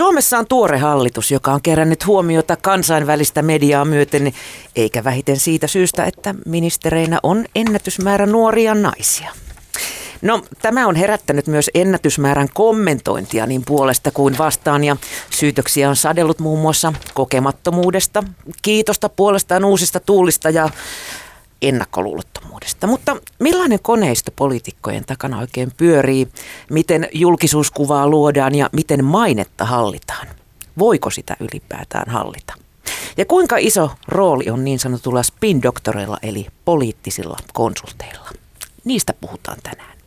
Suomessa 0.00 0.38
on 0.38 0.46
tuore 0.46 0.78
hallitus, 0.78 1.30
joka 1.30 1.52
on 1.52 1.62
kerännyt 1.62 2.06
huomiota 2.06 2.56
kansainvälistä 2.56 3.42
mediaa 3.42 3.84
myöten, 3.84 4.32
eikä 4.76 5.04
vähiten 5.04 5.36
siitä 5.36 5.66
syystä, 5.66 6.04
että 6.04 6.34
ministereinä 6.46 7.20
on 7.22 7.44
ennätysmäärä 7.54 8.26
nuoria 8.26 8.74
naisia. 8.74 9.30
No, 10.22 10.42
tämä 10.62 10.86
on 10.86 10.96
herättänyt 10.96 11.46
myös 11.46 11.70
ennätysmäärän 11.74 12.48
kommentointia 12.54 13.46
niin 13.46 13.62
puolesta 13.66 14.10
kuin 14.10 14.38
vastaan 14.38 14.84
ja 14.84 14.96
syytöksiä 15.30 15.88
on 15.88 15.96
sadellut 15.96 16.38
muun 16.38 16.60
muassa 16.60 16.92
kokemattomuudesta, 17.14 18.24
kiitosta 18.62 19.08
puolestaan 19.08 19.64
uusista 19.64 20.00
tuulista 20.00 20.50
ja 20.50 20.68
ennakkoluulottomuudesta. 21.62 22.86
Mutta 22.86 23.16
millainen 23.38 23.78
koneisto 23.82 24.30
poliitikkojen 24.36 25.04
takana 25.04 25.38
oikein 25.38 25.72
pyörii? 25.76 26.28
Miten 26.70 27.08
julkisuuskuvaa 27.12 28.08
luodaan 28.08 28.54
ja 28.54 28.70
miten 28.72 29.04
mainetta 29.04 29.64
hallitaan? 29.64 30.26
Voiko 30.78 31.10
sitä 31.10 31.36
ylipäätään 31.40 32.10
hallita? 32.10 32.54
Ja 33.16 33.24
kuinka 33.24 33.56
iso 33.56 33.90
rooli 34.08 34.50
on 34.50 34.64
niin 34.64 34.78
sanotulla 34.78 35.22
spin-doktoreilla 35.22 36.18
eli 36.22 36.46
poliittisilla 36.64 37.36
konsulteilla? 37.52 38.30
Niistä 38.84 39.14
puhutaan 39.20 39.58
tänään. 39.62 40.00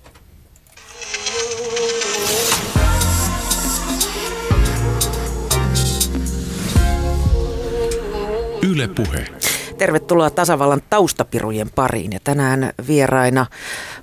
Yle 8.61 8.88
Puhe. 8.88 9.42
Tervetuloa 9.84 10.30
tasavallan 10.30 10.82
taustapirujen 10.90 11.70
pariin 11.76 12.12
ja 12.12 12.20
tänään 12.23 12.73
vieraina 12.88 13.46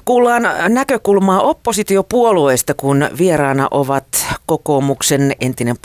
kuullaan 0.05 0.43
näkökulmaa 0.69 1.41
oppositiopuolueista, 1.41 2.75
kun 2.75 3.09
vieraana 3.19 3.69
ovat 3.71 4.27
kokoomuksen 4.47 5.33
entinen 5.41 5.77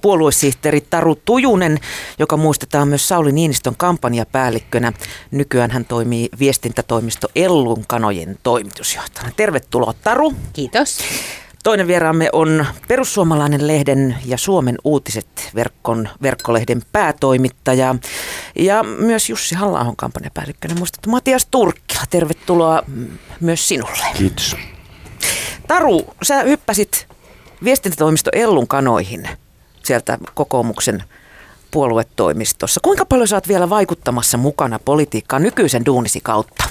puoluesihteeri 0.00 0.80
Taru 0.80 1.14
Tujunen, 1.14 1.78
joka 2.18 2.36
muistetaan 2.36 2.88
myös 2.88 3.08
Sauli 3.08 3.32
Niinistön 3.32 3.74
kampanjapäällikkönä. 3.76 4.92
Nykyään 5.30 5.70
hän 5.70 5.84
toimii 5.84 6.28
viestintätoimisto 6.38 7.28
Ellun 7.36 7.84
kanojen 7.86 8.38
toimitusjohtajana. 8.42 9.30
Tervetuloa 9.36 9.94
Taru. 10.04 10.32
Kiitos. 10.52 10.98
Toinen 11.64 11.86
vieraamme 11.86 12.28
on 12.32 12.66
Perussuomalainen 12.88 13.66
lehden 13.66 14.16
ja 14.24 14.38
Suomen 14.38 14.76
uutiset 14.84 15.50
verkkon, 15.54 16.08
verkkolehden 16.22 16.82
päätoimittaja 16.92 17.94
ja 18.58 18.82
myös 18.82 19.30
Jussi 19.30 19.54
halla 19.54 19.94
kampanjapäällikkönä 19.96 20.74
muistettu 20.74 21.10
Matias 21.10 21.46
Turkkila. 21.50 22.02
Tervetuloa 22.10 22.82
myös 23.40 23.68
sinulle. 23.68 24.06
Kiitos. 24.16 24.56
Taru, 25.68 26.14
sä 26.22 26.42
hyppäsit 26.42 27.06
viestintätoimisto 27.64 28.30
Ellun 28.32 28.68
kanoihin 28.68 29.28
sieltä 29.82 30.18
kokoomuksen 30.34 31.02
puoluetoimistossa. 31.70 32.80
Kuinka 32.82 33.04
paljon 33.06 33.28
sä 33.28 33.36
oot 33.36 33.48
vielä 33.48 33.70
vaikuttamassa 33.70 34.38
mukana 34.38 34.78
politiikkaan 34.78 35.42
nykyisen 35.42 35.86
duunisi 35.86 36.20
kautta? 36.22 36.64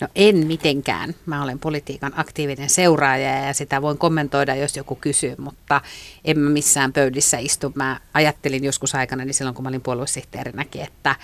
No 0.00 0.08
en 0.14 0.46
mitenkään. 0.46 1.14
Mä 1.26 1.42
olen 1.42 1.58
politiikan 1.58 2.12
aktiivinen 2.16 2.70
seuraaja 2.70 3.46
ja 3.46 3.54
sitä 3.54 3.82
voin 3.82 3.98
kommentoida, 3.98 4.54
jos 4.54 4.76
joku 4.76 4.94
kysyy, 4.94 5.34
mutta 5.38 5.80
en 6.24 6.38
mä 6.38 6.50
missään 6.50 6.92
pöydissä 6.92 7.38
istu. 7.38 7.72
Mä 7.74 8.00
ajattelin 8.14 8.64
joskus 8.64 8.94
aikana, 8.94 9.24
niin 9.24 9.34
silloin 9.34 9.54
kun 9.54 9.62
mä 9.62 9.68
olin 9.68 9.80
puoluesihteerinäkin, 9.80 10.82
että 10.82 11.16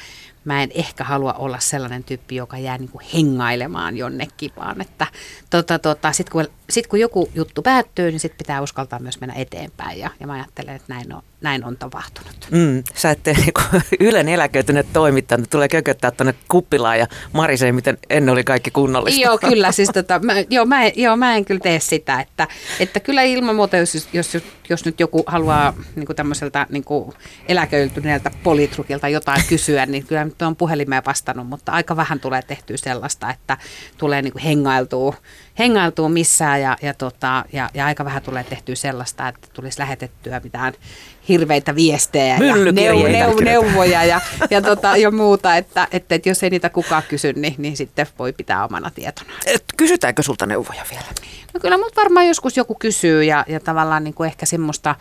mä 0.45 0.63
en 0.63 0.71
ehkä 0.75 1.05
halua 1.05 1.33
olla 1.33 1.59
sellainen 1.59 2.05
tyyppi, 2.05 2.37
joka 2.37 2.59
jää 2.59 2.79
niin 2.79 2.91
kuin 2.91 3.05
hengailemaan 3.15 3.97
jonnekin, 3.97 4.53
vaan 4.57 4.81
että 4.81 5.07
tota, 5.51 5.79
tota, 5.79 6.13
sitten 6.13 6.33
kun, 6.33 6.49
sit 6.71 6.87
kun 6.87 7.01
joku 7.01 7.31
juttu 7.35 7.63
päättyy, 7.63 8.11
niin 8.11 8.21
sitten 8.21 8.39
pitää 8.39 8.63
uskaltaa 8.63 8.99
myös 8.99 9.21
mennä 9.21 9.35
eteenpäin 9.35 9.99
ja, 9.99 10.11
ja 10.21 10.27
mä 10.27 10.33
ajattelen, 10.33 10.77
että 10.77 10.95
näin 10.95 11.15
on, 11.15 11.23
näin 11.43 11.65
on 11.65 11.77
tapahtunut. 11.77 12.49
Mm, 12.51 12.83
sä 12.95 13.11
ette 13.11 13.33
niin 13.39 13.83
Ylen 14.01 14.29
eläköitynyt 14.29 14.87
toimittanut, 14.93 15.51
tulee 15.51 15.69
kököttää 15.69 16.11
tuonne 16.11 16.35
kuppilaan 16.49 16.99
ja 16.99 17.07
marisee, 17.33 17.73
miten 17.73 17.99
ennen 18.11 18.33
oli 18.33 18.45
kaikki 18.45 18.71
kunnollista. 18.71 19.21
Joo, 19.21 19.39
kyllä, 19.39 19.73
siis 19.73 19.91
tota, 19.95 20.19
mä, 20.19 20.33
joo, 20.51 20.65
mä, 20.65 20.87
joo, 20.87 21.17
mä 21.17 21.37
en 21.37 21.45
kyllä 21.45 21.61
tee 21.61 21.81
sitä, 21.81 22.21
että, 22.21 22.49
että 22.81 23.01
kyllä 23.01 23.23
ilman 23.23 23.57
muuta, 23.57 23.77
jos, 23.77 24.09
jos, 24.13 24.39
jos 24.69 24.85
nyt 24.85 25.01
joku 25.01 25.23
haluaa 25.27 25.75
niin 25.97 26.07
kuin 26.07 26.17
tämmöiseltä 26.17 26.67
niin 26.71 26.85
kuin 26.85 27.13
eläköityneeltä 27.49 28.31
politrukilta 28.43 29.09
jotain 29.09 29.43
kysyä, 29.49 29.87
niin 29.87 30.07
kyllä 30.07 30.25
nyt 30.25 30.43
on 30.43 30.57
puhelimeen 30.57 31.03
vastannut, 31.07 31.47
mutta 31.47 31.73
aika 31.73 31.97
vähän 31.97 32.21
tulee 32.21 32.43
tehtyä 32.43 32.77
sellaista, 32.77 33.31
että 33.31 33.57
tulee 33.99 34.23
niin 34.23 34.33
kuin 34.33 34.43
hengailtua, 34.43 35.15
hengailtua 35.59 36.09
missään 36.09 36.61
ja, 36.61 36.77
ja, 36.83 36.95
tota, 36.95 37.45
ja, 37.53 37.71
ja 37.75 37.87
aika 37.87 38.05
vähän 38.05 38.23
tulee 38.23 38.45
tehtyä 38.45 38.75
sellaista, 38.75 39.29
että 39.29 39.49
tulisi 39.53 39.79
lähetettyä 39.79 40.41
mitään 40.45 40.73
hirveitä 41.29 41.75
viestejä 41.75 42.27
ja 42.27 42.39
neu, 42.39 42.73
neu, 42.73 43.41
neuvoja 43.41 44.05
ja, 44.05 44.21
ja, 44.51 44.63
tota, 44.63 44.97
ja 44.97 45.11
muuta, 45.11 45.57
että, 45.57 45.89
että, 45.93 46.15
että 46.15 46.29
jos 46.29 46.43
ei 46.43 46.51
niitä 46.51 46.69
kukaan 46.69 47.03
kysy, 47.09 47.33
niin, 47.33 47.55
niin 47.59 47.77
sitten 47.77 48.07
voi 48.19 48.33
pitää 48.33 48.65
omana 48.65 48.91
tietona. 48.91 49.31
Et 49.47 49.65
kysytäänkö 49.77 50.23
sulta 50.23 50.47
neuvoja 50.47 50.85
vielä? 50.91 51.05
No 51.55 51.61
kyllä, 51.61 51.79
mutta 51.79 52.01
varmaan 52.01 52.27
joskus 52.27 52.57
joku 52.57 52.75
kysyy 52.75 53.25
ja, 53.25 53.45
ja 53.49 53.61
tavallaan 53.61 54.05
niin 54.05 54.15
kuin 54.15 54.27
ehkä 54.27 54.47
semmoista, 54.47 54.95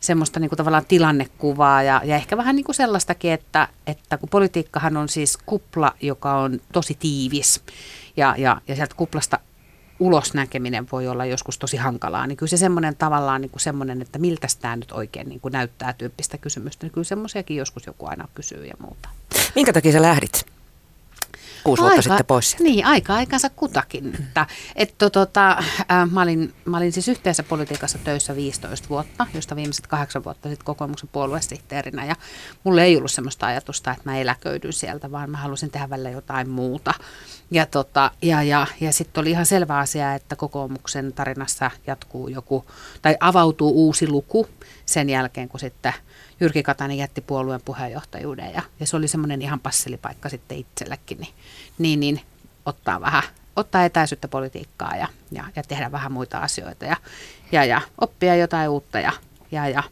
semmoista 0.00 0.40
niin 0.40 0.48
kuin 0.48 0.56
tavallaan 0.56 0.86
tilannekuvaa 0.88 1.82
ja, 1.82 2.00
ja 2.04 2.16
ehkä 2.16 2.36
vähän 2.36 2.56
niin 2.56 2.64
kuin 2.64 2.76
sellaistakin, 2.76 3.32
että, 3.32 3.68
että 3.86 4.18
kun 4.18 4.28
politiikkahan 4.28 4.96
on 4.96 5.08
siis 5.08 5.38
kupla, 5.46 5.94
joka 6.00 6.34
on 6.34 6.60
tosi 6.72 6.96
tiivis 7.00 7.62
ja, 8.16 8.34
ja, 8.38 8.60
ja 8.68 8.74
sieltä 8.74 8.94
kuplasta 8.94 9.38
ulos 10.00 10.34
näkeminen 10.34 10.86
voi 10.92 11.08
olla 11.08 11.24
joskus 11.24 11.58
tosi 11.58 11.76
hankalaa, 11.76 12.26
niin 12.26 12.36
kyllä 12.36 12.50
se 12.50 12.56
semmoinen 12.56 12.96
tavallaan 12.96 13.40
niin 13.40 13.50
kuin 13.50 13.60
semmoinen, 13.60 14.02
että 14.02 14.18
miltä 14.18 14.46
tämä 14.60 14.76
nyt 14.76 14.92
oikein 14.92 15.28
niin 15.28 15.40
kuin 15.40 15.52
näyttää 15.52 15.92
tyyppistä 15.92 16.38
kysymystä, 16.38 16.86
niin 16.86 16.92
kyllä 16.92 17.04
semmoisiakin 17.04 17.56
joskus 17.56 17.86
joku 17.86 18.06
aina 18.06 18.28
kysyy 18.34 18.66
ja 18.66 18.74
muuta. 18.78 19.08
Minkä 19.54 19.72
takia 19.72 19.92
sä 19.92 20.02
lähdit? 20.02 20.57
Kuusi 21.64 21.82
vuotta 21.82 21.92
aika, 21.92 22.02
sitten 22.02 22.26
pois 22.26 22.50
sieltä. 22.50 22.64
Niin, 22.64 22.86
aika 22.86 23.14
aikansa 23.14 23.50
kutakin. 23.50 24.14
Että, 24.20 24.46
että, 24.76 25.10
tota, 25.10 25.50
äh, 25.50 26.10
mä, 26.10 26.22
olin, 26.22 26.54
mä 26.64 26.76
olin 26.76 26.92
siis 26.92 27.08
yhteensä 27.08 27.42
politiikassa 27.42 27.98
töissä 27.98 28.36
15 28.36 28.88
vuotta, 28.88 29.26
josta 29.34 29.56
viimeiset 29.56 29.86
kahdeksan 29.86 30.24
vuotta 30.24 30.48
sitten 30.48 30.64
kokoomuksen 30.64 31.08
puoluesihteerinä. 31.12 32.04
Ja 32.04 32.16
mulla 32.64 32.82
ei 32.82 32.96
ollut 32.96 33.10
sellaista 33.10 33.46
ajatusta, 33.46 33.90
että 33.90 34.02
mä 34.04 34.18
eläköidyn 34.18 34.72
sieltä, 34.72 35.10
vaan 35.10 35.30
mä 35.30 35.36
halusin 35.36 35.70
tehdä 35.70 35.90
välillä 35.90 36.10
jotain 36.10 36.48
muuta. 36.48 36.94
Ja, 37.50 37.66
tota, 37.66 38.10
ja, 38.22 38.42
ja, 38.42 38.66
ja 38.80 38.92
sitten 38.92 39.20
oli 39.20 39.30
ihan 39.30 39.46
selvä 39.46 39.78
asia, 39.78 40.14
että 40.14 40.36
kokoomuksen 40.36 41.12
tarinassa 41.12 41.70
jatkuu 41.86 42.28
joku, 42.28 42.64
tai 43.02 43.16
avautuu 43.20 43.72
uusi 43.86 44.08
luku 44.08 44.46
sen 44.86 45.10
jälkeen, 45.10 45.48
kun 45.48 45.60
sitten 45.60 45.92
Jyrki 46.40 46.62
Katainen 46.62 46.98
jätti 46.98 47.20
puolueen 47.20 47.60
puheenjohtajuuden 47.64 48.52
ja, 48.54 48.62
ja 48.80 48.86
se 48.86 48.96
oli 48.96 49.08
semmoinen 49.08 49.42
ihan 49.42 49.60
passelipaikka 49.60 50.28
sitten 50.28 50.58
itsellekin, 50.58 51.18
niin, 51.18 51.34
niin, 51.78 52.00
niin 52.00 52.20
ottaa 52.66 53.00
vähän 53.00 53.22
ottaa 53.56 53.84
etäisyyttä 53.84 54.28
politiikkaa 54.28 54.96
ja, 54.96 55.08
ja, 55.32 55.44
ja 55.56 55.62
tehdä 55.62 55.92
vähän 55.92 56.12
muita 56.12 56.38
asioita 56.38 56.84
ja, 56.84 56.96
ja, 57.52 57.64
ja 57.64 57.80
oppia 58.00 58.36
jotain 58.36 58.68
uutta 58.68 59.00
ja, 59.00 59.12
ja, 59.52 59.68
ja 59.68 59.82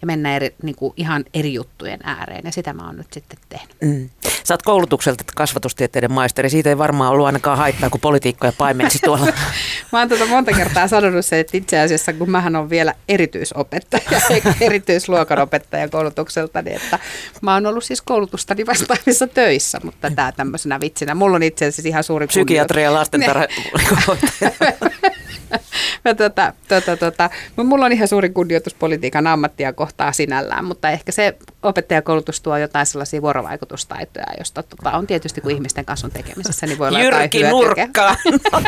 ja 0.00 0.06
mennä 0.06 0.36
eri, 0.36 0.54
niin 0.62 0.76
kuin 0.76 0.92
ihan 0.96 1.24
eri 1.34 1.54
juttujen 1.54 2.00
ääreen. 2.02 2.40
Ja 2.44 2.52
sitä 2.52 2.72
mä 2.72 2.86
oon 2.86 2.96
nyt 2.96 3.12
sitten 3.12 3.38
tehnyt. 3.48 3.76
Mm. 3.80 4.10
Sä 4.44 4.54
oot 4.54 4.62
koulutukselta 4.62 5.24
kasvatustieteiden 5.36 6.12
maisteri. 6.12 6.50
Siitä 6.50 6.68
ei 6.68 6.78
varmaan 6.78 7.12
ollut 7.12 7.26
ainakaan 7.26 7.58
haittaa, 7.58 7.90
kun 7.90 8.00
politiikkoja 8.00 8.52
paimensi 8.58 8.98
tuolla. 9.04 9.26
mä 9.92 9.98
oon 9.98 10.08
tuota 10.08 10.26
monta 10.26 10.52
kertaa 10.52 10.88
sanonut 10.88 11.26
se, 11.26 11.40
että 11.40 11.56
itse 11.56 11.80
asiassa 11.80 12.12
kun 12.12 12.30
mähän 12.30 12.56
on 12.56 12.70
vielä 12.70 12.94
erityisopettaja, 13.08 14.20
erityisluokanopettaja 14.60 15.88
koulutukselta, 15.88 16.62
niin 16.62 16.76
että 16.76 16.98
mä 17.40 17.54
oon 17.54 17.66
ollut 17.66 17.84
siis 17.84 18.02
koulutustani 18.02 18.66
vastaavissa 18.66 19.26
töissä, 19.26 19.80
mutta 19.84 20.10
tämä 20.10 20.32
tämmöisenä 20.32 20.80
vitsinä. 20.80 21.14
Mulla 21.14 21.36
on 21.36 21.42
itse 21.42 21.66
asiassa 21.66 21.88
ihan 21.88 22.04
suuri 22.04 22.26
Psykiatria 22.26 22.84
ja 22.84 22.92
lastentarha 22.92 23.44
mä 26.04 26.14
tota, 26.14 26.52
tota, 26.68 26.96
tota, 26.96 27.30
mulla 27.56 27.86
on 27.86 27.92
ihan 27.92 28.08
suuri 28.08 28.30
kunnioitus 28.30 28.74
politiikan 28.74 29.26
ammattia 29.26 29.72
kohtaa 29.72 30.12
sinällään, 30.12 30.64
mutta 30.64 30.90
ehkä 30.90 31.12
se 31.12 31.36
opettajakoulutus 31.62 32.40
tuo 32.40 32.56
jotain 32.56 32.86
sellaisia 32.86 33.22
vuorovaikutustaitoja, 33.22 34.26
josta 34.38 34.62
tota, 34.62 34.90
on 34.90 35.06
tietysti 35.06 35.40
kun 35.40 35.50
ihmisten 35.50 35.84
kanssa 35.84 36.06
on 36.06 36.10
tekemisessä, 36.10 36.66
niin 36.66 36.78
voi 36.78 36.88
olla 36.88 37.02
Jyrki 37.02 37.40
jotain 37.40 37.50
nurkka. 37.50 38.16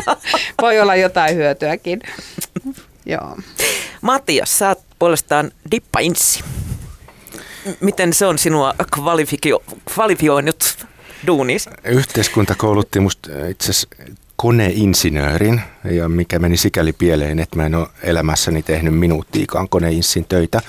voi 0.63 0.81
olla 0.81 0.97
jotain 0.97 1.37
hyötyäkin. 1.37 2.01
Joo. 3.07 3.37
Matias, 4.01 4.59
sä 4.59 4.69
oot 4.69 4.79
puolestaan 4.99 5.51
dippainsi. 5.71 6.45
Miten 7.81 8.15
se 8.15 8.27
on 8.27 8.39
sinua 8.39 8.75
kvalifioinut 9.95 10.87
duunis? 11.27 11.69
Yhteiskunta 11.85 12.55
koulutti 12.55 13.01
musta 13.01 13.31
itse 13.49 13.71
asiassa 13.71 13.89
koneinsinöörin, 14.43 15.61
ja 15.85 16.08
mikä 16.08 16.38
meni 16.38 16.56
sikäli 16.56 16.93
pieleen, 16.93 17.38
että 17.38 17.56
mä 17.56 17.67
en 17.67 17.75
ole 17.75 17.88
elämässäni 18.02 18.62
tehnyt 18.62 18.94
minuuttiikaan 18.94 19.69
koneinssin 19.69 20.25
töitä. 20.25 20.61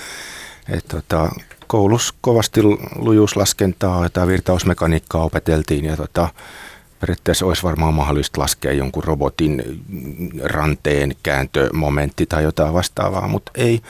Et 0.69 0.85
tota, 0.87 1.29
koulussa 1.67 2.13
kovasti 2.21 2.61
lujuuslaskentaa 2.95 4.09
tai 4.09 4.27
virtausmekaniikkaa 4.27 5.23
opeteltiin 5.23 5.85
ja 5.85 5.97
tota, 5.97 6.29
periaatteessa 6.99 7.45
olisi 7.45 7.63
varmaan 7.63 7.93
mahdollista 7.93 8.41
laskea 8.41 8.73
jonkun 8.73 9.03
robotin 9.03 9.83
ranteen 10.43 11.15
kääntömomentti 11.23 12.25
tai 12.25 12.43
jotain 12.43 12.73
vastaavaa, 12.73 13.27
mutta 13.27 13.51
ei. 13.55 13.81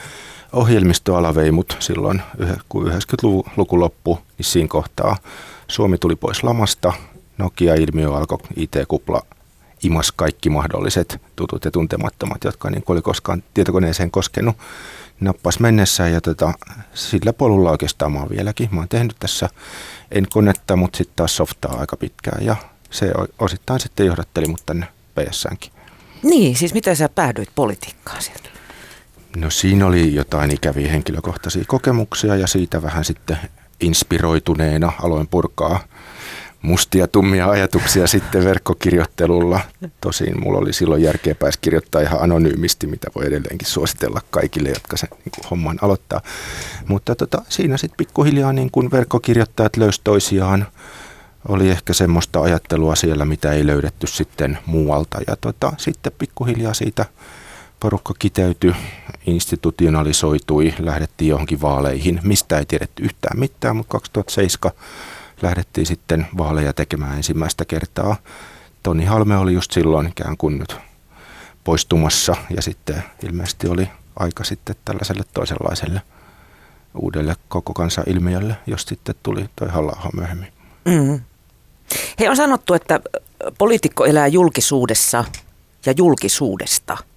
ohjelmistoala 0.52 1.34
vei 1.34 1.52
mut 1.52 1.76
silloin, 1.78 2.22
kun 2.68 2.86
90-luku 2.86 3.80
loppu, 3.80 4.18
niin 4.38 4.46
siinä 4.46 4.68
kohtaa 4.68 5.16
Suomi 5.68 5.98
tuli 5.98 6.16
pois 6.16 6.42
lamasta, 6.42 6.92
Nokia-ilmiö 7.38 8.14
alkoi 8.14 8.38
IT-kupla 8.56 9.22
imas 9.82 10.12
kaikki 10.12 10.50
mahdolliset 10.50 11.22
tutut 11.36 11.64
ja 11.64 11.70
tuntemattomat, 11.70 12.44
jotka 12.44 12.70
niin 12.70 12.84
oli 12.86 13.02
koskaan 13.02 13.42
tietokoneeseen 13.54 14.10
koskenut, 14.10 14.56
nappas 15.20 15.60
mennessään 15.60 16.12
ja 16.12 16.20
tota, 16.20 16.52
sillä 16.94 17.32
polulla 17.32 17.70
oikeastaan 17.70 18.12
mä 18.12 18.18
oon 18.18 18.28
vieläkin. 18.28 18.68
Mä 18.72 18.80
oon 18.80 18.88
tehnyt 18.88 19.16
tässä 19.18 19.48
en 20.10 20.26
konetta, 20.30 20.76
mutta 20.76 20.96
sitten 20.96 21.16
taas 21.16 21.36
softaa 21.36 21.80
aika 21.80 21.96
pitkään 21.96 22.44
ja 22.44 22.56
se 22.90 23.12
osittain 23.38 23.80
sitten 23.80 24.06
johdatteli 24.06 24.46
mut 24.46 24.62
tänne 24.66 24.86
PSNkin. 25.14 25.72
Niin, 26.22 26.56
siis 26.56 26.74
miten 26.74 26.96
sä 26.96 27.08
päädyit 27.08 27.50
politiikkaan 27.54 28.22
sieltä? 28.22 28.48
No 29.36 29.50
siinä 29.50 29.86
oli 29.86 30.14
jotain 30.14 30.50
ikäviä 30.50 30.90
henkilökohtaisia 30.90 31.64
kokemuksia 31.66 32.36
ja 32.36 32.46
siitä 32.46 32.82
vähän 32.82 33.04
sitten 33.04 33.38
inspiroituneena 33.80 34.92
aloin 35.02 35.26
purkaa 35.26 35.80
mustia 36.62 37.08
tummia 37.08 37.50
ajatuksia 37.50 38.06
sitten 38.06 38.44
verkkokirjoittelulla. 38.44 39.60
Tosin 40.00 40.40
mulla 40.40 40.58
oli 40.58 40.72
silloin 40.72 41.02
järkeä 41.02 41.34
pääs 41.34 41.56
kirjoittaa 41.56 42.00
ihan 42.00 42.22
anonyymisti, 42.22 42.86
mitä 42.86 43.06
voi 43.14 43.26
edelleenkin 43.26 43.68
suositella 43.68 44.20
kaikille, 44.30 44.68
jotka 44.68 44.96
sen 44.96 45.08
niin 45.10 45.32
kuin, 45.34 45.50
homman 45.50 45.78
aloittaa. 45.82 46.20
Mutta 46.88 47.14
tota, 47.14 47.42
siinä 47.48 47.76
sitten 47.76 47.96
pikkuhiljaa 47.96 48.52
niin 48.52 48.70
kuin 48.70 48.90
verkkokirjoittajat 48.90 49.76
löysi 49.76 50.00
toisiaan. 50.04 50.66
Oli 51.48 51.70
ehkä 51.70 51.92
semmoista 51.92 52.40
ajattelua 52.40 52.94
siellä, 52.94 53.24
mitä 53.24 53.52
ei 53.52 53.66
löydetty 53.66 54.06
sitten 54.06 54.58
muualta. 54.66 55.18
Ja 55.26 55.36
tota, 55.36 55.72
sitten 55.76 56.12
pikkuhiljaa 56.18 56.74
siitä 56.74 57.06
porukka 57.80 58.14
kiteytyi, 58.18 58.74
institutionalisoitui, 59.26 60.74
lähdettiin 60.78 61.28
johonkin 61.28 61.60
vaaleihin, 61.60 62.20
mistä 62.24 62.58
ei 62.58 62.66
tiedetty 62.66 63.02
yhtään 63.02 63.38
mitään, 63.38 63.76
mutta 63.76 63.90
2007 63.92 64.72
lähdettiin 65.42 65.86
sitten 65.86 66.26
vaaleja 66.38 66.72
tekemään 66.72 67.16
ensimmäistä 67.16 67.64
kertaa. 67.64 68.16
Toni 68.82 69.04
Halme 69.04 69.36
oli 69.36 69.54
just 69.54 69.72
silloin 69.72 70.06
ikään 70.06 70.36
kuin 70.36 70.58
nyt 70.58 70.76
poistumassa 71.64 72.36
ja 72.56 72.62
sitten 72.62 73.04
ilmeisesti 73.22 73.68
oli 73.68 73.88
aika 74.16 74.44
sitten 74.44 74.76
tällaiselle 74.84 75.22
toisenlaiselle 75.34 76.02
uudelle 76.94 77.36
koko 77.48 77.74
kansan 77.74 78.04
ilmiölle, 78.06 78.56
jos 78.66 78.82
sitten 78.82 79.14
tuli 79.22 79.46
toi 79.56 79.68
halla 79.68 80.10
myöhemmin. 80.16 80.52
Mm. 80.84 81.20
Hei, 82.18 82.28
on 82.28 82.36
sanottu, 82.36 82.74
että 82.74 83.00
poliitikko 83.58 84.04
elää 84.04 84.26
julkisuudessa 84.26 85.24
ja 85.86 85.94
julkisuudesta– 85.96 86.96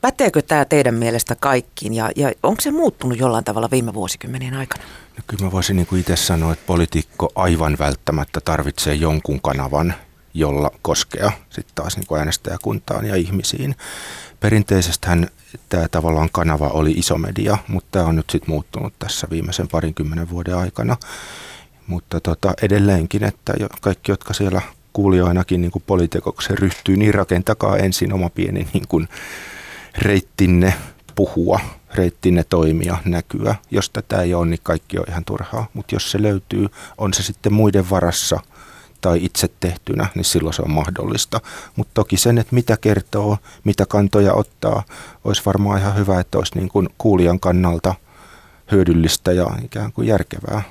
Päteekö 0.00 0.42
tämä 0.42 0.64
teidän 0.64 0.94
mielestä 0.94 1.36
kaikkiin 1.40 1.94
ja, 1.94 2.10
ja 2.16 2.32
onko 2.42 2.60
se 2.60 2.70
muuttunut 2.70 3.18
jollain 3.18 3.44
tavalla 3.44 3.68
viime 3.70 3.94
vuosikymmenien 3.94 4.54
aikana? 4.54 4.84
No 5.16 5.22
kyllä 5.26 5.44
mä 5.44 5.52
voisin 5.52 5.76
niin 5.76 5.86
kuin 5.86 6.00
itse 6.00 6.16
sanoa, 6.16 6.52
että 6.52 6.66
poliitikko 6.66 7.32
aivan 7.34 7.76
välttämättä 7.78 8.40
tarvitsee 8.44 8.94
jonkun 8.94 9.40
kanavan, 9.40 9.94
jolla 10.34 10.70
koskea 10.82 11.32
sitten 11.50 11.74
taas 11.74 11.96
niin 11.96 12.06
kuin 12.06 12.18
äänestäjäkuntaan 12.18 13.06
ja 13.06 13.16
ihmisiin. 13.16 13.76
Perinteisestihän 14.40 15.28
tämä 15.68 15.88
tavallaan 15.88 16.28
kanava 16.32 16.68
oli 16.68 16.90
iso 16.90 17.18
media, 17.18 17.58
mutta 17.68 17.88
tämä 17.90 18.06
on 18.06 18.16
nyt 18.16 18.30
sitten 18.30 18.50
muuttunut 18.50 18.94
tässä 18.98 19.26
viimeisen 19.30 19.68
parinkymmenen 19.68 20.30
vuoden 20.30 20.56
aikana. 20.56 20.96
Mutta 21.86 22.20
tota, 22.20 22.54
edelleenkin, 22.62 23.24
että 23.24 23.54
kaikki, 23.80 24.12
jotka 24.12 24.34
siellä 24.34 24.62
kuulijoinakin 24.92 25.60
niin 25.60 25.72
poliitikoksi 25.86 26.54
ryhtyy, 26.54 26.96
niin 26.96 27.14
rakentakaa 27.14 27.76
ensin 27.76 28.12
oma 28.12 28.30
pieni 28.30 28.68
niin 28.72 28.88
kuin 28.88 29.08
reittinne 29.98 30.74
puhua, 31.14 31.60
reittinne 31.94 32.44
toimia, 32.44 32.96
näkyä. 33.04 33.54
Jos 33.70 33.90
tätä 33.90 34.22
ei 34.22 34.34
ole, 34.34 34.46
niin 34.46 34.60
kaikki 34.62 34.98
on 34.98 35.04
ihan 35.08 35.24
turhaa. 35.24 35.66
Mutta 35.74 35.94
jos 35.94 36.10
se 36.10 36.22
löytyy, 36.22 36.68
on 36.98 37.14
se 37.14 37.22
sitten 37.22 37.52
muiden 37.52 37.90
varassa 37.90 38.40
tai 39.00 39.24
itse 39.24 39.48
tehtynä, 39.60 40.06
niin 40.14 40.24
silloin 40.24 40.54
se 40.54 40.62
on 40.62 40.70
mahdollista. 40.70 41.40
Mutta 41.76 41.90
toki 41.94 42.16
sen, 42.16 42.38
että 42.38 42.54
mitä 42.54 42.76
kertoo, 42.76 43.38
mitä 43.64 43.86
kantoja 43.86 44.34
ottaa, 44.34 44.82
olisi 45.24 45.42
varmaan 45.46 45.80
ihan 45.80 45.96
hyvä, 45.96 46.20
että 46.20 46.38
olisi 46.38 46.54
niin 46.54 46.68
kuin 46.68 46.88
kuulijan 46.98 47.40
kannalta 47.40 47.94
hyödyllistä 48.72 49.32
ja 49.32 49.46
ikään 49.64 49.92
kuin 49.92 50.08
järkevää. 50.08 50.62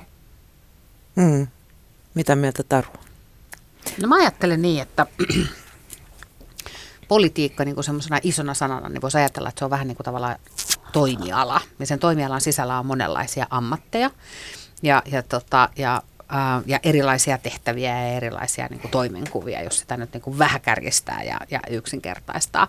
Hmm. 1.20 1.46
Mitä 2.14 2.36
mieltä 2.36 2.62
Taru? 2.62 2.88
No 4.02 4.08
mä 4.08 4.16
ajattelen 4.16 4.62
niin, 4.62 4.82
että 4.82 5.06
politiikka 7.08 7.64
niin 7.64 7.84
semmoisena 7.84 8.20
isona 8.22 8.54
sanana, 8.54 8.88
niin 8.88 9.02
voisi 9.02 9.18
ajatella, 9.18 9.48
että 9.48 9.58
se 9.58 9.64
on 9.64 9.70
vähän 9.70 9.88
niin 9.88 9.96
kuin 9.96 10.04
tavallaan 10.04 10.36
toimiala. 10.92 11.60
Ja 11.78 11.86
sen 11.86 11.98
toimialan 11.98 12.40
sisällä 12.40 12.78
on 12.78 12.86
monenlaisia 12.86 13.46
ammatteja 13.50 14.10
ja, 14.82 15.02
ja, 15.06 15.22
tota, 15.22 15.68
ja, 15.76 16.02
ää, 16.28 16.62
ja 16.66 16.80
erilaisia 16.82 17.38
tehtäviä 17.38 18.02
ja 18.02 18.16
erilaisia 18.16 18.66
niin 18.70 18.80
kuin 18.80 18.90
toimenkuvia, 18.90 19.62
jos 19.62 19.78
sitä 19.78 19.96
nyt 19.96 20.12
niin 20.12 20.22
kuin 20.22 20.38
vähän 20.38 20.60
kärjistää 20.60 21.22
ja, 21.22 21.40
ja 21.50 21.60
yksinkertaistaa. 21.70 22.68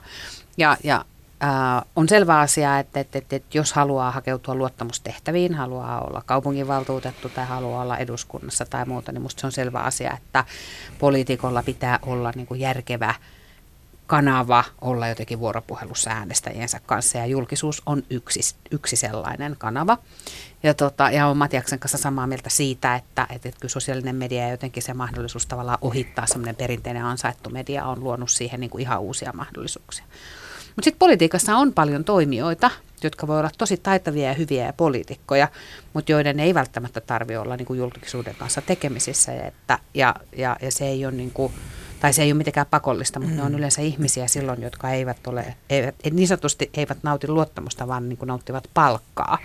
Ja, 0.58 0.78
ja 0.84 1.06
ää, 1.40 1.86
on 1.96 2.10
selvä 2.10 2.40
asia, 2.40 2.80
että, 2.80 3.00
että, 3.00 3.18
että, 3.18 3.36
että 3.36 3.58
jos 3.58 3.74
haluaa 3.74 4.12
hakeutua 4.12 4.56
luottamustehtäviin, 4.56 5.54
haluaa 5.56 6.02
olla 6.02 6.22
kaupunginvaltuutettu 6.26 7.30
tai 7.30 7.46
haluaa 7.46 7.82
olla 7.82 7.98
eduskunnassa 7.98 8.66
tai 8.66 8.86
muuta, 8.86 9.12
niin 9.12 9.22
minusta 9.22 9.42
se 9.42 9.48
on 9.48 9.52
selvä 9.52 9.80
asia, 9.80 10.18
että 10.18 10.46
poliitikolla 11.00 11.64
pitää 11.64 12.00
olla 12.02 12.32
niin 12.36 12.48
kuin 12.48 12.60
järkevä– 12.60 13.16
kanava 14.10 14.64
olla 14.82 15.08
jotenkin 15.08 15.40
vuoropuhelussa 15.40 16.10
äänestäjiensä 16.10 16.80
kanssa 16.86 17.18
ja 17.18 17.26
julkisuus 17.26 17.82
on 17.86 18.04
yksi, 18.10 18.56
yksi 18.72 18.96
sellainen 18.96 19.56
kanava. 19.58 19.98
Ja, 20.64 20.74
tota, 20.74 21.12
ja 21.12 21.26
olen 21.26 21.38
Matiaksen 21.38 21.80
kanssa 21.80 21.98
samaa 21.98 22.28
mieltä 22.28 22.50
siitä, 22.50 22.96
että, 22.96 23.22
että, 23.22 23.50
että 23.50 23.60
kyllä 23.60 23.72
sosiaalinen 23.72 24.16
media 24.16 24.44
ja 24.44 24.50
jotenkin 24.50 24.84
se 24.84 24.94
mahdollisuus 24.94 25.46
tavallaan 25.46 25.78
ohittaa 25.82 26.26
semmoinen 26.26 26.56
perinteinen 26.56 27.06
ansaittu 27.06 27.50
media 27.50 27.86
on 27.86 28.04
luonut 28.04 28.30
siihen 28.30 28.60
niin 28.60 28.70
kuin 28.70 28.82
ihan 28.82 29.02
uusia 29.02 29.32
mahdollisuuksia. 29.34 30.06
Mutta 30.76 30.84
sitten 30.84 31.00
politiikassa 31.00 31.58
on 31.58 31.74
paljon 31.74 32.04
toimijoita, 32.04 32.72
jotka 33.04 33.28
voi 33.28 33.40
olla 33.40 33.52
tosi 33.58 33.78
taitavia 33.78 34.28
ja 34.28 34.34
hyviä 34.34 34.66
ja 34.66 34.74
poliitikkoja, 34.74 35.48
mutta 35.94 36.12
joiden 36.12 36.40
ei 36.40 36.54
välttämättä 36.54 37.02
tarvitse 37.02 37.40
olla 37.40 37.58
niin 37.58 37.66
kuin 37.66 37.80
julkisuuden 37.80 38.36
kanssa 38.36 38.62
tekemisissä. 38.62 39.32
Ja, 39.32 39.48
että, 39.48 39.80
ja, 39.94 40.16
ja, 40.38 40.58
ja 40.62 40.72
se 40.72 40.86
ei 40.86 41.06
ole 41.06 41.14
niin 41.14 41.32
kuin, 41.32 41.54
tai 42.00 42.14
se 42.14 42.24
ei 42.24 42.32
ole 42.32 42.38
mitenkään 42.38 42.66
pakollista, 42.70 43.20
mutta 43.20 43.34
mm. 43.34 43.38
ne 43.38 43.44
on 43.44 43.52
mm. 43.52 43.58
yleensä 43.58 43.82
ihmisiä 43.82 44.28
silloin, 44.28 44.62
jotka 44.62 44.90
eivät 44.90 45.28
ole, 45.28 45.56
eivät, 45.70 45.96
niin 46.12 46.28
sanotusti 46.28 46.70
eivät 46.74 46.98
nauti 47.04 47.28
luottamusta, 47.28 47.88
vaan 47.88 48.10
niin 48.10 48.18
kuin 48.18 48.28
nauttivat 48.28 48.70
palkkaa. 48.74 49.38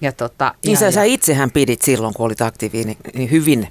Ja 0.00 0.12
tota, 0.12 0.54
niin 0.64 0.72
ja, 0.72 0.78
sä, 0.78 0.84
ja, 0.84 0.92
sä 0.92 1.02
itsehän 1.02 1.50
pidit 1.50 1.82
silloin, 1.82 2.14
kun 2.14 2.26
olit 2.26 2.40
aktiivinen, 2.42 2.96
niin 3.14 3.30
hyvin 3.30 3.68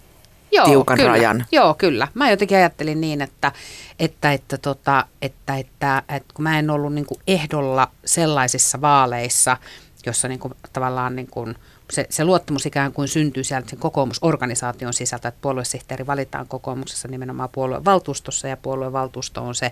Joo, 0.51 0.65
tiukan 0.65 0.97
kyllä. 0.97 1.09
rajan. 1.09 1.45
Joo, 1.51 1.73
kyllä. 1.73 2.07
Mä 2.13 2.29
jotenkin 2.29 2.57
ajattelin 2.57 3.01
niin, 3.01 3.21
että, 3.21 3.51
että, 3.99 4.33
että, 4.33 4.57
tota, 4.57 5.05
että, 5.21 5.57
että, 5.57 6.03
että 6.09 6.33
kun 6.33 6.43
mä 6.43 6.59
en 6.59 6.69
ollut 6.69 6.93
niin 6.93 7.05
ehdolla 7.27 7.91
sellaisissa 8.05 8.81
vaaleissa, 8.81 9.57
jossa 10.05 10.27
niin 10.27 10.39
kuin, 10.39 10.53
tavallaan 10.73 11.15
niin 11.15 11.27
kuin, 11.31 11.55
se, 11.93 12.07
se 12.09 12.25
luottamus 12.25 12.65
ikään 12.65 12.93
kuin 12.93 13.07
syntyy 13.07 13.43
sieltä 13.43 13.69
sen 13.69 13.79
kokoomusorganisaation 13.79 14.93
sisältä, 14.93 15.27
että 15.27 15.41
puoluesihteeri 15.41 16.07
valitaan 16.07 16.47
kokoomuksessa 16.47 17.07
nimenomaan 17.07 17.49
puoluevaltuustossa 17.51 18.47
ja 18.47 18.57
puoluevaltuusto 18.57 19.41
on 19.41 19.55
se 19.55 19.71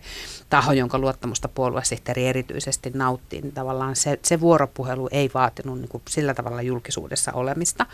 taho, 0.49 0.71
jonka 0.71 0.99
luottamusta 0.99 1.47
puoluesihteeri 1.47 2.27
erityisesti 2.27 2.91
nauttii. 2.93 3.41
Niin 3.41 3.53
tavallaan 3.53 3.95
se, 3.95 4.19
se 4.23 4.39
vuoropuhelu 4.39 5.09
ei 5.11 5.29
vaatinut 5.33 5.79
niin 5.79 5.89
kuin 5.89 6.03
sillä 6.09 6.33
tavalla 6.33 6.61
julkisuudessa 6.61 7.31
olemista. 7.31 7.85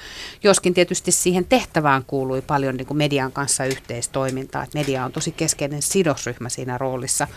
Joskin 0.43 0.73
tietysti 0.73 1.11
siihen 1.11 1.45
tehtävään 1.45 2.03
kuului 2.05 2.41
paljon 2.41 2.77
niin 2.77 2.87
kuin 2.87 2.97
median 2.97 3.31
kanssa 3.31 3.65
yhteistoimintaa, 3.65 4.63
että 4.63 4.79
media 4.79 5.05
on 5.05 5.11
tosi 5.11 5.31
keskeinen 5.31 5.81
sidosryhmä 5.81 6.49
siinä 6.49 6.77
roolissa 6.77 7.27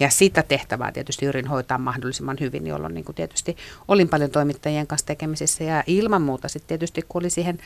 ja 0.00 0.10
sitä 0.10 0.42
tehtävää 0.42 0.92
tietysti 0.92 1.26
yrin 1.26 1.46
hoitaa 1.46 1.78
mahdollisimman 1.78 2.36
hyvin, 2.40 2.66
jolloin 2.66 2.94
niin 2.94 3.04
kuin 3.04 3.16
tietysti 3.16 3.56
olin 3.88 4.08
paljon 4.08 4.30
toimittajien 4.30 4.86
kanssa 4.86 5.06
tekemisissä 5.06 5.64
ja 5.64 5.84
ilman 5.86 6.22
muuta 6.22 6.48
sitten 6.48 6.68
tietysti 6.68 7.02
kun 7.08 7.22
oli 7.22 7.30
siihen 7.30 7.58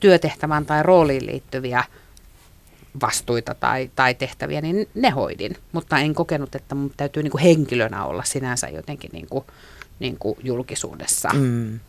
työtehtävään 0.00 0.66
tai 0.66 0.82
rooliin 0.82 1.26
liittyviä 1.26 1.84
vastuita 3.00 3.54
tai, 3.54 3.90
tai 3.96 4.14
tehtäviä, 4.14 4.60
niin 4.60 4.88
ne 4.94 5.10
hoidin. 5.10 5.56
Mutta 5.72 5.98
en 5.98 6.14
kokenut, 6.14 6.54
että 6.54 6.74
mun 6.74 6.92
täytyy 6.96 7.22
niin 7.22 7.30
kuin 7.30 7.42
henkilönä 7.42 8.04
olla 8.04 8.24
sinänsä 8.24 8.68
jotenkin 8.68 9.10
niin 9.12 9.26
kuin, 9.30 9.44
niin 9.98 10.16
kuin 10.18 10.38
julkisuudessa. 10.42 11.28
Mm. 11.34 11.80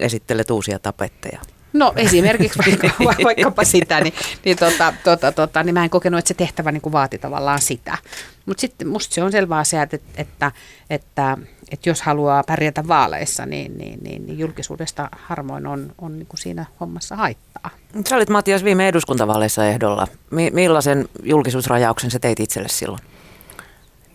Esittelet 0.00 0.50
uusia 0.50 0.78
tapetteja. 0.78 1.40
No 1.74 1.92
esimerkiksi 1.96 2.58
vaikka, 2.58 3.04
vaikkapa 3.24 3.64
sitä, 3.64 4.00
niin, 4.00 4.14
niin, 4.44 4.56
tota, 4.56 4.94
tota, 5.04 5.32
tota, 5.32 5.62
niin 5.62 5.74
mä 5.74 5.84
en 5.84 5.90
kokenut, 5.90 6.18
että 6.18 6.28
se 6.28 6.34
tehtävä 6.34 6.72
niin 6.72 6.80
kuin 6.80 6.92
vaati 6.92 7.18
tavallaan 7.18 7.60
sitä. 7.60 7.98
Mutta 8.46 8.60
sitten 8.60 8.88
musta 8.88 9.14
se 9.14 9.22
on 9.22 9.32
selvä 9.32 9.58
asia, 9.58 9.82
että, 9.82 9.98
että, 10.16 10.52
että, 10.90 11.38
että 11.70 11.88
jos 11.88 12.02
haluaa 12.02 12.42
pärjätä 12.42 12.88
vaaleissa, 12.88 13.46
niin, 13.46 13.78
niin, 13.78 13.98
niin, 14.02 14.26
niin 14.26 14.38
julkisuudesta 14.38 15.08
harmoin 15.12 15.66
on, 15.66 15.92
on 15.98 16.18
niin 16.18 16.26
kuin 16.26 16.40
siinä 16.40 16.66
hommassa 16.80 17.16
haittaa. 17.16 17.70
Sä 18.08 18.16
olit 18.16 18.30
Matias 18.30 18.64
viime 18.64 18.88
eduskuntavaaleissa 18.88 19.66
ehdolla. 19.66 20.06
Millaisen 20.30 21.08
julkisuusrajauksen 21.22 22.10
sä 22.10 22.18
teit 22.18 22.40
itselle 22.40 22.68
silloin? 22.68 23.02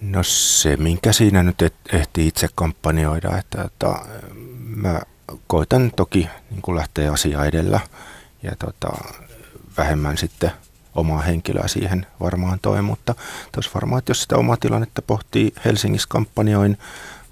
No 0.02 0.24
se, 0.24 0.78
minkä 0.78 1.12
siinä 1.12 1.44
nyt 1.44 1.74
ehti 1.94 2.28
itse 2.28 2.48
kampanjoida, 2.56 3.38
että, 3.38 3.62
että 3.62 3.96
mä 4.76 5.02
koitan 5.48 5.92
toki 5.96 6.28
niin 6.50 6.62
kuin 6.62 6.76
lähteä 6.76 7.12
asia 7.12 7.46
edellä 7.46 7.80
ja 8.44 8.52
tota, 8.60 8.90
vähemmän 9.78 10.18
sitten 10.18 10.52
omaa 10.96 11.22
henkilöä 11.22 11.68
siihen 11.68 12.06
varmaan 12.20 12.60
toi, 12.62 12.82
mutta 12.82 13.16
tuossa 13.52 13.72
varmaan, 13.74 14.00
että 14.00 14.10
jos 14.10 14.22
sitä 14.22 14.38
omaa 14.38 14.58
tilannetta 14.58 15.02
pohtii 15.02 15.54
Helsingissä 15.66 16.08
kampanjoin, 16.10 16.78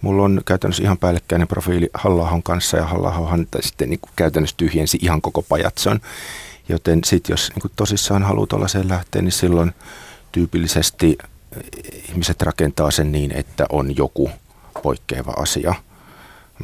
mulla 0.02 0.24
on 0.24 0.42
käytännössä 0.46 0.84
ihan 0.84 0.98
päällekkäinen 0.98 1.48
profiili 1.48 1.90
halla 1.94 2.42
kanssa 2.44 2.78
ja 2.78 2.86
halla 2.86 3.38
sitten 3.60 3.90
niin 3.90 4.00
kuin 4.00 4.12
käytännössä 4.16 4.58
tyhjensi 4.58 4.98
ihan 5.02 5.22
koko 5.22 5.42
pajatson. 5.42 6.00
Joten 6.70 7.00
sitten 7.06 7.34
jos 7.34 7.50
niin 7.50 7.62
kuin 7.62 7.72
tosissaan 7.76 8.24
haluaa 8.24 8.48
tuollaiseen 8.48 8.90
lähteä, 8.90 9.22
niin 9.22 9.32
silloin 9.32 9.74
tyypillisesti 10.32 11.18
ihmiset 12.10 12.42
rakentaa 12.42 12.92
sen 12.92 13.12
niin, 13.12 13.32
että 13.32 13.66
on 13.70 13.98
joku 13.98 14.32
poikkeava 14.84 15.32
asia. 15.32 15.76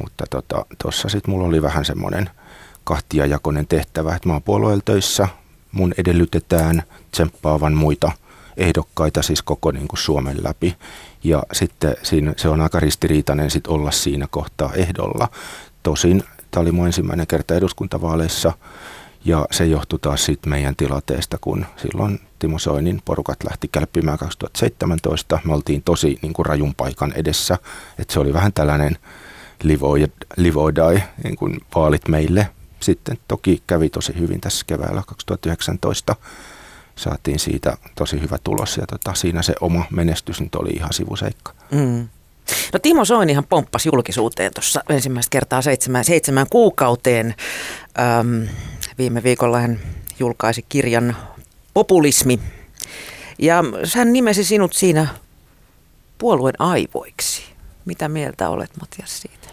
Mutta 0.01 0.25
tuossa 0.29 1.01
tota, 1.01 1.09
sitten 1.09 1.31
mulla 1.31 1.47
oli 1.47 1.61
vähän 1.61 1.85
semmoinen 1.85 2.29
kahtiajakoinen 2.83 3.67
tehtävä, 3.67 4.15
että 4.15 4.29
mä 4.29 4.33
oon 4.47 4.81
töissä, 4.85 5.27
mun 5.71 5.93
edellytetään 5.97 6.83
tsemppaavan 7.11 7.73
muita 7.73 8.11
ehdokkaita 8.57 9.21
siis 9.21 9.41
koko 9.41 9.71
niin 9.71 9.87
kuin 9.87 9.99
Suomen 9.99 10.43
läpi. 10.43 10.75
Ja 11.23 11.43
sitten 11.53 11.95
siinä, 12.03 12.33
se 12.37 12.49
on 12.49 12.61
aika 12.61 12.79
ristiriitainen 12.79 13.49
sit 13.49 13.67
olla 13.67 13.91
siinä 13.91 14.27
kohtaa 14.31 14.73
ehdolla. 14.73 15.29
Tosin 15.83 16.23
tämä 16.51 16.61
oli 16.61 16.71
mun 16.71 16.85
ensimmäinen 16.85 17.27
kerta 17.27 17.55
eduskuntavaaleissa 17.55 18.53
ja 19.25 19.45
se 19.51 19.65
johtui 19.65 19.99
taas 19.99 20.25
siitä 20.25 20.49
meidän 20.49 20.75
tilanteesta, 20.75 21.37
kun 21.41 21.65
silloin 21.77 22.19
Timo 22.39 22.59
Soinin 22.59 23.01
porukat 23.05 23.43
lähti 23.43 23.67
kälppimään 23.67 24.17
2017. 24.17 25.39
Me 25.43 25.53
oltiin 25.53 25.83
tosi 25.83 26.19
niin 26.21 26.33
kuin 26.33 26.45
rajun 26.45 26.75
paikan 26.75 27.13
edessä, 27.15 27.57
että 27.99 28.13
se 28.13 28.19
oli 28.19 28.33
vähän 28.33 28.53
tällainen 28.53 28.97
live, 29.63 30.07
live 30.37 30.59
or 30.59 30.75
die, 30.75 31.03
niin 31.23 31.35
kuin 31.35 31.59
vaalit 31.75 32.07
meille. 32.07 32.47
Sitten 32.79 33.17
toki 33.27 33.63
kävi 33.67 33.89
tosi 33.89 34.19
hyvin 34.19 34.41
tässä 34.41 34.65
keväällä 34.67 35.03
2019. 35.07 36.15
Saatiin 36.95 37.39
siitä 37.39 37.77
tosi 37.95 38.21
hyvä 38.21 38.37
tulos 38.43 38.77
ja 38.77 38.87
tota, 38.87 39.13
siinä 39.13 39.41
se 39.41 39.53
oma 39.61 39.85
menestys 39.91 40.41
nyt 40.41 40.55
oli 40.55 40.69
ihan 40.69 40.93
sivuseikka. 40.93 41.53
Mm. 41.71 42.07
No 42.73 42.79
Timo 42.81 43.05
Soinihan 43.05 43.45
pomppasi 43.49 43.89
julkisuuteen 43.93 44.51
tuossa 44.53 44.83
ensimmäistä 44.89 45.29
kertaa 45.29 45.61
seitsemän, 45.61 46.05
seitsemän 46.05 46.47
kuukauteen. 46.49 47.35
Öm, 48.19 48.47
viime 48.97 49.23
viikolla 49.23 49.59
hän 49.59 49.79
julkaisi 50.19 50.65
kirjan 50.69 51.15
Populismi. 51.73 52.39
Ja 53.39 53.63
hän 53.95 54.13
nimesi 54.13 54.43
sinut 54.43 54.73
siinä 54.73 55.07
puolueen 56.17 56.61
aivoiksi. 56.61 57.43
Mitä 57.85 58.09
mieltä 58.09 58.49
olet, 58.49 58.71
Matias, 58.81 59.21
siitä? 59.21 59.47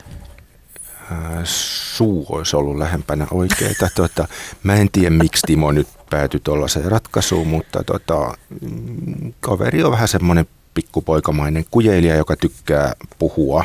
Suu 1.44 2.26
olisi 2.28 2.56
ollut 2.56 2.78
lähempänä 2.78 3.26
oikeita. 3.30 3.88
Tuota, 3.96 4.28
mä 4.62 4.74
en 4.74 4.88
tiedä, 4.92 5.10
miksi 5.10 5.46
Timo 5.46 5.72
nyt 5.72 5.88
päätyi 6.10 6.40
tuollaiseen 6.44 6.92
ratkaisuun, 6.92 7.46
mutta 7.46 7.84
tota, 7.84 8.36
kaveri 9.40 9.82
on 9.82 9.92
vähän 9.92 10.08
semmoinen 10.08 10.46
pikkupoikamainen 10.74 11.64
kujeilija, 11.70 12.16
joka 12.16 12.36
tykkää 12.36 12.92
puhua 13.18 13.64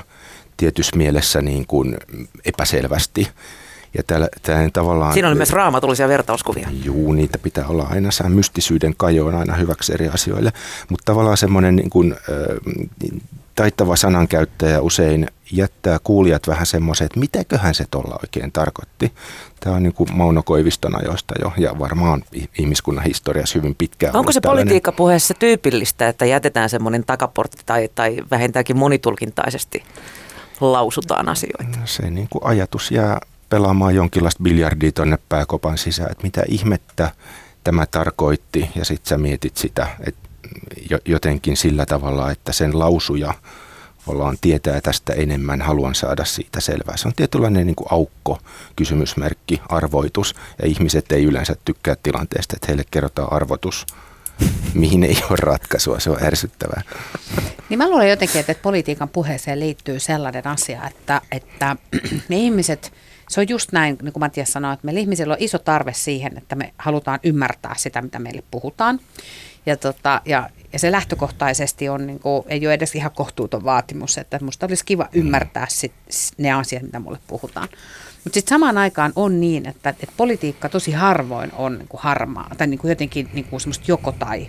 tietyssä 0.57 0.97
mielessä 0.97 1.41
niin 1.41 1.67
kuin 1.67 1.97
epäselvästi. 2.45 3.27
Ja 3.97 4.03
täällä, 4.03 4.27
täällä 4.41 4.69
tavallaan, 4.73 5.13
Siinä 5.13 5.27
oli 5.27 5.35
myös 5.35 5.49
raamatullisia 5.49 6.07
vertauskuvia. 6.07 6.69
Juu, 6.83 7.13
niitä 7.13 7.37
pitää 7.37 7.67
olla 7.67 7.87
aina. 7.89 8.11
Sää 8.11 8.29
mystisyyden 8.29 8.93
kajoon 8.97 9.35
aina 9.35 9.55
hyväksi 9.55 9.93
eri 9.93 10.07
asioille. 10.07 10.53
Mutta 10.89 11.03
tavallaan 11.05 11.37
semmoinen 11.37 11.75
niin 11.75 11.89
kuin, 11.89 12.13
äh, 12.13 13.09
taittava 13.55 13.95
sanankäyttäjä 13.95 14.81
usein 14.81 15.27
jättää 15.51 15.97
kuulijat 16.03 16.47
vähän 16.47 16.65
semmoisen, 16.65 17.05
että 17.05 17.19
mitäköhän 17.19 17.75
se 17.75 17.85
tuolla 17.91 18.19
oikein 18.23 18.51
tarkoitti. 18.51 19.13
Tämä 19.59 19.75
on 19.75 19.83
niin 19.83 19.93
kuin 19.93 20.09
Mauno 20.13 20.43
Koiviston 20.43 21.01
ajoista 21.01 21.33
jo 21.41 21.53
ja 21.57 21.79
varmaan 21.79 22.23
ihmiskunnan 22.59 23.05
historiassa 23.05 23.59
hyvin 23.59 23.75
pitkään. 23.75 24.15
Onko 24.15 24.31
se 24.31 24.41
tällainen... 24.41 24.65
politiikkapuheessa 24.65 25.33
tyypillistä, 25.33 26.07
että 26.07 26.25
jätetään 26.25 26.69
semmoinen 26.69 27.03
takaportti 27.05 27.57
tai, 27.65 27.89
tai 27.95 28.17
vähintäänkin 28.31 28.77
monitulkintaisesti 28.77 29.83
lausutaan 30.61 31.29
asioita? 31.29 31.79
Se 31.85 32.09
niin 32.09 32.27
kuin 32.29 32.45
ajatus 32.45 32.91
jää 32.91 33.19
pelaamaan 33.49 33.95
jonkinlaista 33.95 34.43
biljardia 34.43 34.91
tuonne 34.91 35.17
pääkopan 35.29 35.77
sisään, 35.77 36.11
että 36.11 36.23
mitä 36.23 36.43
ihmettä 36.47 37.11
tämä 37.63 37.85
tarkoitti 37.85 38.69
ja 38.75 38.85
sitten 38.85 39.09
sä 39.09 39.17
mietit 39.17 39.57
sitä, 39.57 39.87
että 40.07 40.24
jotenkin 41.05 41.57
sillä 41.57 41.85
tavalla, 41.85 42.31
että 42.31 42.51
sen 42.51 42.79
lausuja 42.79 43.33
ollaan 44.07 44.37
tietää 44.41 44.81
tästä 44.81 45.13
enemmän, 45.13 45.61
haluan 45.61 45.95
saada 45.95 46.25
siitä 46.25 46.59
selvää. 46.59 46.97
Se 46.97 47.07
on 47.07 47.13
tietynlainen 47.15 47.67
niin 47.67 47.75
kuin 47.75 47.87
aukko, 47.91 48.39
kysymysmerkki, 48.75 49.61
arvoitus 49.69 50.35
ja 50.61 50.67
ihmiset 50.67 51.11
ei 51.11 51.23
yleensä 51.23 51.55
tykkää 51.65 51.95
tilanteesta, 52.03 52.55
että 52.55 52.67
heille 52.67 52.83
kerrotaan 52.91 53.33
arvotus, 53.33 53.85
mihin 54.73 55.03
ei 55.03 55.17
ole 55.29 55.37
ratkaisua. 55.41 55.99
Se 55.99 56.09
on 56.09 56.23
ärsyttävää. 56.23 56.81
Niin 57.69 57.77
mä 57.77 57.89
luulen 57.89 58.09
jotenkin, 58.09 58.39
että 58.39 58.55
politiikan 58.61 59.09
puheeseen 59.09 59.59
liittyy 59.59 59.99
sellainen 59.99 60.47
asia, 60.47 60.87
että, 60.87 61.21
että 61.31 61.75
me 62.29 62.37
ihmiset– 62.37 62.93
se 63.29 63.41
on 63.41 63.49
just 63.49 63.71
näin, 63.71 63.97
niin 64.01 64.13
kuin 64.13 64.21
Matias 64.21 64.53
sanoi, 64.53 64.73
että 64.73 64.85
meillä 64.85 64.99
ihmisillä 65.01 65.33
on 65.33 65.39
iso 65.39 65.59
tarve 65.59 65.93
siihen, 65.93 66.37
että 66.37 66.55
me 66.55 66.73
halutaan 66.77 67.19
ymmärtää 67.23 67.75
sitä, 67.77 68.01
mitä 68.01 68.19
meille 68.19 68.43
puhutaan. 68.51 68.99
Ja, 69.65 69.77
tota, 69.77 70.21
ja, 70.25 70.49
ja 70.73 70.79
se 70.79 70.91
lähtökohtaisesti 70.91 71.89
on, 71.89 72.07
niin 72.07 72.19
kuin, 72.19 72.43
ei 72.47 72.67
ole 72.67 72.73
edes 72.73 72.95
ihan 72.95 73.11
kohtuuton 73.15 73.63
vaatimus, 73.63 74.17
että 74.17 74.39
musta 74.41 74.65
olisi 74.65 74.85
kiva 74.85 75.09
ymmärtää 75.13 75.67
sit 75.69 75.93
ne 76.37 76.51
asiat, 76.51 76.83
mitä 76.83 76.99
mulle 76.99 77.19
puhutaan. 77.27 77.67
Mutta 78.23 78.33
sitten 78.33 78.49
samaan 78.55 78.77
aikaan 78.77 79.13
on 79.15 79.39
niin, 79.39 79.67
että, 79.67 79.89
että 79.89 80.13
politiikka 80.17 80.69
tosi 80.69 80.91
harvoin 80.91 81.51
on 81.53 81.77
niin 81.77 81.87
kuin 81.87 82.01
harmaa, 82.01 82.49
tai 82.57 82.67
niin 82.67 82.79
kuin 82.79 82.89
jotenkin 82.89 83.29
niin 83.33 83.45
kuin 83.45 83.61
semmoista 83.61 83.85
joko 83.87 84.11
tai 84.11 84.47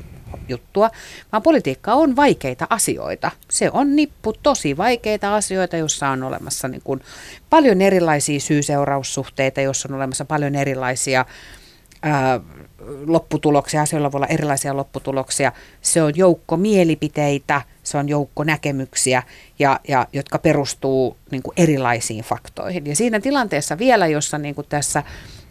juttua, 0.48 0.90
vaan 1.32 1.42
politiikka 1.42 1.94
on 1.94 2.16
vaikeita 2.16 2.66
asioita. 2.70 3.30
Se 3.50 3.70
on 3.72 3.96
nippu 3.96 4.32
tosi 4.32 4.76
vaikeita 4.76 5.36
asioita, 5.36 5.76
jossa 5.76 6.08
on 6.08 6.22
olemassa 6.22 6.68
niin 6.68 6.82
kuin 6.84 7.00
paljon 7.50 7.80
erilaisia 7.80 8.40
syy-seuraussuhteita, 8.40 9.60
jossa 9.60 9.88
on 9.88 9.96
olemassa 9.96 10.24
paljon 10.24 10.54
erilaisia 10.54 11.24
ää, 12.02 12.40
lopputuloksia, 13.06 13.82
asioilla 13.82 14.12
voi 14.12 14.18
olla 14.18 14.26
erilaisia 14.26 14.76
lopputuloksia. 14.76 15.52
Se 15.82 16.02
on 16.02 16.12
joukko 16.16 16.56
mielipiteitä, 16.56 17.62
se 17.82 17.98
on 17.98 18.08
joukko 18.08 18.44
näkemyksiä, 18.44 19.22
ja, 19.58 19.80
ja, 19.88 20.06
jotka 20.12 20.38
perustuu 20.38 21.16
niin 21.30 21.42
kuin 21.42 21.54
erilaisiin 21.56 22.24
faktoihin. 22.24 22.86
Ja 22.86 22.96
siinä 22.96 23.20
tilanteessa 23.20 23.78
vielä, 23.78 24.06
jossa 24.06 24.38
niin 24.38 24.54
kuin 24.54 24.66
tässä 24.68 25.02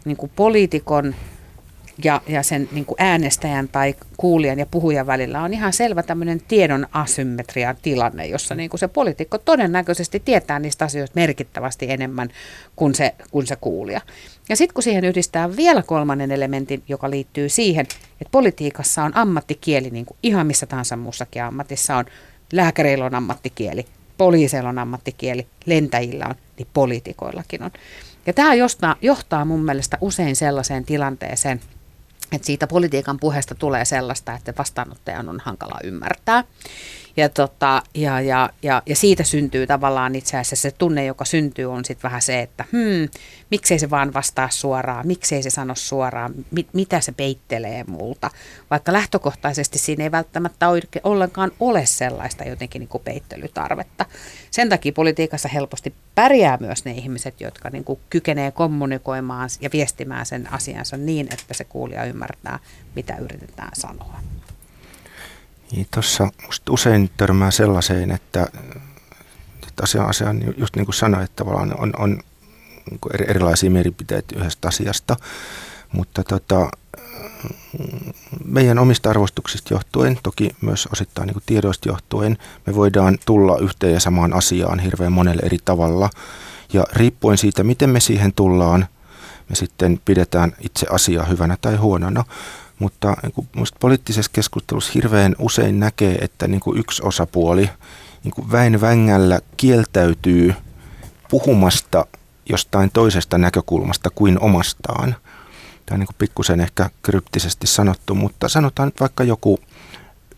niin 0.04 0.16
kuin 0.16 0.32
poliitikon 0.36 1.14
ja, 2.04 2.20
ja 2.28 2.42
sen 2.42 2.68
niin 2.72 2.84
kuin 2.84 2.96
äänestäjän 2.98 3.68
tai 3.68 3.94
kuulijan 4.16 4.58
ja 4.58 4.66
puhujan 4.66 5.06
välillä 5.06 5.42
on 5.42 5.54
ihan 5.54 5.72
selvä 5.72 6.02
tämmöinen 6.02 6.40
tiedon 6.48 6.86
asymmetrian 6.92 7.76
tilanne, 7.82 8.26
jossa 8.26 8.54
niin 8.54 8.70
kuin 8.70 8.80
se 8.80 8.88
poliitikko 8.88 9.38
todennäköisesti 9.38 10.20
tietää 10.20 10.58
niistä 10.58 10.84
asioista 10.84 11.20
merkittävästi 11.20 11.90
enemmän 11.90 12.28
kuin 12.76 12.94
se, 12.94 13.14
kuin 13.30 13.46
se 13.46 13.56
kuulija. 13.56 14.00
Ja 14.48 14.56
sitten 14.56 14.74
kun 14.74 14.82
siihen 14.82 15.04
yhdistää 15.04 15.56
vielä 15.56 15.82
kolmannen 15.82 16.32
elementin, 16.32 16.82
joka 16.88 17.10
liittyy 17.10 17.48
siihen, 17.48 17.86
että 18.20 18.30
politiikassa 18.30 19.04
on 19.04 19.16
ammattikieli, 19.16 19.90
niin 19.90 20.06
kuin 20.06 20.16
ihan 20.22 20.46
missä 20.46 20.66
tahansa 20.66 20.96
muussakin 20.96 21.42
ammatissa 21.42 21.96
on, 21.96 22.04
lääkäreillä 22.52 23.04
on 23.04 23.14
ammattikieli, 23.14 23.86
poliiseilla 24.18 24.68
on 24.68 24.78
ammattikieli, 24.78 25.46
lentäjillä 25.66 26.26
on, 26.28 26.34
niin 26.58 26.68
poliitikoillakin 26.74 27.62
on. 27.62 27.70
Ja 28.26 28.32
tämä 28.32 28.54
johtaa, 28.54 28.96
johtaa 29.02 29.44
mun 29.44 29.64
mielestä 29.64 29.98
usein 30.00 30.36
sellaiseen 30.36 30.84
tilanteeseen, 30.84 31.60
että 32.32 32.46
siitä 32.46 32.66
politiikan 32.66 33.18
puheesta 33.20 33.54
tulee 33.54 33.84
sellaista, 33.84 34.34
että 34.34 34.54
vastaanottajan 34.58 35.28
on 35.28 35.40
hankala 35.44 35.78
ymmärtää. 35.84 36.44
Ja, 37.16 37.28
tota, 37.28 37.82
ja, 37.94 38.20
ja, 38.20 38.50
ja, 38.62 38.82
ja 38.86 38.96
siitä 38.96 39.24
syntyy 39.24 39.66
tavallaan 39.66 40.14
itse 40.14 40.36
asiassa 40.36 40.56
se 40.56 40.70
tunne, 40.70 41.04
joka 41.04 41.24
syntyy, 41.24 41.64
on 41.64 41.84
sitten 41.84 42.02
vähän 42.02 42.22
se, 42.22 42.40
että 42.40 42.64
hmm, 42.72 43.08
miksei 43.50 43.78
se 43.78 43.90
vaan 43.90 44.14
vastaa 44.14 44.50
suoraan, 44.50 45.06
miksei 45.06 45.42
se 45.42 45.50
sano 45.50 45.74
suoraan, 45.74 46.34
mit, 46.50 46.68
mitä 46.72 47.00
se 47.00 47.12
peittelee 47.12 47.84
multa. 47.86 48.30
Vaikka 48.70 48.92
lähtökohtaisesti 48.92 49.78
siinä 49.78 50.04
ei 50.04 50.12
välttämättä 50.12 50.68
oikein, 50.68 51.06
ollenkaan 51.06 51.52
ole 51.60 51.86
sellaista 51.86 52.44
jotenkin 52.44 52.80
niin 52.80 52.88
kuin 52.88 53.04
peittelytarvetta. 53.04 54.06
Sen 54.50 54.68
takia 54.68 54.92
politiikassa 54.92 55.48
helposti 55.48 55.94
pärjää 56.14 56.56
myös 56.60 56.84
ne 56.84 56.92
ihmiset, 56.92 57.40
jotka 57.40 57.70
niin 57.70 57.84
kuin 57.84 58.00
kykenee 58.10 58.50
kommunikoimaan 58.50 59.48
ja 59.60 59.70
viestimään 59.72 60.26
sen 60.26 60.52
asiansa 60.52 60.96
niin, 60.96 61.28
että 61.32 61.54
se 61.54 61.64
kuulija 61.64 62.04
ymmärtää, 62.04 62.58
mitä 62.94 63.16
yritetään 63.16 63.72
sanoa. 63.74 64.20
Niin 65.72 65.86
tuossa 65.94 66.28
usein 66.70 67.10
törmää 67.16 67.50
sellaiseen, 67.50 68.10
että, 68.10 68.46
että 69.68 69.82
asia, 69.82 70.04
asia 70.04 70.30
on 70.30 70.54
just 70.56 70.76
niin 70.76 70.86
kuin 70.86 70.94
sanoin, 70.94 71.24
että 71.24 71.36
tavallaan 71.36 71.80
on, 71.80 71.92
on 71.98 72.20
niin 72.90 73.28
erilaisia 73.28 73.70
mielipiteitä 73.70 74.36
yhdestä 74.38 74.68
asiasta, 74.68 75.16
mutta 75.92 76.24
tota, 76.24 76.70
meidän 78.44 78.78
omista 78.78 79.10
arvostuksista 79.10 79.74
johtuen, 79.74 80.18
toki 80.22 80.50
myös 80.60 80.88
osittain 80.92 81.26
niin 81.26 81.42
tiedoista 81.46 81.88
johtuen, 81.88 82.38
me 82.66 82.74
voidaan 82.74 83.18
tulla 83.26 83.58
yhteen 83.58 83.92
ja 83.92 84.00
samaan 84.00 84.32
asiaan 84.32 84.78
hirveän 84.78 85.12
monelle 85.12 85.42
eri 85.44 85.58
tavalla. 85.64 86.10
Ja 86.72 86.84
riippuen 86.92 87.38
siitä, 87.38 87.64
miten 87.64 87.90
me 87.90 88.00
siihen 88.00 88.32
tullaan, 88.32 88.86
me 89.48 89.56
sitten 89.56 90.00
pidetään 90.04 90.52
itse 90.60 90.86
asiaa 90.90 91.24
hyvänä 91.24 91.56
tai 91.60 91.76
huonona. 91.76 92.24
Mutta 92.78 93.16
niin 93.22 93.48
minusta 93.54 93.78
poliittisessa 93.80 94.30
keskustelussa 94.34 94.92
hirveän 94.94 95.36
usein 95.38 95.80
näkee, 95.80 96.14
että 96.14 96.48
niin 96.48 96.60
kuin 96.60 96.78
yksi 96.78 97.02
osapuoli 97.04 97.70
niin 98.24 98.34
kuin 98.34 98.52
väin 98.52 98.80
vängällä 98.80 99.40
kieltäytyy 99.56 100.54
puhumasta 101.30 102.06
jostain 102.48 102.90
toisesta 102.92 103.38
näkökulmasta 103.38 104.10
kuin 104.10 104.40
omastaan. 104.40 105.16
Tämä 105.86 105.94
on 105.94 106.00
niin 106.00 106.06
kuin 106.06 106.16
pikkusen 106.18 106.60
ehkä 106.60 106.90
kryptisesti 107.02 107.66
sanottu, 107.66 108.14
mutta 108.14 108.48
sanotaan 108.48 108.88
nyt 108.88 109.00
vaikka 109.00 109.24
joku 109.24 109.58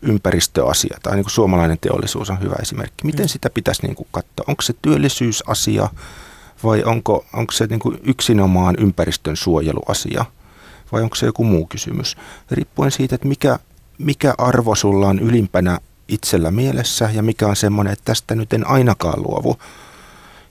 ympäristöasia 0.01 0.97
tai 1.03 1.15
niin 1.15 1.23
kuin 1.23 1.31
suomalainen 1.31 1.77
teollisuus 1.81 2.29
on 2.29 2.41
hyvä 2.41 2.55
esimerkki. 2.61 3.05
Miten 3.05 3.25
mm. 3.25 3.29
sitä 3.29 3.49
pitäisi 3.49 3.81
niin 3.81 3.95
kuin 3.95 4.07
katsoa? 4.11 4.45
Onko 4.47 4.61
se 4.61 4.73
työllisyysasia 4.81 5.89
vai 6.63 6.83
onko, 6.83 7.25
onko 7.33 7.51
se 7.51 7.67
niin 7.67 7.79
kuin 7.79 7.99
yksinomaan 8.03 8.75
ympäristön 8.79 9.37
suojeluasia 9.37 10.25
vai 10.91 11.01
onko 11.01 11.15
se 11.15 11.25
joku 11.25 11.43
muu 11.43 11.65
kysymys? 11.65 12.17
Riippuen 12.51 12.91
siitä, 12.91 13.15
että 13.15 13.27
mikä, 13.27 13.59
mikä 13.97 14.33
arvo 14.37 14.75
sulla 14.75 15.07
on 15.07 15.19
ylimpänä 15.19 15.79
itsellä 16.07 16.51
mielessä 16.51 17.09
ja 17.13 17.23
mikä 17.23 17.47
on 17.47 17.55
semmoinen, 17.55 17.93
että 17.93 18.05
tästä 18.05 18.35
nyt 18.35 18.53
en 18.53 18.67
ainakaan 18.67 19.23
luovu. 19.23 19.57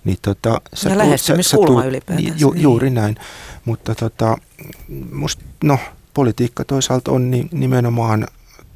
Niin 0.04 0.18
tota, 0.22 0.60
sä 0.74 0.88
ja 0.88 0.98
lähestymiskulma 0.98 1.84
ylipäätään. 1.84 2.40
Ju, 2.40 2.50
niin. 2.50 2.62
juuri 2.62 2.90
näin. 2.90 3.16
Mutta 3.64 3.94
tota, 3.94 4.36
must, 5.12 5.40
no, 5.64 5.78
politiikka 6.14 6.64
toisaalta 6.64 7.12
on 7.12 7.30
ni, 7.30 7.48
nimenomaan 7.52 8.26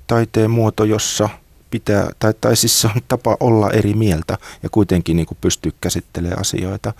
taiteen 0.07 0.51
muoto, 0.51 0.85
jossa 0.85 1.29
pitää, 1.71 2.11
tai, 2.19 2.35
tai 2.41 2.57
siis 2.57 2.81
se 2.81 2.87
on 2.87 3.03
tapa 3.09 3.37
olla 3.41 3.71
eri 3.71 3.95
mieltä 3.95 4.39
ja 4.63 4.69
kuitenkin 4.71 5.17
niin 5.17 5.27
kuin 5.27 5.39
pystyy 5.41 5.73
käsittelemään 5.81 6.41
asioita. 6.41 6.93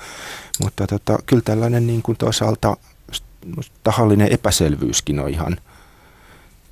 Mutta 0.63 0.87
tota, 0.87 1.19
kyllä 1.27 1.43
tällainen 1.45 1.87
niin 1.87 2.03
kuin 2.03 2.19
toisaalta 2.19 2.77
tahallinen 3.85 4.33
epäselvyyskin 4.33 5.21
on 5.21 5.29
ihan 5.29 5.57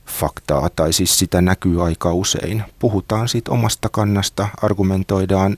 faktaa, 0.06 0.70
tai 0.76 0.92
siis 0.92 1.18
sitä 1.18 1.40
näkyy 1.40 1.84
aika 1.84 2.12
usein. 2.12 2.64
Puhutaan 2.78 3.28
siitä 3.28 3.50
omasta 3.50 3.88
kannasta, 3.88 4.48
argumentoidaan 4.62 5.56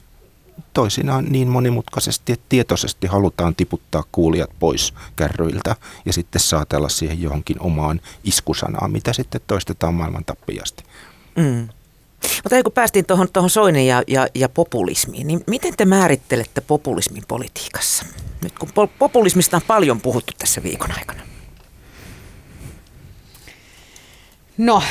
toisinaan 0.73 1.25
niin 1.29 1.49
monimutkaisesti, 1.49 2.33
että 2.33 2.47
tietoisesti 2.49 3.07
halutaan 3.07 3.55
tiputtaa 3.55 4.05
kuulijat 4.13 4.51
pois 4.59 4.95
kärryiltä 5.17 5.77
ja 6.05 6.13
sitten 6.13 6.41
saatella 6.41 6.89
siihen 6.89 7.23
johonkin 7.23 7.61
omaan 7.61 8.01
iskusanaan, 8.25 8.93
mitä 8.93 9.13
sitten 9.13 9.41
toistetaan 9.47 9.95
maailman 9.95 10.25
tappiasti. 10.25 10.85
Mm. 11.37 11.69
Mutta 12.45 12.63
kun 12.63 12.73
päästiin 12.73 13.07
tuohon, 13.07 13.29
tuohon 13.33 13.51
Soinen 13.51 13.87
ja, 13.87 14.03
ja, 14.07 14.27
ja 14.35 14.49
populismiin, 14.49 15.27
niin 15.27 15.45
miten 15.47 15.77
te 15.77 15.85
määrittelette 15.85 16.61
populismin 16.61 17.25
politiikassa? 17.29 18.07
Nyt 18.43 18.59
kun 18.59 18.89
populismista 18.99 19.57
on 19.57 19.63
paljon 19.67 20.01
puhuttu 20.01 20.33
tässä 20.39 20.63
viikon 20.63 20.93
aikana. 20.99 21.23
No, 24.59 24.83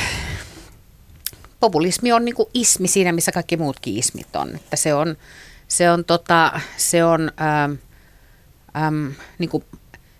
populismi 1.60 2.12
on 2.12 2.24
niin 2.24 2.34
kuin 2.34 2.48
ismi 2.54 2.88
siinä, 2.88 3.12
missä 3.12 3.32
kaikki 3.32 3.56
muutkin 3.56 3.96
ismit 3.96 4.36
on. 4.36 4.56
Että 4.56 4.76
se 4.76 4.94
on, 4.94 5.16
se 5.68 5.90
on, 5.90 6.04
tota, 6.04 6.60
se 6.76 7.04
on, 7.04 7.32
ähm, 7.40 7.72
ähm, 8.76 9.06
niin 9.38 9.48
kuin, 9.50 9.64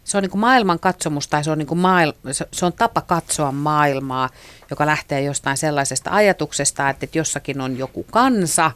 se 0.05 0.17
on 0.17 0.23
niin 0.23 0.39
maailman 0.39 0.79
katsomus 0.79 1.29
tai 1.29 1.45
se 1.45 1.51
on, 1.51 1.59
niin 1.59 1.79
maail, 1.79 2.13
se 2.53 2.67
on 2.67 2.73
tapa 2.73 3.01
katsoa 3.01 3.53
maailmaa, 3.53 4.29
joka 4.71 4.87
lähtee 4.87 5.23
jostain 5.23 5.57
sellaisesta 5.57 6.11
ajatuksesta, 6.11 6.89
että 6.91 7.07
jossakin 7.15 7.61
on 7.61 7.79
joku 7.79 8.07
kansa, 8.11 8.71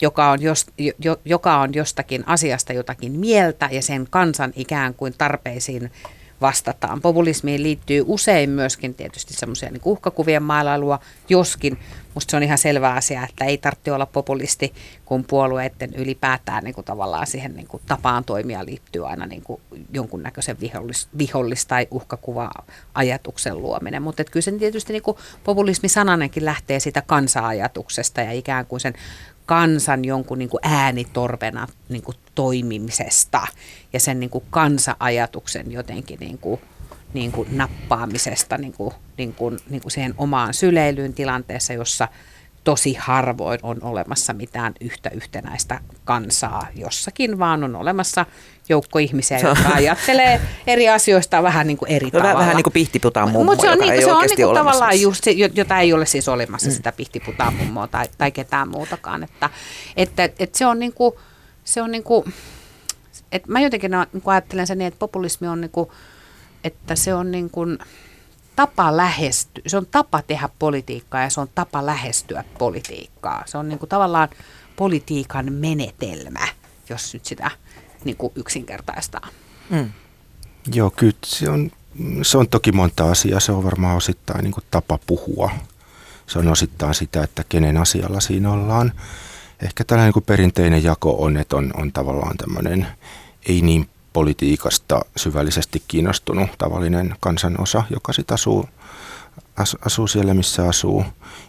joka 0.00 0.30
on, 0.30 0.42
jos, 0.42 0.66
jo, 0.98 1.16
joka 1.24 1.58
on 1.60 1.74
jostakin 1.74 2.24
asiasta 2.26 2.72
jotakin 2.72 3.12
mieltä 3.12 3.68
ja 3.72 3.82
sen 3.82 4.06
kansan 4.10 4.52
ikään 4.56 4.94
kuin 4.94 5.14
tarpeisiin 5.18 5.90
vastataan. 6.40 7.00
Populismiin 7.00 7.62
liittyy 7.62 8.04
usein 8.06 8.50
myöskin 8.50 8.94
tietysti 8.94 9.34
semmoisia 9.34 9.70
niin 9.70 9.82
uhkakuvien 9.84 10.42
maalailua, 10.42 10.98
joskin 11.28 11.78
musta 12.18 12.30
se 12.30 12.36
on 12.36 12.42
ihan 12.42 12.58
selvä 12.58 12.92
asia, 12.92 13.24
että 13.30 13.44
ei 13.44 13.58
tarvitse 13.58 13.92
olla 13.92 14.06
populisti, 14.06 14.74
kun 15.04 15.24
puolueiden 15.24 15.94
ylipäätään 15.94 16.64
niin 16.64 16.74
kuin 16.74 16.84
tavallaan 16.84 17.26
siihen 17.26 17.54
niin 17.54 17.66
kuin 17.68 17.82
tapaan 17.86 18.24
toimia 18.24 18.64
liittyy 18.64 19.08
aina 19.08 19.26
niin 19.26 19.42
kuin 19.42 19.60
jonkunnäköisen 19.92 20.60
vihollis, 20.60 21.08
vihollis- 21.18 21.66
tai 21.66 21.88
uhkakuva-ajatuksen 21.90 23.62
luominen. 23.62 24.02
Mutta 24.02 24.24
kyllä 24.24 24.44
sen 24.44 24.58
tietysti 24.58 24.92
niin 24.92 25.02
kuin 25.02 25.16
populismi-sananenkin 25.44 26.44
lähtee 26.44 26.80
siitä 26.80 27.02
kansa-ajatuksesta 27.02 28.20
ja 28.20 28.32
ikään 28.32 28.66
kuin 28.66 28.80
sen 28.80 28.94
kansan 29.46 30.04
jonkun 30.04 30.38
niin 30.38 30.48
kuin 30.48 30.60
äänitorvena 30.62 31.68
niin 31.88 32.02
kuin 32.02 32.16
toimimisesta 32.34 33.46
ja 33.92 34.00
sen 34.00 34.20
niin 34.20 34.30
kuin 34.30 34.44
kansa-ajatuksen 34.50 35.72
jotenkin 35.72 36.20
niin 36.20 36.38
kuin, 36.38 36.60
niin 37.14 37.32
kuin 37.32 37.48
nappaamisesta 37.56 38.58
niin 38.58 38.72
kuin, 38.72 38.94
niin 39.16 39.34
kuin, 39.34 39.58
niin 39.70 39.82
kuin 39.82 39.92
siihen 39.92 40.14
omaan 40.18 40.54
syleilyyn 40.54 41.14
tilanteessa, 41.14 41.72
jossa 41.72 42.08
tosi 42.64 42.94
harvoin 42.94 43.60
on 43.62 43.78
olemassa 43.82 44.32
mitään 44.32 44.72
yhtä 44.80 45.10
yhtenäistä 45.14 45.80
kansaa. 46.04 46.66
Jossakin 46.74 47.38
vaan 47.38 47.64
on 47.64 47.76
olemassa 47.76 48.26
joukko 48.68 48.98
ihmisiä, 48.98 49.38
jotka 49.38 49.68
ajattelee 49.74 50.40
eri 50.66 50.88
asioista 50.88 51.42
vähän 51.42 51.66
niin 51.66 51.76
kuin 51.76 51.90
eri 51.90 52.10
tavalla. 52.10 52.38
Vähän 52.38 52.56
niin 52.56 52.64
kuin 52.64 52.72
pihtiputaan 52.72 53.30
mummo, 53.30 53.52
Mutta 53.52 53.62
se 53.62 53.70
on, 53.70 53.78
niin, 53.78 54.02
se 54.02 54.12
on 54.12 54.26
niin 54.26 54.36
kuin 54.36 54.54
tavallaan 54.56 55.00
just 55.00 55.24
se, 55.24 55.30
jota 55.30 55.78
ei 55.78 55.92
ole 55.92 56.06
siis 56.06 56.28
olemassa 56.28 56.68
mm. 56.68 56.74
sitä 56.74 56.92
pihtiputaan 56.92 57.54
mummoa 57.54 57.86
tai, 57.86 58.08
tai 58.18 58.32
ketään 58.32 58.68
muutakaan. 58.68 59.24
Että, 59.24 59.50
että, 59.96 60.24
että 60.24 60.58
se 60.58 60.66
on 60.66 60.78
niin 60.78 60.92
kuin, 60.92 61.14
se 61.64 61.82
on 61.82 61.90
niin 61.90 62.04
kuin, 62.04 62.34
että 63.32 63.52
mä 63.52 63.60
jotenkin 63.60 63.90
niin 63.90 64.22
ajattelen 64.26 64.66
sen 64.66 64.78
niin, 64.78 64.88
että 64.88 64.98
populismi 64.98 65.48
on 65.48 65.60
niin 65.60 65.70
kuin, 65.70 65.88
että 66.64 66.94
se 66.94 67.14
on 67.14 67.30
niin 67.30 67.50
kuin, 67.50 67.78
tapa 68.58 68.96
lähestyä, 68.96 69.62
se 69.66 69.76
on 69.76 69.86
tapa 69.86 70.22
tehdä 70.22 70.48
politiikkaa 70.58 71.22
ja 71.22 71.30
se 71.30 71.40
on 71.40 71.48
tapa 71.54 71.86
lähestyä 71.86 72.44
politiikkaa. 72.58 73.42
Se 73.46 73.58
on 73.58 73.68
niin 73.68 73.78
kuin 73.78 73.88
tavallaan 73.88 74.28
politiikan 74.76 75.52
menetelmä, 75.52 76.48
jos 76.88 77.14
nyt 77.14 77.24
sitä 77.24 77.50
niin 78.04 78.16
kuin 78.16 78.32
yksinkertaistaa. 78.36 79.28
Mm. 79.70 79.90
Joo, 80.74 80.90
kyllä 80.90 81.16
se 81.24 81.50
on, 81.50 81.70
se 82.22 82.38
on 82.38 82.48
toki 82.48 82.72
monta 82.72 83.10
asiaa. 83.10 83.40
Se 83.40 83.52
on 83.52 83.64
varmaan 83.64 83.96
osittain 83.96 84.42
niin 84.42 84.52
kuin 84.52 84.64
tapa 84.70 84.98
puhua. 85.06 85.50
Se 86.26 86.38
on 86.38 86.48
osittain 86.48 86.94
sitä, 86.94 87.22
että 87.22 87.44
kenen 87.48 87.76
asialla 87.76 88.20
siinä 88.20 88.52
ollaan. 88.52 88.92
Ehkä 89.62 89.84
tällainen 89.84 90.12
niin 90.16 90.24
perinteinen 90.24 90.84
jako 90.84 91.24
on, 91.24 91.36
että 91.36 91.56
on, 91.56 91.70
on 91.76 91.92
tavallaan 91.92 92.36
tämmöinen 92.36 92.86
ei 93.48 93.62
niin 93.62 93.88
politiikasta 94.12 95.00
syvällisesti 95.16 95.82
kiinnostunut 95.88 96.50
tavallinen 96.58 97.14
kansanosa, 97.20 97.82
joka 97.90 98.12
sitten 98.12 98.34
asuu, 98.34 98.68
as, 99.56 99.76
asuu 99.86 100.06
siellä, 100.06 100.34
missä 100.34 100.68
asuu. 100.68 101.04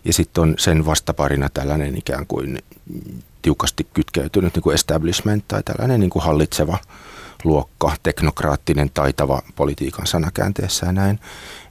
Ja 0.06 0.13
sitten 0.13 0.41
on 0.41 0.56
sen 0.58 0.86
vastaparina 0.86 1.50
tällainen 1.50 1.98
ikään 1.98 2.28
kuin 2.28 2.60
tiukasti 3.41 3.88
kytkeytynyt 3.93 4.56
niin 4.56 4.63
kuin 4.63 4.74
establishment 4.74 5.48
tai 5.48 5.63
tällainen 5.63 6.00
niin 6.00 6.10
kuin 6.10 6.24
hallitseva 6.24 6.78
luokka, 7.43 7.95
teknokraattinen, 8.04 8.89
taitava 8.93 9.41
politiikan 9.56 10.08
sanakäänteessä 10.08 10.86
ja 10.86 10.91
näin. 10.91 11.19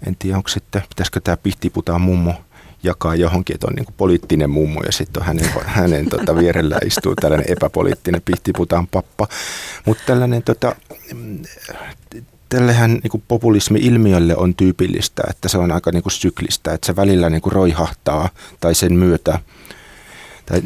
En 0.06 0.16
tiedä, 0.16 0.36
onko 0.36 0.48
sitten, 0.48 0.82
pitäisikö 0.88 1.20
tämä 1.20 1.36
pihtiputaan 1.36 2.00
mummo 2.00 2.34
jakaa 2.82 3.14
johonkin, 3.14 3.54
että 3.54 3.66
on 3.66 3.74
niin 3.74 3.94
poliittinen 3.96 4.50
mummo 4.50 4.82
ja 4.82 4.92
sitten 4.92 5.22
hänen, 5.22 5.50
hänen 5.64 6.08
tota, 6.16 6.36
vierellä 6.36 6.78
istuu 6.86 7.14
tällainen 7.14 7.52
epäpoliittinen 7.52 8.22
pihtiputaan 8.24 8.86
pappa. 8.86 9.28
Mutta 9.84 10.02
tällainen 10.06 10.42
tota, 10.42 10.76
tällähän 12.48 12.90
niin 12.90 13.22
populismi-ilmiölle 13.28 14.36
on 14.36 14.54
tyypillistä, 14.54 15.22
että 15.30 15.48
se 15.48 15.58
on 15.58 15.72
aika 15.72 15.90
niin 15.92 16.02
kuin 16.02 16.12
syklistä, 16.12 16.72
että 16.72 16.86
se 16.86 16.96
välillä 16.96 17.30
niin 17.30 17.42
kuin 17.42 17.52
roihahtaa 17.52 18.28
tai 18.60 18.74
sen 18.74 18.92
myötä 18.92 19.38
tai 20.46 20.62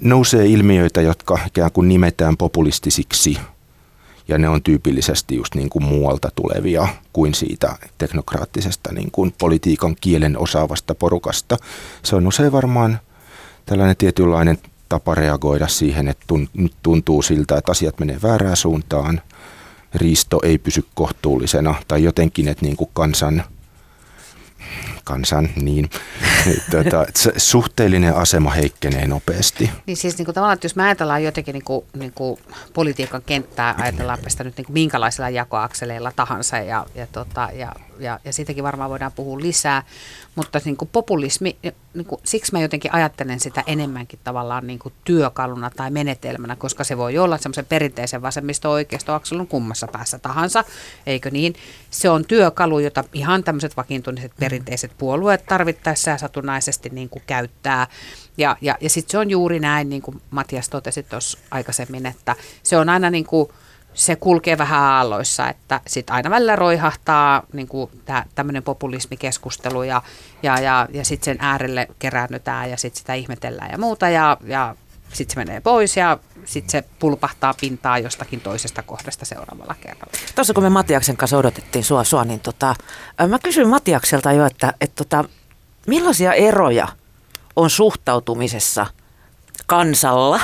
nousee 0.00 0.46
ilmiöitä, 0.46 1.00
jotka 1.00 1.38
ikään 1.46 1.72
kuin 1.72 1.88
nimetään 1.88 2.36
populistisiksi– 2.36 3.38
ja 4.28 4.38
ne 4.38 4.48
on 4.48 4.62
tyypillisesti 4.62 5.36
just 5.36 5.54
niin 5.54 5.70
kuin 5.70 5.84
muualta 5.84 6.28
tulevia 6.34 6.88
kuin 7.12 7.34
siitä 7.34 7.76
teknokraattisesta 7.98 8.92
niin 8.92 9.10
kuin 9.10 9.34
politiikan 9.38 9.96
kielen 10.00 10.38
osaavasta 10.38 10.94
porukasta. 10.94 11.56
Se 12.02 12.16
on 12.16 12.26
usein 12.26 12.52
varmaan 12.52 13.00
tällainen 13.66 13.96
tietynlainen 13.96 14.58
tapa 14.88 15.14
reagoida 15.14 15.68
siihen, 15.68 16.08
että 16.08 16.24
nyt 16.54 16.74
tuntuu 16.82 17.22
siltä, 17.22 17.56
että 17.56 17.72
asiat 17.72 17.98
menee 17.98 18.18
väärään 18.22 18.56
suuntaan, 18.56 19.20
riisto 19.94 20.40
ei 20.42 20.58
pysy 20.58 20.84
kohtuullisena 20.94 21.74
tai 21.88 22.02
jotenkin, 22.02 22.48
että 22.48 22.64
niin 22.64 22.76
kuin 22.76 22.90
kansan 22.92 23.44
kansan, 25.04 25.48
niin 25.56 25.90
tuota, 26.70 27.06
suhteellinen 27.36 28.16
asema 28.16 28.50
heikkenee 28.50 29.06
nopeasti. 29.06 29.70
Niin 29.86 29.96
siis 29.96 30.18
niin 30.18 30.24
kuin 30.24 30.34
tavallaan, 30.34 30.54
että 30.54 30.64
jos 30.64 30.76
me 30.76 30.82
ajatellaan 30.82 31.24
jotenkin 31.24 31.52
niin 31.52 31.64
kuin, 31.64 31.86
niin 31.96 32.12
kuin 32.12 32.40
politiikan 32.72 33.22
kenttää, 33.26 33.74
ajatellaan 33.78 34.18
sitä 34.28 34.44
nyt 34.44 34.56
niin 34.56 34.66
kuin 34.66 34.74
minkälaisilla 34.74 35.30
jakoakseleilla 35.30 36.12
tahansa 36.16 36.58
ja, 36.58 36.86
ja, 36.94 37.06
tota, 37.06 37.48
ja 37.52 37.72
ja, 37.98 38.20
ja 38.24 38.32
siitäkin 38.32 38.64
varmaan 38.64 38.90
voidaan 38.90 39.12
puhua 39.12 39.40
lisää. 39.40 39.82
Mutta 40.34 40.60
niin 40.64 40.76
kuin 40.76 40.88
populismi, 40.92 41.56
niin 41.94 42.06
kuin, 42.06 42.20
siksi 42.24 42.52
mä 42.52 42.60
jotenkin 42.60 42.94
ajattelen 42.94 43.40
sitä 43.40 43.64
enemmänkin 43.66 44.18
tavallaan 44.24 44.66
niin 44.66 44.78
kuin 44.78 44.94
työkaluna 45.04 45.70
tai 45.70 45.90
menetelmänä, 45.90 46.56
koska 46.56 46.84
se 46.84 46.98
voi 46.98 47.18
olla 47.18 47.38
semmoisen 47.38 47.66
perinteisen 47.66 48.22
vasemmisto-oikeisto-akselun 48.22 49.46
kummassa 49.46 49.86
päässä 49.86 50.18
tahansa, 50.18 50.64
eikö 51.06 51.30
niin? 51.30 51.54
Se 51.90 52.10
on 52.10 52.24
työkalu, 52.24 52.78
jota 52.78 53.04
ihan 53.12 53.44
tämmöiset 53.44 53.76
vakiintuneet 53.76 54.32
perinteiset 54.40 54.93
puolueet 54.98 55.46
tarvittaessa 55.46 56.18
satunnaisesti 56.18 56.88
niin 56.88 57.08
kuin 57.08 57.22
käyttää. 57.26 57.86
Ja, 58.36 58.56
ja, 58.60 58.76
ja 58.80 58.90
sitten 58.90 59.10
se 59.10 59.18
on 59.18 59.30
juuri 59.30 59.60
näin, 59.60 59.88
niin 59.88 60.02
kuin 60.02 60.22
Matias 60.30 60.68
totesi 60.68 61.02
tuossa 61.02 61.38
aikaisemmin, 61.50 62.06
että 62.06 62.36
se 62.62 62.76
on 62.76 62.88
aina 62.88 63.10
niin 63.10 63.24
kuin, 63.24 63.48
se 63.94 64.16
kulkee 64.16 64.58
vähän 64.58 64.80
aalloissa, 64.80 65.48
että 65.48 65.80
sitten 65.86 66.14
aina 66.14 66.30
välillä 66.30 66.56
roihahtaa 66.56 67.42
niin 67.52 67.68
tämmöinen 68.34 68.62
populismikeskustelu 68.62 69.82
ja, 69.82 70.02
ja, 70.42 70.60
ja, 70.60 70.88
ja 70.92 71.04
sitten 71.04 71.24
sen 71.24 71.36
äärelle 71.40 71.88
keräännytään 71.98 72.70
ja 72.70 72.76
sitten 72.76 72.98
sitä 72.98 73.14
ihmetellään 73.14 73.70
ja 73.70 73.78
muuta 73.78 74.08
ja, 74.08 74.36
ja 74.44 74.76
sitten 75.14 75.34
se 75.34 75.40
menee 75.40 75.60
pois 75.60 75.96
ja 75.96 76.18
sitten 76.44 76.70
se 76.70 76.84
pulpahtaa 76.98 77.54
pintaa 77.60 77.98
jostakin 77.98 78.40
toisesta 78.40 78.82
kohdasta 78.82 79.24
seuraavalla 79.24 79.74
kerralla. 79.80 80.12
Tuossa 80.34 80.54
kun 80.54 80.62
me 80.62 80.70
Matiaksen 80.70 81.16
kanssa 81.16 81.38
odotettiin 81.38 81.84
sua, 81.84 82.04
sua 82.04 82.24
niin 82.24 82.40
tota, 82.40 82.74
mä 83.28 83.38
kysyin 83.38 83.68
Matiakselta 83.68 84.32
jo, 84.32 84.46
että, 84.46 84.74
että 84.80 85.04
tota, 85.04 85.24
millaisia 85.86 86.32
eroja 86.32 86.88
on 87.56 87.70
suhtautumisessa 87.70 88.86
kansalla 89.66 90.40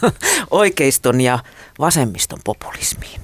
oikeiston 0.50 1.20
ja 1.20 1.38
vasemmiston 1.78 2.38
populismiin? 2.44 3.20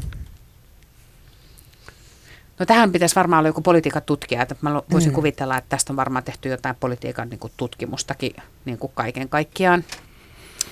No 2.58 2.66
tähän 2.66 2.92
pitäisi 2.92 3.14
varmaan 3.14 3.38
olla 3.38 3.48
joku 3.48 3.60
politiikan 3.60 4.02
tutkija, 4.02 4.42
että 4.42 4.56
mä 4.60 4.82
voisin 4.92 5.10
mm. 5.10 5.14
kuvitella, 5.14 5.56
että 5.58 5.68
tästä 5.68 5.92
on 5.92 5.96
varmaan 5.96 6.24
tehty 6.24 6.48
jotain 6.48 6.76
politiikan 6.76 7.28
niin 7.28 7.40
kuin 7.40 7.52
tutkimustakin 7.56 8.32
niin 8.64 8.78
kuin 8.78 8.92
kaiken 8.94 9.28
kaikkiaan. 9.28 9.84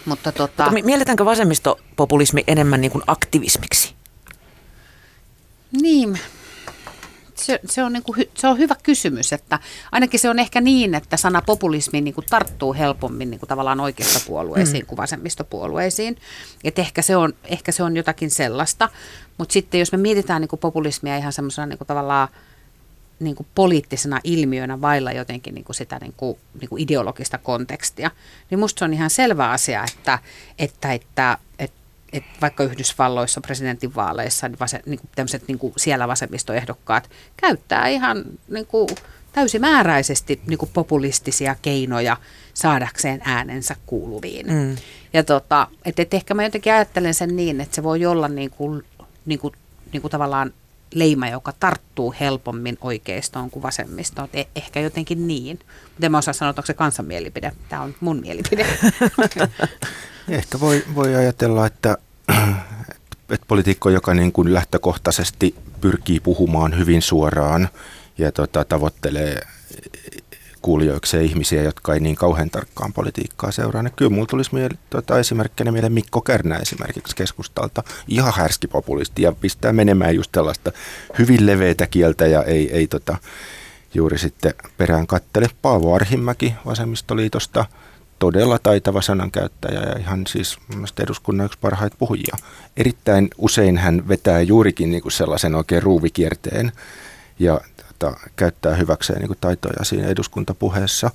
Mutta, 0.04 0.32
tota... 0.32 0.64
Mutta 0.64 0.84
mielletäänkö 0.84 1.24
vasemmistopopulismi 1.24 2.44
enemmän 2.46 2.80
niin 2.80 2.90
kuin 2.90 3.04
aktivismiksi? 3.06 3.94
Niin, 5.72 6.18
se, 7.34 7.60
se, 7.64 7.82
on 7.82 7.92
niin 7.92 8.02
kuin, 8.02 8.30
se 8.34 8.48
on 8.48 8.58
hyvä 8.58 8.74
kysymys, 8.82 9.32
että 9.32 9.58
ainakin 9.92 10.20
se 10.20 10.30
on 10.30 10.38
ehkä 10.38 10.60
niin, 10.60 10.94
että 10.94 11.16
sana 11.16 11.42
populismi 11.42 12.00
niin 12.00 12.14
kuin 12.14 12.26
tarttuu 12.30 12.74
helpommin 12.74 13.30
niin 13.30 13.40
kuin 13.40 13.48
tavallaan 13.48 13.80
oikeistopuolueisiin 13.80 14.82
mm. 14.82 14.86
kuin 14.86 14.96
vasemmistopuolueisiin. 14.96 16.16
Että 16.64 16.82
ehkä 16.82 17.02
se 17.02 17.16
on, 17.16 17.32
ehkä 17.44 17.72
se 17.72 17.82
on 17.82 17.96
jotakin 17.96 18.30
sellaista, 18.30 18.88
mutta 19.38 19.52
sitten 19.52 19.80
jos 19.80 19.92
me 19.92 19.98
mietitään 19.98 20.40
niin 20.40 20.48
kuin 20.48 20.60
populismia 20.60 21.16
ihan 21.16 21.32
semmoisena 21.32 21.66
niin 21.66 21.78
kuin 21.78 21.88
tavallaan 21.88 22.28
niin 23.20 23.36
kuin 23.36 23.46
poliittisena 23.54 24.20
ilmiönä 24.24 24.80
vailla 24.80 25.12
jotenkin 25.12 25.54
niin 25.54 25.64
kuin 25.64 25.76
sitä 25.76 25.98
niin 25.98 26.14
kuin, 26.16 26.38
niin 26.60 26.68
kuin 26.68 26.82
ideologista 26.82 27.38
kontekstia, 27.38 28.10
niin 28.50 28.58
musta 28.58 28.78
se 28.78 28.84
on 28.84 28.92
ihan 28.92 29.10
selvä 29.10 29.50
asia, 29.50 29.84
että, 29.84 30.18
että, 30.58 30.92
että, 30.92 31.38
että 31.58 31.86
että 32.12 32.40
vaikka 32.42 32.64
Yhdysvalloissa 32.64 33.40
presidentinvaaleissa 33.40 34.48
niin, 34.48 34.58
vase, 34.60 34.82
niin 34.86 35.00
kuin 35.16 35.40
niin 35.48 35.58
kuin 35.58 35.72
siellä 35.76 36.08
vasemmistoehdokkaat 36.08 37.10
käyttää 37.36 37.88
ihan 37.88 38.24
niin 38.48 38.66
kuin 38.66 38.88
täysimääräisesti 39.32 40.40
niin 40.46 40.58
kuin 40.58 40.70
populistisia 40.74 41.56
keinoja 41.62 42.16
saadakseen 42.54 43.20
äänensä 43.24 43.76
kuuluviin. 43.86 44.46
Mm. 44.46 44.76
Ja 45.12 45.24
tota, 45.24 45.68
et, 45.84 45.98
et 45.98 46.14
ehkä 46.14 46.34
mä 46.34 46.44
jotenkin 46.44 46.72
ajattelen 46.72 47.14
sen 47.14 47.36
niin, 47.36 47.60
että 47.60 47.74
se 47.74 47.82
voi 47.82 48.06
olla 48.06 48.28
niin 48.28 48.50
kuin, 48.50 48.82
niin 49.26 49.38
kuin, 49.38 49.54
niin 49.92 50.00
kuin 50.00 50.10
tavallaan 50.10 50.52
leima, 50.94 51.28
joka 51.28 51.52
tarttuu 51.60 52.14
helpommin 52.20 52.78
oikeistoon 52.80 53.50
kuin 53.50 53.62
vasemmistoon. 53.62 54.28
Et 54.32 54.48
ehkä 54.56 54.80
jotenkin 54.80 55.26
niin. 55.26 55.58
Mutta 55.84 56.06
en 56.06 56.12
mä 56.12 56.18
osaa 56.18 56.34
sanoa, 56.34 56.50
onko 56.50 56.66
se 56.66 56.74
kansan 56.74 57.06
mielipide. 57.06 57.52
Tämä 57.68 57.82
on 57.82 57.94
mun 58.00 58.20
mielipide. 58.20 58.66
Ehkä 60.28 60.60
voi, 60.60 60.84
voi 60.94 61.14
ajatella, 61.14 61.66
että, 61.66 61.98
että 63.30 63.46
poliitikko, 63.48 63.90
joka 63.90 64.14
niin 64.14 64.32
kuin 64.32 64.54
lähtökohtaisesti 64.54 65.54
pyrkii 65.80 66.20
puhumaan 66.20 66.78
hyvin 66.78 67.02
suoraan 67.02 67.68
ja 68.18 68.32
tota, 68.32 68.64
tavoittelee 68.64 69.40
kuulijoikseen 70.66 71.24
ihmisiä, 71.24 71.62
jotka 71.62 71.94
ei 71.94 72.00
niin 72.00 72.16
kauhean 72.16 72.50
tarkkaan 72.50 72.92
politiikkaa 72.92 73.50
seuraa. 73.50 73.82
Niin 73.82 73.92
kyllä 73.96 74.10
mulla 74.10 74.26
tulisi 74.26 74.54
miele, 74.54 74.70
tota, 74.90 75.18
esimerkkinä 75.18 75.72
mieleen 75.72 75.92
Mikko 75.92 76.20
Kärnä 76.20 76.56
esimerkiksi 76.56 77.16
keskustalta. 77.16 77.82
Ihan 78.08 78.32
härski 78.36 78.66
populisti 78.66 79.22
ja 79.22 79.32
pistää 79.32 79.72
menemään 79.72 80.14
just 80.14 80.32
tällaista 80.32 80.72
hyvin 81.18 81.46
leveitä 81.46 81.86
kieltä 81.86 82.26
ja 82.26 82.42
ei, 82.42 82.72
ei 82.72 82.86
tota, 82.86 83.16
juuri 83.94 84.18
sitten 84.18 84.54
perään 84.76 85.06
kattele. 85.06 85.46
Paavo 85.62 85.94
Arhimäki 85.94 86.54
vasemmistoliitosta– 86.66 87.64
todella 88.18 88.58
taitava 88.58 89.02
sanankäyttäjä 89.02 89.80
ja 89.80 89.98
ihan 89.98 90.26
siis 90.26 90.58
eduskunnan 91.00 91.46
yksi 91.46 91.58
parhaita 91.60 91.96
puhujia. 91.98 92.36
Erittäin 92.76 93.28
usein 93.38 93.78
hän 93.78 94.08
vetää 94.08 94.40
juurikin 94.40 94.90
niin 94.90 95.02
kuin 95.02 95.12
sellaisen 95.12 95.54
oikein 95.54 95.82
ruuvikierteen 95.82 96.72
ja 97.38 97.60
tota, 97.98 98.20
käyttää 98.36 98.74
hyväkseen 98.74 99.18
niin 99.18 99.26
kuin 99.26 99.38
taitoja 99.40 99.84
siinä 99.84 100.08
eduskuntapuheessa. 100.08 101.10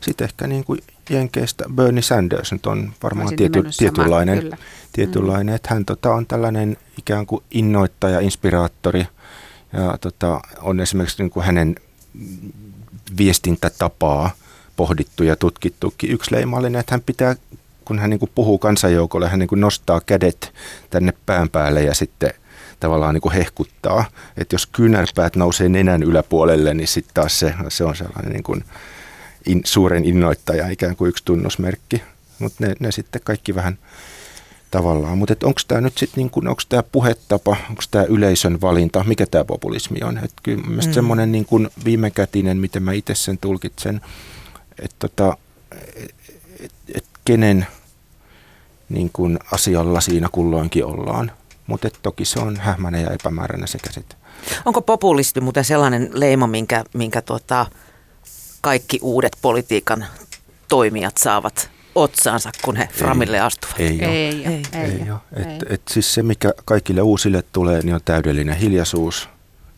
Sitten 0.00 0.24
ehkä 0.24 0.46
niin 0.46 0.64
kuin 0.64 0.80
Jenkeistä 1.10 1.64
Bernie 1.74 2.02
Sanders 2.02 2.52
nyt 2.52 2.66
on 2.66 2.92
varmaan 3.02 3.36
tiety, 3.36 3.62
tietynlainen, 3.78 4.42
sama, 4.42 4.56
tietynlainen 4.92 5.52
mm. 5.52 5.56
että 5.56 5.74
hän 5.74 5.84
tota, 5.84 6.14
on 6.14 6.26
tällainen 6.26 6.76
ikään 6.98 7.26
kuin 7.26 7.44
innoittaja, 7.50 8.20
inspiraattori 8.20 9.06
ja 9.72 9.98
tota, 10.00 10.40
on 10.60 10.80
esimerkiksi 10.80 11.22
niin 11.22 11.30
kuin 11.30 11.46
hänen 11.46 11.76
viestintätapaa– 13.18 14.30
pohdittu 14.78 15.22
ja 15.22 15.36
tutkittukin. 15.36 16.10
Yksi 16.10 16.34
leimallinen, 16.34 16.80
että 16.80 16.92
hän 16.92 17.02
pitää, 17.02 17.36
kun 17.84 17.98
hän 17.98 18.10
niin 18.10 18.20
kuin 18.20 18.30
puhuu 18.34 18.58
kansanjoukolle, 18.58 19.28
hän 19.28 19.38
niin 19.38 19.48
kuin 19.48 19.60
nostaa 19.60 20.00
kädet 20.00 20.52
tänne 20.90 21.12
pään 21.26 21.48
päälle 21.48 21.82
ja 21.82 21.94
sitten 21.94 22.30
tavallaan 22.80 23.14
niin 23.14 23.22
kuin 23.22 23.34
hehkuttaa. 23.34 24.04
Että 24.36 24.54
jos 24.54 24.66
kyynärpäät 24.66 25.36
nousee 25.36 25.68
nenän 25.68 26.02
yläpuolelle, 26.02 26.74
niin 26.74 26.88
sitten 26.88 27.14
taas 27.14 27.38
se, 27.38 27.54
se 27.68 27.84
on 27.84 27.96
sellainen 27.96 28.32
niin 28.32 28.42
kuin 28.42 28.64
in, 29.46 29.60
suuren 29.64 30.04
innoittaja, 30.04 30.68
ikään 30.68 30.96
kuin 30.96 31.08
yksi 31.08 31.24
tunnusmerkki. 31.24 32.02
Mutta 32.38 32.66
ne, 32.66 32.74
ne 32.80 32.92
sitten 32.92 33.20
kaikki 33.24 33.54
vähän 33.54 33.78
tavallaan. 34.70 35.18
Mutta 35.18 35.34
onko 35.44 35.60
tämä 35.68 35.80
nyt 35.80 35.98
sitten, 35.98 36.22
niin 36.22 36.48
onko 36.48 36.62
tämä 36.68 36.82
puhetapa, 36.82 37.56
onko 37.70 37.82
tämä 37.90 38.04
yleisön 38.04 38.60
valinta, 38.60 39.04
mikä 39.04 39.26
tämä 39.26 39.44
populismi 39.44 39.98
on? 40.02 40.18
Et 40.18 40.32
kyllä 40.42 40.62
mm. 40.62 40.92
semmoinen 40.92 41.32
niin 41.32 41.46
viimekätinen, 41.84 42.56
miten 42.56 42.82
mä 42.82 42.92
itse 42.92 43.14
sen 43.14 43.38
tulkitsen, 43.38 44.00
että 44.82 44.96
tota, 44.98 45.36
et, 46.60 46.74
et 46.94 47.04
kenen 47.24 47.66
niin 48.88 49.10
kuin 49.12 49.38
asialla 49.52 50.00
siinä 50.00 50.28
kulloinkin 50.32 50.84
ollaan. 50.84 51.32
Mutta 51.68 51.88
toki 52.02 52.24
se 52.24 52.40
on 52.40 52.56
hähmäinen 52.56 53.02
ja 53.02 53.10
epämääräinen 53.10 53.68
se 53.68 53.78
käsite. 53.78 54.16
Onko 54.64 54.82
populisti 54.82 55.40
muuten 55.40 55.64
sellainen 55.64 56.10
leima, 56.12 56.46
minkä, 56.46 56.84
minkä 56.94 57.22
tota, 57.22 57.66
kaikki 58.60 58.98
uudet 59.02 59.36
politiikan 59.42 60.06
toimijat 60.68 61.16
saavat 61.16 61.70
otsaansa, 61.94 62.50
kun 62.64 62.76
he 62.76 62.88
Framille 62.92 63.40
astuvat? 63.40 63.80
Ei, 63.80 64.04
ei, 64.04 64.04
ei, 64.04 64.44
ei, 64.44 64.62
ei, 64.72 64.82
ei, 64.82 65.42
Et, 65.42 65.72
et 65.72 65.82
siis 65.90 66.14
se, 66.14 66.22
mikä 66.22 66.52
kaikille 66.64 67.00
uusille 67.02 67.44
tulee, 67.52 67.82
niin 67.82 67.94
on 67.94 68.00
täydellinen 68.04 68.56
hiljaisuus, 68.56 69.28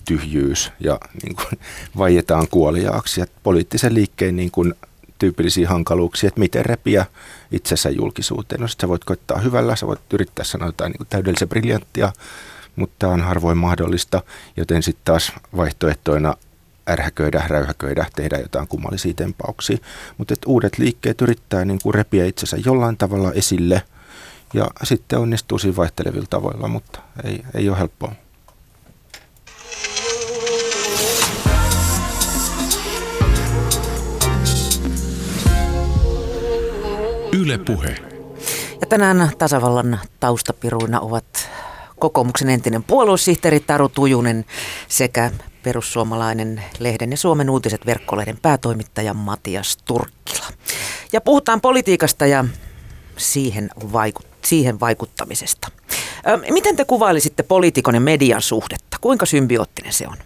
tyhjyys 0.05 0.73
ja 0.81 0.99
niin 1.23 1.37
kuin, 1.37 1.61
vaietaan 1.99 2.49
kuoliaaksi. 2.51 3.21
Et 3.21 3.33
poliittisen 3.43 3.95
liikkeen 3.95 4.37
niin 4.37 4.51
kuin, 4.51 4.75
tyypillisiä 5.21 5.69
hankaluuksia, 5.69 6.29
että 6.29 6.41
miten 6.41 6.67
repiä 6.67 7.07
itsensä 7.53 7.91
julkisuuteen. 7.91 8.61
No 8.61 8.69
sit 8.69 8.81
sä 8.81 8.89
voit 8.89 9.05
koittaa 9.05 9.39
hyvällä, 9.39 9.77
sä 9.77 9.87
voit 9.87 10.01
yrittää 10.13 10.45
sanoa 10.45 10.69
jotain 10.69 10.93
niin 10.93 11.07
täydellisen 11.11 11.49
briljanttia, 11.49 12.13
mutta 12.77 12.97
tämä 12.99 13.13
on 13.13 13.21
harvoin 13.21 13.59
mahdollista, 13.59 14.23
joten 14.57 14.83
sitten 14.83 15.05
taas 15.05 15.33
vaihtoehtoina 15.57 16.35
ärhäköidä, 16.89 17.43
räyhäköidä, 17.49 18.07
tehdä 18.17 18.39
jotain 18.39 18.69
kummallisia 18.69 19.15
tempauksia. 19.15 19.79
Mutta 20.19 20.35
uudet 20.47 20.79
liikkeet 20.79 21.21
yrittää 21.21 21.65
niin 21.65 21.79
kuin 21.83 21.95
repiä 21.95 22.27
itsensä 22.27 22.57
jollain 22.65 22.97
tavalla 22.97 23.33
esille 23.33 23.83
ja 24.55 24.67
sitten 24.83 25.19
onnistuu 25.19 25.59
siinä 25.59 25.77
vaihtelevilla 25.77 26.27
tavoilla, 26.31 26.69
mutta 26.69 27.01
ei, 27.25 27.45
ei 27.55 27.69
ole 27.69 27.79
helppoa. 27.79 28.13
Yle 37.33 37.59
Puhe. 37.59 37.97
Ja 38.81 38.87
tänään 38.87 39.31
tasavallan 39.39 40.01
taustapiruina 40.21 41.01
ovat 41.01 41.49
kokoomuksen 41.99 42.49
entinen 42.49 42.83
puoluesihteeri 42.83 43.61
Taru 43.61 43.89
Tujunen 43.89 44.45
sekä 44.89 45.31
perussuomalainen 45.63 46.63
lehden 46.79 47.11
ja 47.11 47.17
Suomen 47.17 47.51
uutiset 47.51 47.87
verkkolehden 47.87 48.39
päätoimittaja 48.43 49.15
Matias 49.15 49.77
Turkkila. 49.85 50.47
Ja 51.13 51.21
puhutaan 51.21 51.61
politiikasta 51.61 52.27
ja 52.27 52.45
siihen, 53.17 53.71
vaikut- 53.93 54.27
siihen 54.45 54.81
vaikuttamisesta. 54.81 55.69
Ö, 56.29 56.53
miten 56.53 56.77
te 56.77 56.85
kuvailisitte 56.85 57.43
poliitikon 57.43 57.95
ja 57.95 58.01
median 58.01 58.43
suhdetta? 58.43 58.97
Kuinka 59.01 59.27
symbioottinen 59.27 59.93
se 59.93 60.07
on? 60.09 60.17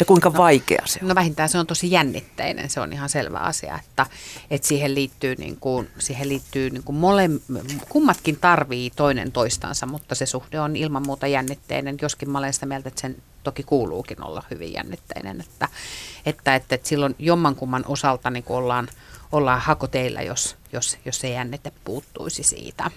Ja 0.00 0.06
kuinka 0.06 0.32
vaikea 0.32 0.82
se 0.84 0.98
on? 1.02 1.08
No 1.08 1.14
vähintään 1.14 1.48
se 1.48 1.58
on 1.58 1.66
tosi 1.66 1.90
jännitteinen, 1.90 2.70
se 2.70 2.80
on 2.80 2.92
ihan 2.92 3.08
selvä 3.08 3.38
asia, 3.38 3.78
että, 3.78 4.06
että 4.50 4.68
siihen 4.68 4.94
liittyy, 4.94 5.34
niin 5.34 5.56
kuin, 5.56 5.90
siihen 5.98 6.28
liittyy 6.28 6.70
niin 6.70 6.82
kuin 6.82 6.96
mole, 6.96 7.30
kummatkin 7.88 8.36
tarvii 8.36 8.90
toinen 8.90 9.32
toistansa, 9.32 9.86
mutta 9.86 10.14
se 10.14 10.26
suhde 10.26 10.60
on 10.60 10.76
ilman 10.76 11.06
muuta 11.06 11.26
jännitteinen, 11.26 11.96
joskin 12.02 12.30
mä 12.30 12.38
olen 12.38 12.52
sitä 12.52 12.66
mieltä, 12.66 12.88
että 12.88 13.00
sen 13.00 13.16
toki 13.44 13.62
kuuluukin 13.62 14.24
olla 14.24 14.42
hyvin 14.50 14.72
jännitteinen, 14.72 15.40
että, 15.40 15.68
että, 16.26 16.54
että, 16.54 16.74
että 16.74 16.88
silloin 16.88 17.14
jommankumman 17.18 17.84
osalta 17.88 18.30
niin 18.30 18.44
ollaan, 18.48 18.88
ollaan 19.32 19.60
hakoteilla, 19.60 20.22
jos, 20.22 20.56
jos, 20.72 20.98
jos 21.04 21.20
se 21.20 21.28
jännite 21.28 21.72
puuttuisi 21.84 22.42
siitä. 22.42 22.90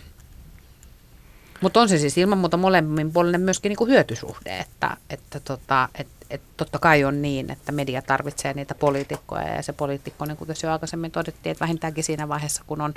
Mutta 1.63 1.81
on 1.81 1.89
se 1.89 1.97
siis 1.97 2.17
ilman 2.17 2.37
muuta 2.37 2.57
molemminpuolinen 2.57 3.41
myöskin 3.41 3.69
niinku 3.69 3.85
hyötysuhde, 3.85 4.57
että, 4.57 4.97
että 5.09 5.39
tota, 5.39 5.89
et, 5.95 6.07
et 6.29 6.41
totta 6.57 6.79
kai 6.79 7.03
on 7.03 7.21
niin, 7.21 7.51
että 7.51 7.71
media 7.71 8.01
tarvitsee 8.01 8.53
niitä 8.53 8.75
poliitikkoja 8.75 9.47
ja 9.47 9.61
se 9.63 9.73
poliitikko, 9.73 10.25
niin 10.25 10.37
kuten 10.37 10.55
jo 10.63 10.71
aikaisemmin 10.71 11.11
todettiin, 11.11 11.51
että 11.51 11.61
vähintäänkin 11.61 12.03
siinä 12.03 12.27
vaiheessa, 12.27 12.63
kun 12.67 12.81
on, 12.81 12.93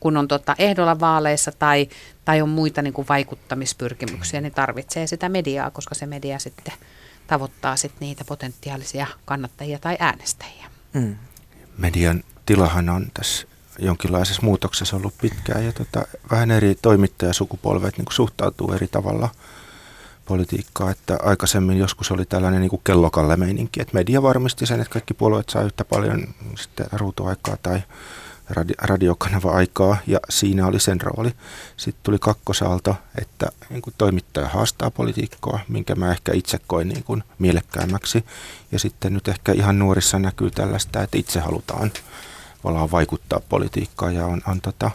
kun 0.00 0.16
on 0.16 0.28
tota 0.28 0.54
ehdolla 0.58 1.00
vaaleissa 1.00 1.52
tai, 1.52 1.88
tai 2.24 2.42
on 2.42 2.48
muita 2.48 2.82
niin 2.82 2.94
kuin 2.94 3.08
vaikuttamispyrkimyksiä, 3.08 4.40
niin 4.40 4.54
tarvitsee 4.54 5.06
sitä 5.06 5.28
mediaa, 5.28 5.70
koska 5.70 5.94
se 5.94 6.06
media 6.06 6.38
sitten 6.38 6.74
tavoittaa 7.26 7.76
sit 7.76 7.92
niitä 8.00 8.24
potentiaalisia 8.24 9.06
kannattajia 9.24 9.78
tai 9.78 9.96
äänestäjiä. 10.00 10.70
Mm. 10.92 11.16
Median 11.78 12.22
tilahan 12.46 12.88
on 12.88 13.06
tässä 13.14 13.46
jonkinlaisessa 13.78 14.42
muutoksessa 14.42 14.96
ollut 14.96 15.14
pitkään 15.20 15.64
ja 15.64 15.72
tota, 15.72 16.02
vähän 16.30 16.50
eri 16.50 16.74
toimittajasukupolvet 16.82 17.98
niin 17.98 18.06
suhtautuu 18.10 18.72
eri 18.72 18.88
tavalla 18.88 19.28
politiikkaa, 20.24 20.90
että 20.90 21.18
aikaisemmin 21.22 21.78
joskus 21.78 22.10
oli 22.10 22.24
tällainen 22.24 22.60
niin 22.60 22.80
kellokalle-meininki, 22.84 23.80
että 23.80 23.94
media 23.94 24.22
varmisti 24.22 24.66
sen, 24.66 24.80
että 24.80 24.92
kaikki 24.92 25.14
puolueet 25.14 25.48
saa 25.48 25.62
yhtä 25.62 25.84
paljon 25.84 26.34
sitten 26.56 26.86
ruutuaikaa 26.92 27.56
tai 27.62 27.82
radi- 28.50 28.74
radiokanava-aikaa 28.82 29.96
ja 30.06 30.18
siinä 30.30 30.66
oli 30.66 30.80
sen 30.80 31.00
rooli. 31.00 31.32
Sitten 31.76 32.02
tuli 32.02 32.18
kakkosalto, 32.18 32.96
että 33.20 33.46
niin 33.70 33.82
kuin 33.82 33.94
toimittaja 33.98 34.48
haastaa 34.48 34.90
politiikkoa, 34.90 35.60
minkä 35.68 35.94
mä 35.94 36.12
ehkä 36.12 36.32
itse 36.32 36.58
koin 36.66 36.88
niin 36.88 37.04
kuin 37.04 37.22
mielekkäämmäksi. 37.38 38.24
Ja 38.72 38.78
sitten 38.78 39.14
nyt 39.14 39.28
ehkä 39.28 39.52
ihan 39.52 39.78
nuorissa 39.78 40.18
näkyy 40.18 40.50
tällaista, 40.50 41.02
että 41.02 41.18
itse 41.18 41.40
halutaan 41.40 41.90
tavallaan 42.64 42.90
vaikuttaa 42.90 43.40
politiikkaan 43.48 44.14
ja 44.14 44.26
on, 44.26 44.42
on 44.48 44.60
tota, 44.60 44.90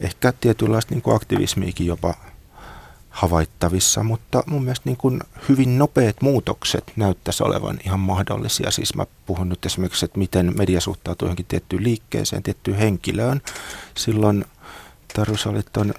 ehkä 0.00 0.32
tietynlaista 0.32 0.94
niin 0.94 1.14
aktivismiikin 1.14 1.86
jopa 1.86 2.14
havaittavissa, 3.10 4.02
mutta 4.02 4.42
mun 4.46 4.62
mielestä 4.62 4.88
niin 4.88 4.96
kuin 4.96 5.20
hyvin 5.48 5.78
nopeat 5.78 6.22
muutokset 6.22 6.92
näyttäisi 6.96 7.42
olevan 7.42 7.78
ihan 7.84 8.00
mahdollisia. 8.00 8.70
Siis 8.70 8.94
mä 8.94 9.06
puhun 9.26 9.48
nyt 9.48 9.66
esimerkiksi, 9.66 10.04
että 10.04 10.18
miten 10.18 10.52
media 10.56 10.80
suhtautuu 10.80 11.26
johonkin 11.26 11.46
tiettyyn 11.46 11.84
liikkeeseen, 11.84 12.42
tiettyyn 12.42 12.76
henkilöön. 12.76 13.42
Silloin 13.94 14.44
Tarus 15.14 15.46
oli 15.46 15.60
ton, 15.72 15.94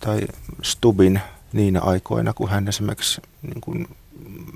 tai 0.00 0.20
Stubin 0.62 1.20
niinä 1.52 1.80
aikoina, 1.80 2.32
kun 2.32 2.50
hän 2.50 2.68
esimerkiksi 2.68 3.20
niin 3.42 3.60
kuin 3.60 3.88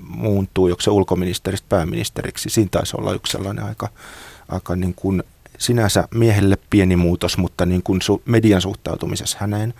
muuntuu 0.07 0.67
jokse 0.67 0.91
ulkoministeristä 0.91 1.69
pääministeriksi. 1.69 2.49
Siinä 2.49 2.69
taisi 2.71 2.97
olla 2.97 3.13
yksi 3.13 3.31
sellainen 3.31 3.65
aika, 3.65 3.89
aika 4.49 4.75
niin 4.75 4.93
kuin 4.93 5.23
sinänsä 5.57 6.07
miehelle 6.13 6.57
pieni 6.69 6.95
muutos, 6.95 7.37
mutta 7.37 7.65
niin 7.65 7.83
kuin 7.83 7.99
su- 8.01 8.21
median 8.25 8.61
suhtautumisessa 8.61 9.37
häneen 9.41 9.73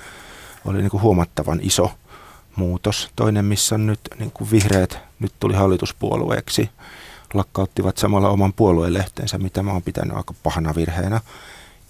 oli 0.65 0.77
niin 0.77 0.89
kuin 0.89 1.01
huomattavan 1.01 1.59
iso 1.61 1.91
muutos. 2.55 3.09
Toinen, 3.15 3.45
missä 3.45 3.77
nyt 3.77 3.99
niin 4.19 4.31
kuin 4.31 4.51
vihreät 4.51 4.97
nyt 5.19 5.33
tuli 5.39 5.53
hallituspuolueeksi, 5.53 6.69
lakkauttivat 7.33 7.97
samalla 7.97 8.29
oman 8.29 8.53
puoluelehteensä, 8.53 9.37
mitä 9.37 9.63
mä 9.63 9.71
oon 9.71 9.81
pitänyt 9.83 10.17
aika 10.17 10.33
pahana 10.43 10.75
virheenä. 10.75 11.21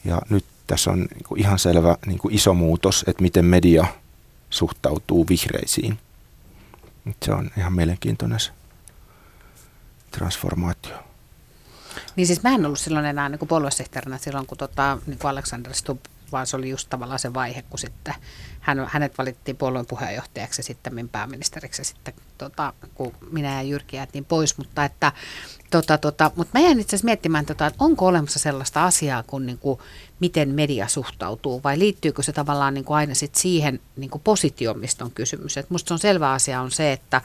Ja 0.06 0.22
nyt 0.30 0.46
tässä 0.68 0.92
on 0.92 1.00
niin 1.00 1.24
kuin 1.28 1.42
ihan 1.42 1.60
selvä 1.60 1.98
niin 2.06 2.20
kuin 2.20 2.34
iso 2.34 2.54
muutos, 2.54 3.06
että 3.08 3.22
miten 3.24 3.46
media 3.46 3.86
suhtautuu 4.50 5.26
vihreisiin. 5.30 6.00
Se 7.26 7.34
on 7.34 7.52
ihan 7.58 7.74
mielenkiintoinen 7.74 8.40
transformaatio. 10.12 11.13
Niin 12.16 12.28
siis 12.28 12.44
mä 12.44 12.50
en 12.50 12.66
ollut 12.66 12.80
silloin 12.80 13.06
enää 13.06 13.30
niin 13.30 13.48
puoluesihteerinä 13.48 14.18
silloin, 14.18 14.48
kun 14.48 14.58
tota, 14.58 14.98
niin 15.08 15.20
kuin 15.20 15.30
Alexander 15.30 15.74
Stubb, 15.74 16.06
vaan 16.32 16.48
se 16.48 16.56
oli 16.56 16.70
just 16.70 16.90
tavallaan 16.90 17.20
se 17.20 17.34
vaihe, 17.34 17.62
kun 17.62 17.80
sitten 17.80 18.14
hän, 18.60 18.88
hänet 18.90 19.18
valittiin 19.18 19.58
puolueen 19.58 19.86
puheenjohtajaksi 19.86 20.60
ja 20.60 20.64
sitten 20.64 21.10
pääministeriksi 21.10 21.82
ja 21.82 21.86
sitten 21.86 22.14
tota, 22.38 22.74
kun 22.96 23.14
minä 23.32 23.54
ja 23.54 23.62
Jyrki 23.62 23.96
jäätiin 23.96 24.26
pois, 24.26 24.58
mutta 24.58 24.86
että 24.86 25.12
tota, 25.70 25.98
tota, 25.98 26.32
mutta 26.36 26.60
mä 26.60 26.66
jäin 26.66 26.80
itse 26.80 26.96
asiassa 26.96 27.06
miettimään, 27.06 27.46
tota, 27.46 27.68
että 27.68 27.84
onko 27.84 28.08
olemassa 28.08 28.40
sellaista 28.40 28.86
asiaa 28.86 29.24
kuin, 29.24 29.46
niin 29.46 29.58
kuin 29.58 29.80
miten 30.24 30.50
media 30.50 30.88
suhtautuu 30.88 31.62
vai 31.64 31.80
liittyykö 31.80 32.24
se 32.24 32.32
tavallaan 32.32 32.74
niin 32.74 32.86
kuin 32.86 32.98
aina 32.98 33.14
sit 33.14 33.36
siihen 33.36 33.80
niin 33.96 34.10
kuin 34.10 34.22
positioon, 34.22 34.80
mistä 34.80 35.06
on 35.06 35.12
kysymys. 35.12 35.58
Et 35.58 35.70
musta 35.70 35.94
on 35.94 36.00
selvä 36.00 36.32
asia 36.32 36.62
on 36.62 36.72
se, 36.72 36.92
että 36.92 37.22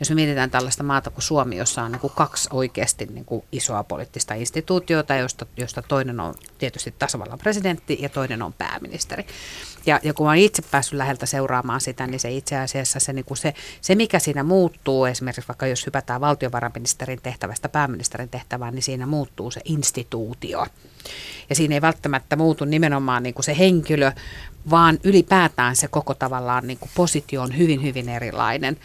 jos 0.00 0.08
me 0.08 0.14
mietitään 0.14 0.50
tällaista 0.50 0.82
maata 0.82 1.10
kuin 1.10 1.22
Suomi, 1.22 1.56
jossa 1.56 1.82
on 1.82 1.92
niin 1.92 2.00
kuin 2.00 2.12
kaksi 2.16 2.48
oikeasti 2.52 3.06
niin 3.06 3.24
kuin 3.24 3.44
isoa 3.52 3.84
poliittista 3.84 4.34
instituutiota, 4.34 5.14
josta, 5.14 5.46
josta 5.56 5.82
toinen 5.82 6.20
on 6.20 6.34
tietysti 6.58 6.94
tasavallan 6.98 7.38
presidentti 7.38 7.98
ja 8.00 8.08
toinen 8.08 8.42
on 8.42 8.52
pääministeri. 8.52 9.26
Ja, 9.86 10.00
ja 10.02 10.14
kun 10.14 10.26
olen 10.26 10.38
itse 10.38 10.62
päässyt 10.62 10.98
läheltä 10.98 11.26
seuraamaan 11.26 11.80
sitä, 11.80 12.06
niin 12.06 12.20
se 12.20 12.30
itse 12.30 12.56
asiassa 12.56 13.00
se, 13.00 13.12
niin 13.12 13.24
kuin 13.24 13.38
se, 13.38 13.54
se, 13.80 13.94
mikä 13.94 14.18
siinä 14.18 14.42
muuttuu, 14.42 15.04
esimerkiksi 15.04 15.48
vaikka 15.48 15.66
jos 15.66 15.86
hypätään 15.86 16.20
valtiovarainministerin 16.20 17.22
tehtävästä 17.22 17.68
pääministerin 17.68 18.28
tehtävään, 18.28 18.74
niin 18.74 18.82
siinä 18.82 19.06
muuttuu 19.06 19.50
se 19.50 19.60
instituutio. 19.64 20.66
Ja 21.48 21.54
siinä 21.54 21.74
ei 21.74 21.80
välttämättä 21.80 22.36
muutu 22.42 22.64
nimenomaan 22.64 23.22
niin 23.22 23.34
kuin 23.34 23.44
se 23.44 23.58
henkilö, 23.58 24.12
vaan 24.70 24.98
ylipäätään 25.04 25.76
se 25.76 25.88
koko 25.88 26.14
tavallaan 26.14 26.66
niin 26.66 26.78
kuin 26.78 26.90
positio 26.94 27.42
on 27.42 27.58
hyvin, 27.58 27.82
hyvin 27.82 28.08
erilainen. 28.08 28.76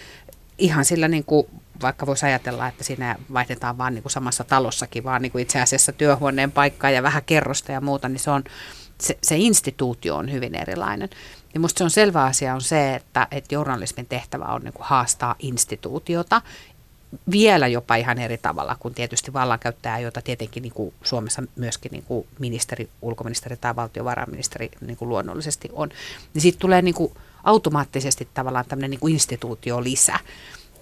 Ihan 0.57 0.85
sillä 0.85 1.07
niin 1.07 1.23
kuin 1.23 1.47
vaikka 1.81 2.05
voisi 2.05 2.25
ajatella, 2.25 2.67
että 2.67 2.83
siinä 2.83 3.15
vaihdetaan 3.33 3.77
vaan 3.77 3.93
niin 3.93 4.01
kuin 4.01 4.11
samassa 4.11 4.43
talossakin, 4.43 5.03
vaan 5.03 5.21
niin 5.21 5.31
kuin 5.31 5.41
itse 5.41 5.61
asiassa 5.61 5.91
työhuoneen 5.91 6.51
paikkaa 6.51 6.89
ja 6.89 7.03
vähän 7.03 7.23
kerrosta 7.25 7.71
ja 7.71 7.81
muuta, 7.81 8.09
niin 8.09 8.19
se 8.19 8.31
on, 8.31 8.43
se, 9.01 9.17
se 9.23 9.37
instituutio 9.37 10.15
on 10.15 10.31
hyvin 10.31 10.55
erilainen. 10.55 11.09
Ja 11.53 11.59
minusta 11.59 11.77
se 11.77 11.83
on 11.83 11.91
selvä 11.91 12.23
asia 12.23 12.55
on 12.55 12.61
se, 12.61 12.95
että, 12.95 13.27
että 13.31 13.55
journalismin 13.55 14.05
tehtävä 14.05 14.45
on 14.45 14.61
niin 14.61 14.73
kuin 14.73 14.85
haastaa 14.87 15.35
instituutiota 15.39 16.41
vielä 17.31 17.67
jopa 17.67 17.95
ihan 17.95 18.17
eri 18.17 18.37
tavalla 18.37 18.75
kuin 18.79 18.93
tietysti 18.93 19.33
vallankäyttäjä, 19.33 19.99
jota 19.99 20.21
tietenkin 20.21 20.63
niin 20.63 20.73
kuin 20.73 20.93
Suomessa 21.03 21.43
myöskin 21.55 21.91
niin 21.91 22.03
kuin 22.03 22.27
ministeri, 22.39 22.89
ulkoministeri 23.01 23.57
tai 23.57 23.75
valtiovarainministeri 23.75 24.71
niin 24.81 24.97
kuin 24.97 25.09
luonnollisesti 25.09 25.69
on. 25.73 25.89
Niin 26.33 26.41
siitä 26.41 26.59
tulee 26.59 26.81
niin 26.81 26.95
kuin 26.95 27.13
automaattisesti 27.43 28.27
tavallaan 28.33 28.65
tämmöinen 28.65 28.91
niin 28.91 28.99
kuin 28.99 29.13
instituutio 29.13 29.83
lisä. 29.83 30.19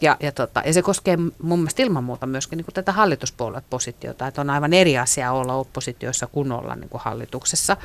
Ja, 0.01 0.17
ja, 0.19 0.31
tota, 0.31 0.61
ja 0.65 0.73
se 0.73 0.81
koskee 0.81 1.17
mun 1.41 1.59
mielestä 1.59 1.83
ilman 1.83 2.03
muuta 2.03 2.25
myöskin 2.25 2.57
niin 2.57 2.65
kuin 2.65 2.73
tätä 2.73 2.91
hallituspuoluepositiota, 2.91 4.27
että 4.27 4.41
on 4.41 4.49
aivan 4.49 4.73
eri 4.73 4.97
asia 4.97 5.31
olla 5.31 5.53
oppositiossa 5.53 6.27
kuin 6.27 6.51
olla 6.51 6.75
niin 6.75 6.89
kuin 6.89 7.01
hallituksessa. 7.05 7.77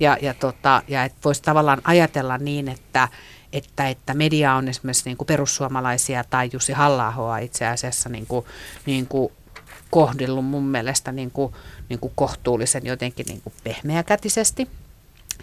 Ja, 0.00 0.18
ja, 0.22 0.34
tota, 0.34 0.82
ja 0.88 1.04
että 1.04 1.18
voisi 1.24 1.42
tavallaan 1.42 1.80
ajatella 1.84 2.38
niin, 2.38 2.68
että, 2.68 3.08
että, 3.52 3.88
että 3.88 4.14
media 4.14 4.54
on 4.54 4.68
esimerkiksi 4.68 5.04
niin 5.04 5.16
kuin 5.16 5.26
perussuomalaisia 5.26 6.24
tai 6.24 6.50
Jussi 6.52 6.72
halla 6.72 7.38
itse 7.38 7.66
asiassa 7.66 8.08
niin 8.08 8.26
kuin, 8.26 8.46
niin 8.86 9.06
kuin 9.06 9.32
kohdellut 9.90 10.44
mun 10.44 10.64
mielestä 10.64 11.12
niin 11.12 11.30
kuin, 11.30 11.52
niin 11.88 11.98
kuin 11.98 12.12
kohtuullisen 12.16 12.86
jotenkin 12.86 13.26
niin 13.26 13.40
kuin 13.40 13.52
pehmeäkätisesti. 13.64 14.68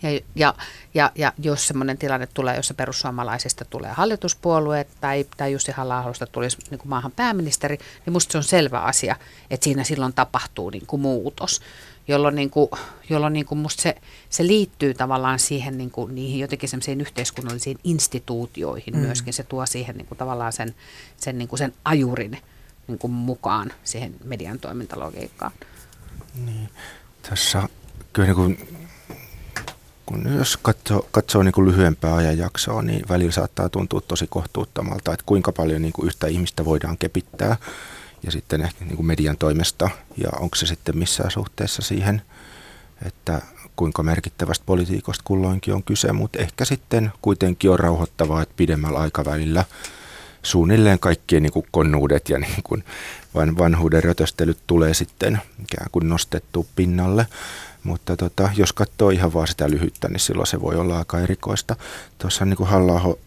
Ja, 0.04 0.10
ja, 0.36 0.54
ja, 0.94 1.12
ja 1.16 1.34
jos 1.38 1.68
sellainen 1.68 1.98
tilanne 1.98 2.28
tulee, 2.34 2.56
jossa 2.56 2.74
perussuomalaisista 2.74 3.66
tulee 3.66 3.92
hallituspuolue 3.92 4.88
tai, 5.02 5.26
tai 5.38 5.52
Jussi 5.52 5.72
halla 5.72 6.14
tulisi 6.32 6.58
niin 6.70 6.80
kuin 6.80 6.90
maahan 6.90 7.12
pääministeri, 7.12 7.78
niin 7.78 8.04
minusta 8.06 8.32
se 8.32 8.38
on 8.38 8.44
selvä 8.44 8.80
asia, 8.80 9.16
että 9.50 9.64
siinä 9.64 9.84
silloin 9.84 10.14
tapahtuu 10.14 10.70
niin 10.70 10.86
kuin 10.88 11.02
muutos 11.02 11.62
jolloin, 12.08 12.36
niin 12.36 12.50
kuin, 12.50 12.70
jolloin 13.10 13.34
niin 13.34 13.46
kuin 13.46 13.60
musta 13.60 13.82
se, 13.82 13.96
se 14.30 14.48
liittyy 14.48 14.94
tavallaan 14.94 15.40
siihen 15.40 15.78
niin 15.78 15.92
kuin, 15.92 16.16
niihin 16.16 16.40
jotenkin 16.40 16.70
semmoisiin 16.70 17.02
yhteiskunnallisiin 17.02 17.78
instituutioihin 17.84 18.94
mm. 18.94 19.00
myöskin. 19.00 19.34
Se 19.34 19.44
tuo 19.44 19.66
siihen 19.66 19.98
niin 19.98 20.08
kuin, 20.08 20.18
tavallaan 20.18 20.54
sen, 20.54 20.76
sen, 21.18 21.38
niin 21.38 21.48
kuin 21.48 21.60
sen 21.60 21.74
ajurin 21.86 22.38
niin 22.88 23.00
kuin 23.00 23.14
mukaan 23.14 23.72
siihen 23.84 24.16
median 24.24 24.60
toimintalogiikkaan. 24.60 25.52
Niin. 26.46 26.70
Tässä 27.30 27.64
kyllä 28.14 28.28
niin 28.28 28.36
kuin, 28.36 28.68
kun 30.06 30.36
jos 30.38 30.58
katsoo, 30.58 31.08
katsoo 31.12 31.44
niin 31.44 31.52
kuin 31.52 31.68
lyhyempää 31.68 32.16
ajanjaksoa, 32.16 32.82
niin 32.82 33.10
välillä 33.10 33.32
saattaa 33.32 33.70
tuntua 33.70 34.02
tosi 34.02 34.28
kohtuuttomalta, 34.28 35.14
että 35.14 35.26
kuinka 35.26 35.52
paljon 35.52 35.82
niin 35.82 35.94
kuin 35.94 36.08
yhtä 36.08 36.28
ihmistä 36.28 36.66
voidaan 36.66 36.98
kepittää 36.98 37.58
ja 38.24 38.32
sitten 38.32 38.62
ehkä 38.62 38.86
niin 38.86 38.96
kuin 38.96 39.06
median 39.06 39.38
toimesta 39.38 39.90
ja 40.18 40.30
onko 40.40 40.56
se 40.56 40.66
sitten 40.66 40.98
missään 40.98 41.32
suhteessa 41.32 41.82
siihen, 41.82 42.22
että 43.06 43.42
kuinka 43.76 44.04
merkittävästä 44.04 44.66
politiikosta 44.66 45.24
kulloinkin 45.26 45.74
on 45.74 45.84
kyse, 45.84 46.12
mutta 46.12 46.40
ehkä 46.40 46.66
sitten 46.66 47.12
kuitenkin 47.22 47.72
on 47.72 47.80
rauhoittavaa, 47.80 48.42
että 48.42 48.54
pidemmällä 48.58 49.00
aikavälillä 49.00 49.66
suunnilleen 50.44 51.00
kaikkien 51.00 51.44
niin 51.44 51.54
kuin 51.54 51.68
konnuudet 51.72 52.30
ja 52.30 52.40
niin 52.40 52.64
kuin 52.64 52.84
van, 53.36 53.58
vanhuuden 53.58 54.04
rötöstelyt 54.04 54.58
tulee 54.68 54.94
sitten 54.94 55.42
ikään 55.64 55.88
kuin 55.92 56.10
nostettu 56.10 56.68
pinnalle. 56.76 57.28
Mutta 57.84 58.18
tota, 58.18 58.50
jos 58.56 58.74
katsoo 58.74 59.10
ihan 59.10 59.34
vaan 59.34 59.48
sitä 59.48 59.70
lyhyttä, 59.70 60.08
niin 60.08 60.20
silloin 60.20 60.48
se 60.48 60.62
voi 60.62 60.76
olla 60.76 60.98
aika 60.98 61.20
erikoista. 61.20 61.76
Tuossa 62.18 62.46
niin 62.46 62.58
kuin 62.58 62.70
halla 62.70 63.18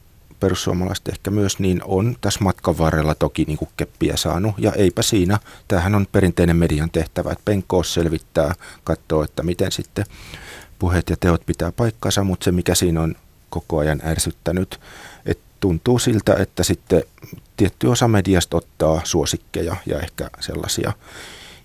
perussuomalaiset 0.40 1.08
ehkä 1.08 1.30
myös, 1.30 1.58
niin 1.58 1.80
on 1.84 2.16
tässä 2.20 2.44
matkan 2.44 2.78
varrella 2.78 3.14
toki 3.14 3.44
niin 3.44 3.58
kuin 3.58 3.68
keppiä 3.76 4.16
saanut. 4.16 4.54
Ja 4.58 4.72
eipä 4.72 5.02
siinä. 5.02 5.38
Tämähän 5.68 5.94
on 5.94 6.06
perinteinen 6.12 6.56
median 6.56 6.90
tehtävä, 6.90 7.32
että 7.32 7.44
penkkoos 7.44 7.94
selvittää, 7.94 8.54
katsoo, 8.84 9.22
että 9.22 9.42
miten 9.42 9.72
sitten 9.72 10.04
puheet 10.78 11.10
ja 11.10 11.16
teot 11.20 11.46
pitää 11.46 11.72
paikkansa, 11.72 12.24
mutta 12.24 12.44
se 12.44 12.52
mikä 12.52 12.74
siinä 12.74 13.02
on 13.02 13.14
koko 13.50 13.78
ajan 13.78 14.00
ärsyttänyt, 14.04 14.80
että 15.26 15.44
tuntuu 15.60 15.98
siltä, 15.98 16.34
että 16.34 16.62
sitten 16.62 17.02
tietty 17.56 17.86
osa 17.86 18.08
mediasta 18.08 18.56
ottaa 18.56 19.00
suosikkeja 19.04 19.76
ja 19.86 20.00
ehkä 20.00 20.30
sellaisia 20.40 20.92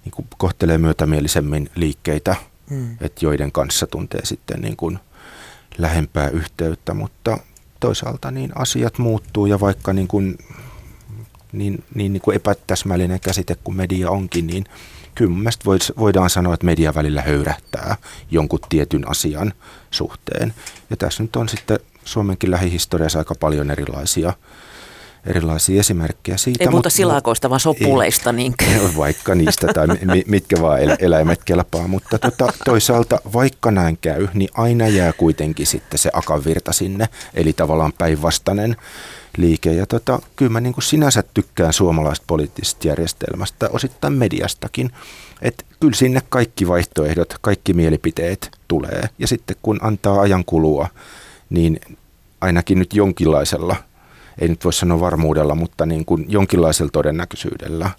niin 0.06 0.12
kuin 0.12 0.28
kohtelee 0.38 0.78
myötämielisemmin 0.78 1.70
liikkeitä, 1.76 2.36
mm. 2.70 2.98
että 3.02 3.26
joiden 3.26 3.52
kanssa 3.52 3.88
tuntee 3.88 4.26
sitten 4.26 4.62
niin 4.62 4.76
kuin 4.76 5.00
lähempää 5.78 6.30
yhteyttä, 6.30 6.94
mutta 6.94 7.38
toisaalta 7.84 8.32
niin 8.32 8.52
asiat 8.56 8.98
muuttuu 8.98 9.46
ja 9.46 9.60
vaikka 9.60 9.93
niin 9.93 10.08
kuin, 10.08 10.38
niin, 11.52 11.84
niin, 11.96 12.13
niin 12.13 12.22
kuin 12.22 12.36
epätäsmällinen 12.36 13.19
käsite 13.19 13.56
kuin 13.63 13.78
media 13.78 14.10
onkin, 14.10 14.48
niin 14.48 14.65
kyllä 15.15 15.32
mielestäni 15.32 15.80
voidaan 15.98 16.30
sanoa, 16.30 16.54
että 16.54 16.65
media 16.65 16.96
välillä 16.96 17.22
höyrähtää 17.22 17.98
jonkun 18.32 18.60
tietyn 18.69 19.10
asian 19.10 19.54
suhteen. 19.91 20.54
Ja 20.89 20.98
tässä 20.98 21.24
nyt 21.24 21.36
on 21.36 21.50
sitten 21.50 21.80
Suomenkin 22.06 22.52
lähihistoriassa 22.52 23.19
aika 23.19 23.36
paljon 23.39 23.72
erilaisia 23.72 24.34
erilaisia 25.26 25.80
esimerkkejä 25.80 26.38
siitä. 26.38 26.64
Ei 26.64 26.68
puhuta 26.68 26.90
silakoista, 26.90 27.50
vaan 27.50 27.60
sopuleista. 27.60 28.30
Ei, 28.30 28.36
niin. 28.36 28.54
Vaikka 28.98 29.36
niistä 29.36 29.68
tai 29.74 29.88
mitkä 30.28 30.62
vaan 30.62 30.80
eläimet 31.00 31.44
kelpaa, 31.44 31.88
mutta 31.88 32.20
tota, 32.20 32.54
toisaalta 32.66 33.20
vaikka 33.34 33.72
näin 33.72 33.98
käy, 34.02 34.28
niin 34.34 34.50
aina 34.54 34.88
jää 34.88 35.14
kuitenkin 35.14 35.68
sitten 35.68 36.00
se 36.00 36.10
akavirta 36.14 36.74
sinne, 36.74 37.10
eli 37.34 37.54
tavallaan 37.54 37.94
päinvastainen 37.98 38.76
liike. 39.38 39.74
Ja 39.74 39.86
tota, 39.86 40.20
kyllä 40.36 40.52
mä 40.52 40.62
niin 40.62 40.74
kuin 40.74 40.84
sinänsä 40.84 41.24
tykkään 41.34 41.74
suomalaista 41.74 42.24
poliittisesta 42.28 42.88
järjestelmästä, 42.88 43.70
osittain 43.70 44.14
mediastakin, 44.14 44.92
että 45.42 45.64
kyllä 45.80 45.96
sinne 45.96 46.22
kaikki 46.30 46.68
vaihtoehdot, 46.68 47.36
kaikki 47.42 47.74
mielipiteet 47.74 48.52
tulee. 48.68 49.10
Ja 49.20 49.28
sitten 49.28 49.56
kun 49.62 49.80
antaa 49.82 50.22
ajan 50.22 50.46
kulua, 50.46 50.88
niin 51.50 51.80
ainakin 52.42 52.80
nyt 52.80 52.94
jonkinlaisella– 52.94 53.76
ei 54.41 54.48
nyt 54.48 54.63
voi 54.63 54.74
sanoa 54.74 55.00
varmuudella, 55.00 55.56
mutta 55.56 55.86
niin 55.86 56.06
kuin 56.06 56.26
jonkinlaisella 56.28 56.89
todennäköisyydellä 56.93 57.89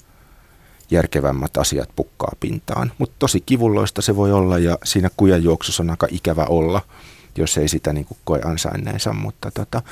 järkevämmät 0.90 1.57
asiat 1.57 1.88
pukkaa 1.97 2.33
pintaan. 2.40 2.92
Mutta 2.99 3.16
tosi 3.18 3.40
kivulloista 3.40 4.03
se 4.03 4.16
voi 4.16 4.33
olla 4.33 4.59
ja 4.59 4.79
siinä 4.85 5.11
kujanjuoksussa 5.16 5.83
on 5.83 5.90
aika 5.90 6.07
ikävä 6.11 6.44
olla, 6.44 6.81
jos 7.37 7.59
ei 7.59 7.68
sitä 7.68 7.92
niin 7.92 8.05
kuin 8.05 8.18
koe 8.25 8.40
ansainneensa. 8.44 9.12
Mutta 9.12 9.51
tota, 9.51 9.83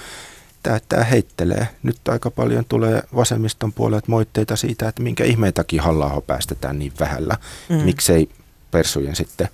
tämä, 0.62 0.78
tämä 0.88 1.04
heittelee. 1.04 1.68
Nyt 1.82 2.08
aika 2.08 2.30
paljon 2.30 2.64
tulee 2.68 3.02
vasemmiston 3.16 3.72
puolelta 3.72 4.06
moitteita 4.08 4.56
siitä, 4.56 4.88
että 4.88 5.02
minkä 5.02 5.24
ihmeen 5.24 5.52
takia 5.52 5.82
halla 5.82 6.22
päästetään 6.26 6.78
niin 6.78 6.92
vähällä. 7.00 7.36
Mm. 7.68 7.76
Miksei 7.76 8.28
persujen 8.70 9.16
sitten 9.16 9.48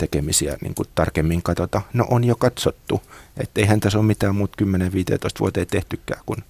tekemisiä 0.00 0.56
niin 0.60 0.74
kuin 0.74 0.88
tarkemmin 0.94 1.42
katsota. 1.42 1.82
No 1.92 2.06
on 2.10 2.24
jo 2.24 2.36
katsottu, 2.36 3.02
että 3.36 3.60
eihän 3.60 3.80
tässä 3.80 3.98
ole 3.98 4.06
mitään 4.06 4.36
muut 4.36 4.56
10-15 4.62 4.64
vuoteen 5.40 5.66
tehtykään 5.66 6.22
kuin 6.26 6.44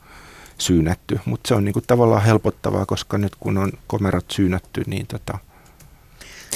syynätty. 0.59 1.21
Mutta 1.25 1.49
se 1.49 1.55
on 1.55 1.65
niin 1.65 1.73
kuin 1.73 1.85
tavallaan 1.87 2.23
helpottavaa, 2.23 2.87
koska 2.87 3.19
nyt 3.19 3.33
kun 3.41 3.59
on 3.59 3.73
komerot 3.87 4.31
syynätty, 4.31 4.83
niin 4.87 5.07
tota, 5.07 5.39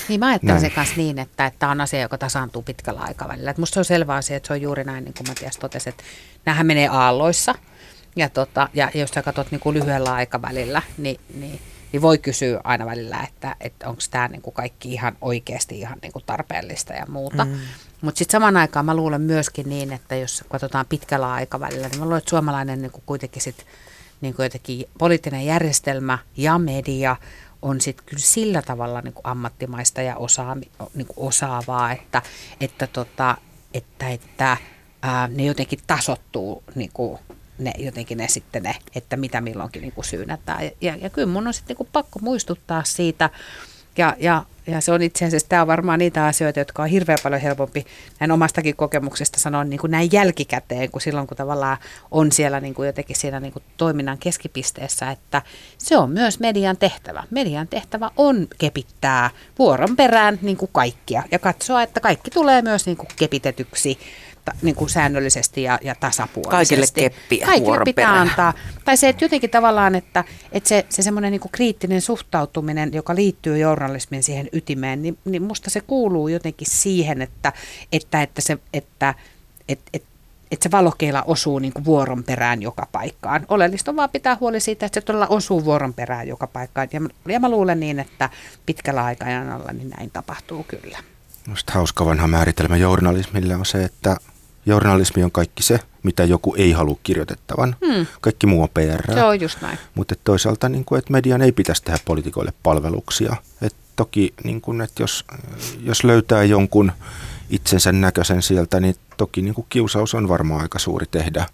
niin 0.09 0.21
mä 0.21 0.27
ajattelen 0.27 0.61
se 0.61 0.71
kanssa 0.71 0.95
niin, 0.97 1.19
että 1.19 1.53
tämä 1.59 1.73
on 1.73 1.81
asia, 1.81 2.01
joka 2.01 2.19
tasaantuu 2.19 2.63
pitkällä 2.63 3.01
aikavälillä. 3.01 3.51
Et 3.51 3.59
musta 3.59 3.75
se 3.75 3.81
on 3.81 3.85
selvä 3.85 4.15
asia, 4.15 4.37
että 4.37 4.47
se 4.47 4.53
on 4.53 4.63
juuri 4.63 4.85
näin, 4.85 5.05
niin 5.05 5.15
kuin 5.15 5.29
Matias 5.29 5.57
totesi, 5.57 5.89
että 5.89 6.05
näähän 6.47 6.67
menee 6.67 6.89
aalloissa. 6.89 7.55
Ja, 8.17 8.29
tota, 8.29 8.69
ja 8.75 8.91
jos 8.95 9.11
sä 9.11 9.23
katsot 9.23 9.51
niin 9.51 9.61
kuin 9.61 9.75
lyhyellä 9.75 10.15
aikavälillä, 10.15 10.83
niin, 10.99 11.21
niin 11.35 11.61
niin 11.95 12.03
voi 12.03 12.19
kysyä 12.19 12.61
aina 12.65 12.87
välillä, 12.87 13.21
että, 13.29 13.57
että 13.61 13.89
onko 13.89 14.03
tämä 14.11 14.29
niinku 14.29 14.51
kaikki 14.51 14.93
ihan 14.93 15.17
oikeasti 15.21 15.79
ihan 15.79 15.99
niinku 16.03 16.21
tarpeellista 16.21 16.93
ja 16.93 17.07
muuta. 17.09 17.45
Mm. 17.45 17.59
Mutta 18.01 18.19
sitten 18.19 18.33
samaan 18.33 18.57
aikaan 18.57 18.87
mä 18.87 18.97
luulen 18.97 19.21
myöskin 19.21 19.69
niin, 19.69 19.93
että 19.93 20.17
jos 20.17 20.45
katsotaan 20.49 20.87
pitkällä 20.89 21.33
aikavälillä, 21.33 21.89
niin 21.89 21.99
mä 21.99 22.05
luulen, 22.05 22.19
että 22.19 22.31
suomalainen 22.31 22.83
niinku 22.83 23.03
kuitenkin 23.07 23.43
sit, 23.43 23.67
niinku 24.21 24.43
jotenkin 24.43 24.89
poliittinen 24.99 25.47
järjestelmä 25.47 26.19
ja 26.37 26.59
media 26.59 27.17
on 27.63 27.81
sitten 27.81 28.07
kyllä 28.07 28.23
sillä 28.23 28.63
tavalla 28.63 29.01
niinku 29.01 29.21
ammattimaista 29.25 30.03
ja 30.03 30.17
osaa, 30.17 30.57
niinku 30.95 31.15
osaavaa, 31.17 31.93
että, 31.93 32.23
että, 32.61 32.87
tota, 32.87 33.37
että, 33.75 34.09
että 34.09 34.57
ää, 35.03 35.29
ne 35.29 35.45
jotenkin 35.45 35.79
tasottuu 35.87 36.63
niinku 36.75 37.21
ne 37.59 37.73
jotenkin 37.79 38.19
ne 38.19 38.29
sitten 38.29 38.63
ne, 38.63 38.77
että 38.95 39.17
mitä 39.17 39.41
milloinkin 39.41 39.83
niin 39.83 39.93
kuin 39.93 40.05
syynätään. 40.05 40.65
Ja, 40.65 40.71
ja, 40.81 40.97
ja 40.97 41.11
kyllä 41.11 41.29
mun 41.29 41.47
on 41.47 41.55
sitten 41.55 41.77
niin 41.79 41.89
pakko 41.93 42.19
muistuttaa 42.23 42.85
siitä, 42.85 43.31
ja, 43.99 44.17
ja, 44.19 44.45
ja 44.67 44.81
se 44.81 44.93
on 44.93 45.03
itse 45.03 45.25
asiassa, 45.25 45.49
tämä 45.49 45.63
on 45.63 45.69
varmaan 45.69 45.99
niitä 45.99 46.27
asioita, 46.27 46.59
jotka 46.59 46.83
on 46.83 46.89
hirveän 46.89 47.19
paljon 47.23 47.41
helpompi 47.41 47.87
näin 48.21 48.31
omastakin 48.31 48.77
kokemuksesta 48.77 49.41
sanoa 49.41 49.65
niin 49.65 49.81
kuin 49.81 49.91
näin 49.91 50.09
jälkikäteen, 50.13 50.91
kuin 50.91 51.03
silloin 51.03 51.27
kun 51.27 51.37
tavallaan 51.37 51.77
on 52.11 52.33
siellä 52.33 52.61
niin 52.61 52.75
kuin 52.75 52.87
jotenkin 52.87 53.17
siinä 53.17 53.41
niin 53.41 53.53
kuin 53.53 53.63
toiminnan 53.77 54.19
keskipisteessä, 54.19 55.11
että 55.11 55.43
se 55.79 55.97
on 55.97 56.11
myös 56.11 56.41
median 56.41 56.77
tehtävä. 56.77 57.25
Median 57.31 57.69
tehtävä 57.69 58.11
on 58.17 58.47
kepittää 58.59 59.31
vuoron 59.59 59.97
perään 59.97 60.39
niin 60.43 60.57
kuin 60.57 60.71
kaikkia 60.73 61.23
ja 61.31 61.39
katsoa, 61.39 61.83
että 61.83 62.01
kaikki 62.01 62.31
tulee 62.31 62.63
myös 62.63 62.87
niin 62.87 62.97
kuin 62.97 63.09
kepitetyksi 63.17 63.99
ta, 64.45 64.53
niin 64.63 64.75
kuin 64.75 64.91
säännöllisesti 64.91 65.63
ja, 65.63 65.79
ja 65.83 65.95
tasapuolisesti. 65.95 66.77
Kaikille 66.77 67.11
keppiä 67.11 67.47
Kaikille 67.47 67.81
pitää 67.85 68.07
perään. 68.07 68.29
antaa. 68.29 68.53
Tai 68.85 68.97
se, 68.97 69.09
että 69.09 69.25
jotenkin 69.25 69.51
tavallaan, 69.51 69.95
että, 69.95 70.25
että 70.53 70.69
se, 70.69 70.87
se 70.89 71.03
semmoinen 71.03 71.31
niin 71.31 71.41
kriittinen 71.53 72.01
suhtautuminen, 72.01 72.93
joka 72.93 73.15
liittyy 73.15 73.59
journalismin 73.59 74.23
siihen 74.23 74.49
ytimeen, 74.53 75.03
niin, 75.03 75.19
niin 75.25 75.43
musta 75.43 75.71
se 75.71 75.81
kuuluu 75.81 76.29
jotenkin 76.29 76.67
siihen, 76.71 77.23
että, 77.23 77.53
että, 77.93 78.23
että 78.23 78.41
se, 78.41 78.59
että, 78.73 79.15
että, 79.69 79.91
että 79.93 80.15
että 80.51 80.63
se 80.63 80.71
valokeila 80.71 81.23
osuu 81.23 81.59
niin 81.59 81.73
kuin 81.73 81.85
vuoron 81.85 82.25
perään 82.25 82.63
joka 82.63 82.87
paikkaan. 82.93 83.47
Oleellista 83.49 83.91
on 83.91 83.97
vaan 83.97 84.11
pitää 84.11 84.37
huoli 84.41 84.61
siitä, 84.61 84.87
että 84.87 85.01
se 85.01 85.05
todella 85.05 85.27
osuu 85.27 85.65
vuoron 85.65 85.95
perään 85.95 86.29
joka 86.29 86.47
paikkaan. 86.47 86.89
Ja, 86.93 87.01
ja 87.29 87.41
mä 87.41 87.49
luulen 87.49 87.81
niin, 87.81 88.01
että 88.01 88.31
pitkällä 88.67 89.05
aikajanalla 89.05 89.73
niin 89.73 89.91
näin 89.91 90.11
tapahtuu 90.11 90.65
kyllä. 90.65 90.99
Minusta 91.47 91.73
hauska 91.73 92.07
vanha 92.07 92.27
määritelmä 92.27 92.77
journalismille 92.77 93.55
on 93.55 93.67
se, 93.67 93.85
että 93.85 94.17
journalismi 94.67 95.23
on 95.23 95.33
kaikki 95.33 95.63
se, 95.63 95.81
mitä 96.03 96.25
joku 96.25 96.55
ei 96.59 96.73
halua 96.73 96.99
kirjoitettavan. 97.03 97.77
Hmm. 97.87 98.07
Kaikki 98.21 98.47
muu 98.47 98.63
on 98.63 98.69
PR. 98.75 99.15
Se 99.15 99.25
on 99.25 99.41
just 99.41 99.61
näin. 99.61 99.79
Mutta 99.95 100.15
toisaalta, 100.25 100.69
niin 100.69 100.85
kuin, 100.85 100.99
että 100.99 101.13
median 101.13 101.43
ei 101.43 101.53
pitäisi 101.53 101.83
tehdä 101.83 101.99
poliitikoille 102.05 102.53
palveluksia. 102.63 103.37
Et 103.63 103.75
toki, 103.97 104.35
niin 104.45 104.61
kuin, 104.61 104.81
että 104.81 105.03
jos, 105.03 105.25
jos 105.83 106.05
löytää 106.05 106.45
jonkun 106.45 106.93
itsensä 107.51 107.93
näköisen 107.93 108.43
sieltä, 108.43 108.81
niin 108.81 108.95
toki 109.17 109.43
niin 109.43 109.55
kuin 109.55 109.67
kiusaus 109.69 110.15
on 110.15 110.29
varmaan 110.29 110.63
aika 110.63 110.79
suuri 110.79 111.07
tehdä 111.11 111.47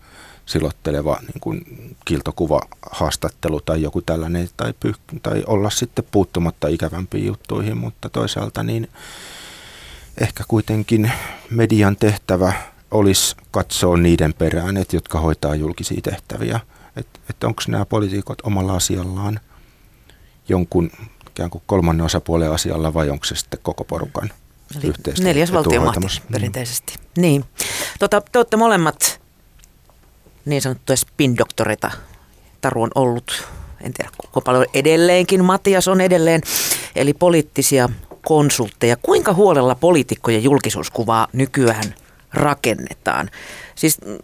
silotteleva 0.47 1.19
niin 1.21 1.41
kuin 1.41 1.65
kiltokuva 2.05 2.61
haastattelu 2.91 3.61
tai 3.61 3.83
joku 3.83 4.03
tällainen, 4.03 4.49
tai, 4.57 4.75
pyh- 4.87 5.19
tai 5.23 5.45
olla 5.47 5.71
sitten 5.71 6.05
puuttumatta 6.11 6.69
ikävämpiin 6.69 7.27
juttuihin, 7.27 7.77
mutta 7.77 8.09
toisaalta 8.09 8.63
niin 8.63 8.89
ehkä 10.21 10.45
kuitenkin 10.49 11.13
median 11.51 11.97
tehtävä 11.97 12.53
olisi 12.91 13.37
katsoa 13.51 13.97
niiden 13.97 14.35
perään, 14.35 14.77
että 14.77 14.97
jotka 14.97 15.21
hoitaa 15.21 15.55
julkisia 15.55 16.01
tehtäviä. 16.03 16.61
Että 16.97 17.21
et 17.31 17.45
onko 17.45 17.63
nämä 17.69 17.85
poliitikot 17.85 18.39
omalla 18.41 18.77
asiallaan 18.77 19.41
jonkun 20.49 20.91
ikään 21.29 21.51
kuin 21.51 21.63
kolmannen 21.67 22.07
osapuolen 22.07 22.53
asialla 22.53 22.95
vai 22.95 23.11
onko 23.11 23.25
se 23.25 23.35
sitten 23.35 23.61
koko 23.63 23.85
porukan 23.85 24.31
yhteistä 24.85 25.25
Neljäs 25.25 25.53
valtiomahti 25.53 26.01
mm. 26.01 26.33
perinteisesti. 26.33 26.95
Mm. 26.97 27.23
Niin. 27.23 27.45
Tota, 27.99 28.21
te 28.33 28.39
olette 28.39 28.57
molemmat 28.57 29.21
niin 30.45 30.63
sanottuja 30.63 30.97
spin-doktoreita. 30.97 31.91
Taru 32.61 32.83
on 32.83 32.91
ollut, 32.95 33.49
en 33.81 33.93
tiedä 33.93 34.11
kuinka 34.19 34.41
paljon 34.41 34.67
edelleenkin, 34.75 35.45
Matias 35.45 35.89
on 35.89 36.01
edelleen, 36.01 36.41
eli 36.97 37.15
poliittisia 37.15 37.89
konsultteja. 38.27 38.97
Kuinka 38.97 39.33
huolella 39.33 39.75
poliitikkojen 39.75 40.45
julkisuuskuvaa 40.45 41.29
nykyään 41.33 41.95
rakennetaan. 42.35 43.31
Siis 43.75 43.99
mm, 44.01 44.19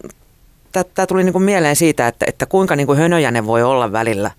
tämä 0.72 1.06
tuli 1.06 1.24
niinku 1.24 1.38
mieleen 1.38 1.76
siitä, 1.76 2.08
että, 2.08 2.26
että 2.28 2.46
kuinka 2.46 2.76
niinku 2.76 2.94
hönöjä 2.94 3.30
ne 3.30 3.46
voi 3.46 3.62
olla 3.62 3.92
välillä, 3.92 4.30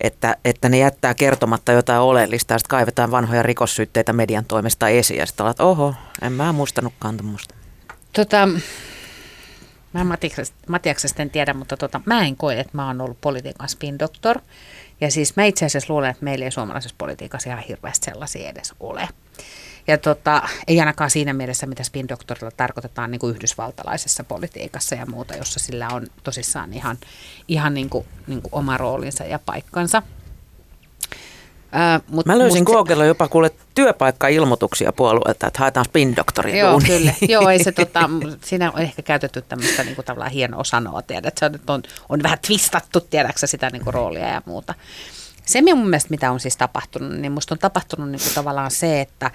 että, 0.00 0.36
että 0.44 0.68
ne 0.68 0.78
jättää 0.78 1.14
kertomatta 1.14 1.72
jotain 1.72 2.00
oleellista 2.00 2.54
ja 2.54 2.58
sitten 2.58 2.70
kaivetaan 2.70 3.10
vanhoja 3.10 3.42
rikossyytteitä 3.42 4.12
median 4.12 4.44
toimesta 4.44 4.88
esiin 4.88 5.18
ja 5.18 5.26
sitten 5.26 5.46
olet, 5.46 5.60
oho, 5.60 5.94
en 6.22 6.32
mä 6.32 6.52
muistanutkaan 6.52 7.16
tämmöistä. 7.16 7.54
Tota, 8.12 8.48
Mä 9.96 10.04
Matiaksesta, 10.04 10.56
Matiaksesta 10.68 11.22
en 11.22 11.30
tiedä, 11.30 11.54
mutta 11.54 11.76
tota, 11.76 12.00
mä 12.04 12.26
en 12.26 12.36
koe, 12.36 12.60
että 12.60 12.70
mä 12.72 12.86
oon 12.86 13.00
ollut 13.00 13.20
politiikan 13.20 13.68
spin 13.68 13.98
doktor. 13.98 14.40
Ja 15.00 15.10
siis 15.10 15.36
mä 15.36 15.44
itse 15.44 15.66
asiassa 15.66 15.92
luulen, 15.92 16.10
että 16.10 16.24
meillä 16.24 16.44
ei 16.44 16.50
suomalaisessa 16.50 16.94
politiikassa 16.98 17.50
ihan 17.50 17.62
hirveästi 17.62 18.04
sellaisia 18.04 18.48
edes 18.48 18.74
ole. 18.80 19.08
Ja 19.86 19.98
tota, 19.98 20.42
ei 20.66 20.80
ainakaan 20.80 21.10
siinä 21.10 21.32
mielessä, 21.32 21.66
mitä 21.66 21.82
spin 21.82 22.08
doktorilla 22.08 22.50
tarkoitetaan 22.56 23.10
niin 23.10 23.18
kuin 23.18 23.34
yhdysvaltalaisessa 23.34 24.24
politiikassa 24.24 24.94
ja 24.94 25.06
muuta, 25.06 25.34
jossa 25.36 25.60
sillä 25.60 25.88
on 25.92 26.06
tosissaan 26.22 26.74
ihan, 26.74 26.98
ihan 27.48 27.74
niin 27.74 27.90
kuin, 27.90 28.06
niin 28.26 28.42
kuin 28.42 28.54
oma 28.54 28.76
roolinsa 28.76 29.24
ja 29.24 29.38
paikkansa. 29.38 30.02
Ää, 31.72 32.00
mut 32.08 32.26
Mä 32.26 32.38
löysin 32.38 32.64
Googlella 32.64 33.04
se... 33.04 33.08
jopa 33.08 33.28
kuule 33.28 33.50
työpaikka-ilmoituksia 33.74 34.92
puolueelta, 34.92 35.46
että 35.46 35.58
haetaan 35.58 35.86
spin-doktorin 35.86 36.58
Joo, 36.58 36.80
kyllä. 36.86 37.12
Joo, 37.28 37.48
ei 37.48 37.64
se, 37.64 37.72
tota, 37.72 38.10
siinä 38.44 38.70
on 38.70 38.80
ehkä 38.80 39.02
käytetty 39.02 39.42
tämmöistä 39.42 39.84
niin 39.84 39.94
kuin, 39.94 40.04
tavallaan 40.04 40.32
hienoa 40.32 40.64
sanoa, 40.64 41.02
tiedät, 41.02 41.38
se 41.38 41.46
on, 41.46 41.52
on, 41.66 41.82
on 42.08 42.22
vähän 42.22 42.38
twistattu, 42.46 43.00
tiedäksä 43.00 43.46
sitä 43.46 43.70
niin 43.70 43.84
kuin, 43.84 43.94
roolia 43.94 44.28
ja 44.28 44.42
muuta. 44.46 44.74
Se 45.44 45.62
mun 45.62 45.88
mielestä, 45.88 46.10
mitä 46.10 46.30
on 46.30 46.40
siis 46.40 46.56
tapahtunut, 46.56 47.12
niin 47.12 47.32
musta 47.32 47.54
on 47.54 47.58
tapahtunut 47.58 48.10
niin 48.10 48.20
kuin, 48.22 48.34
tavallaan 48.34 48.70
se, 48.70 49.00
että 49.00 49.30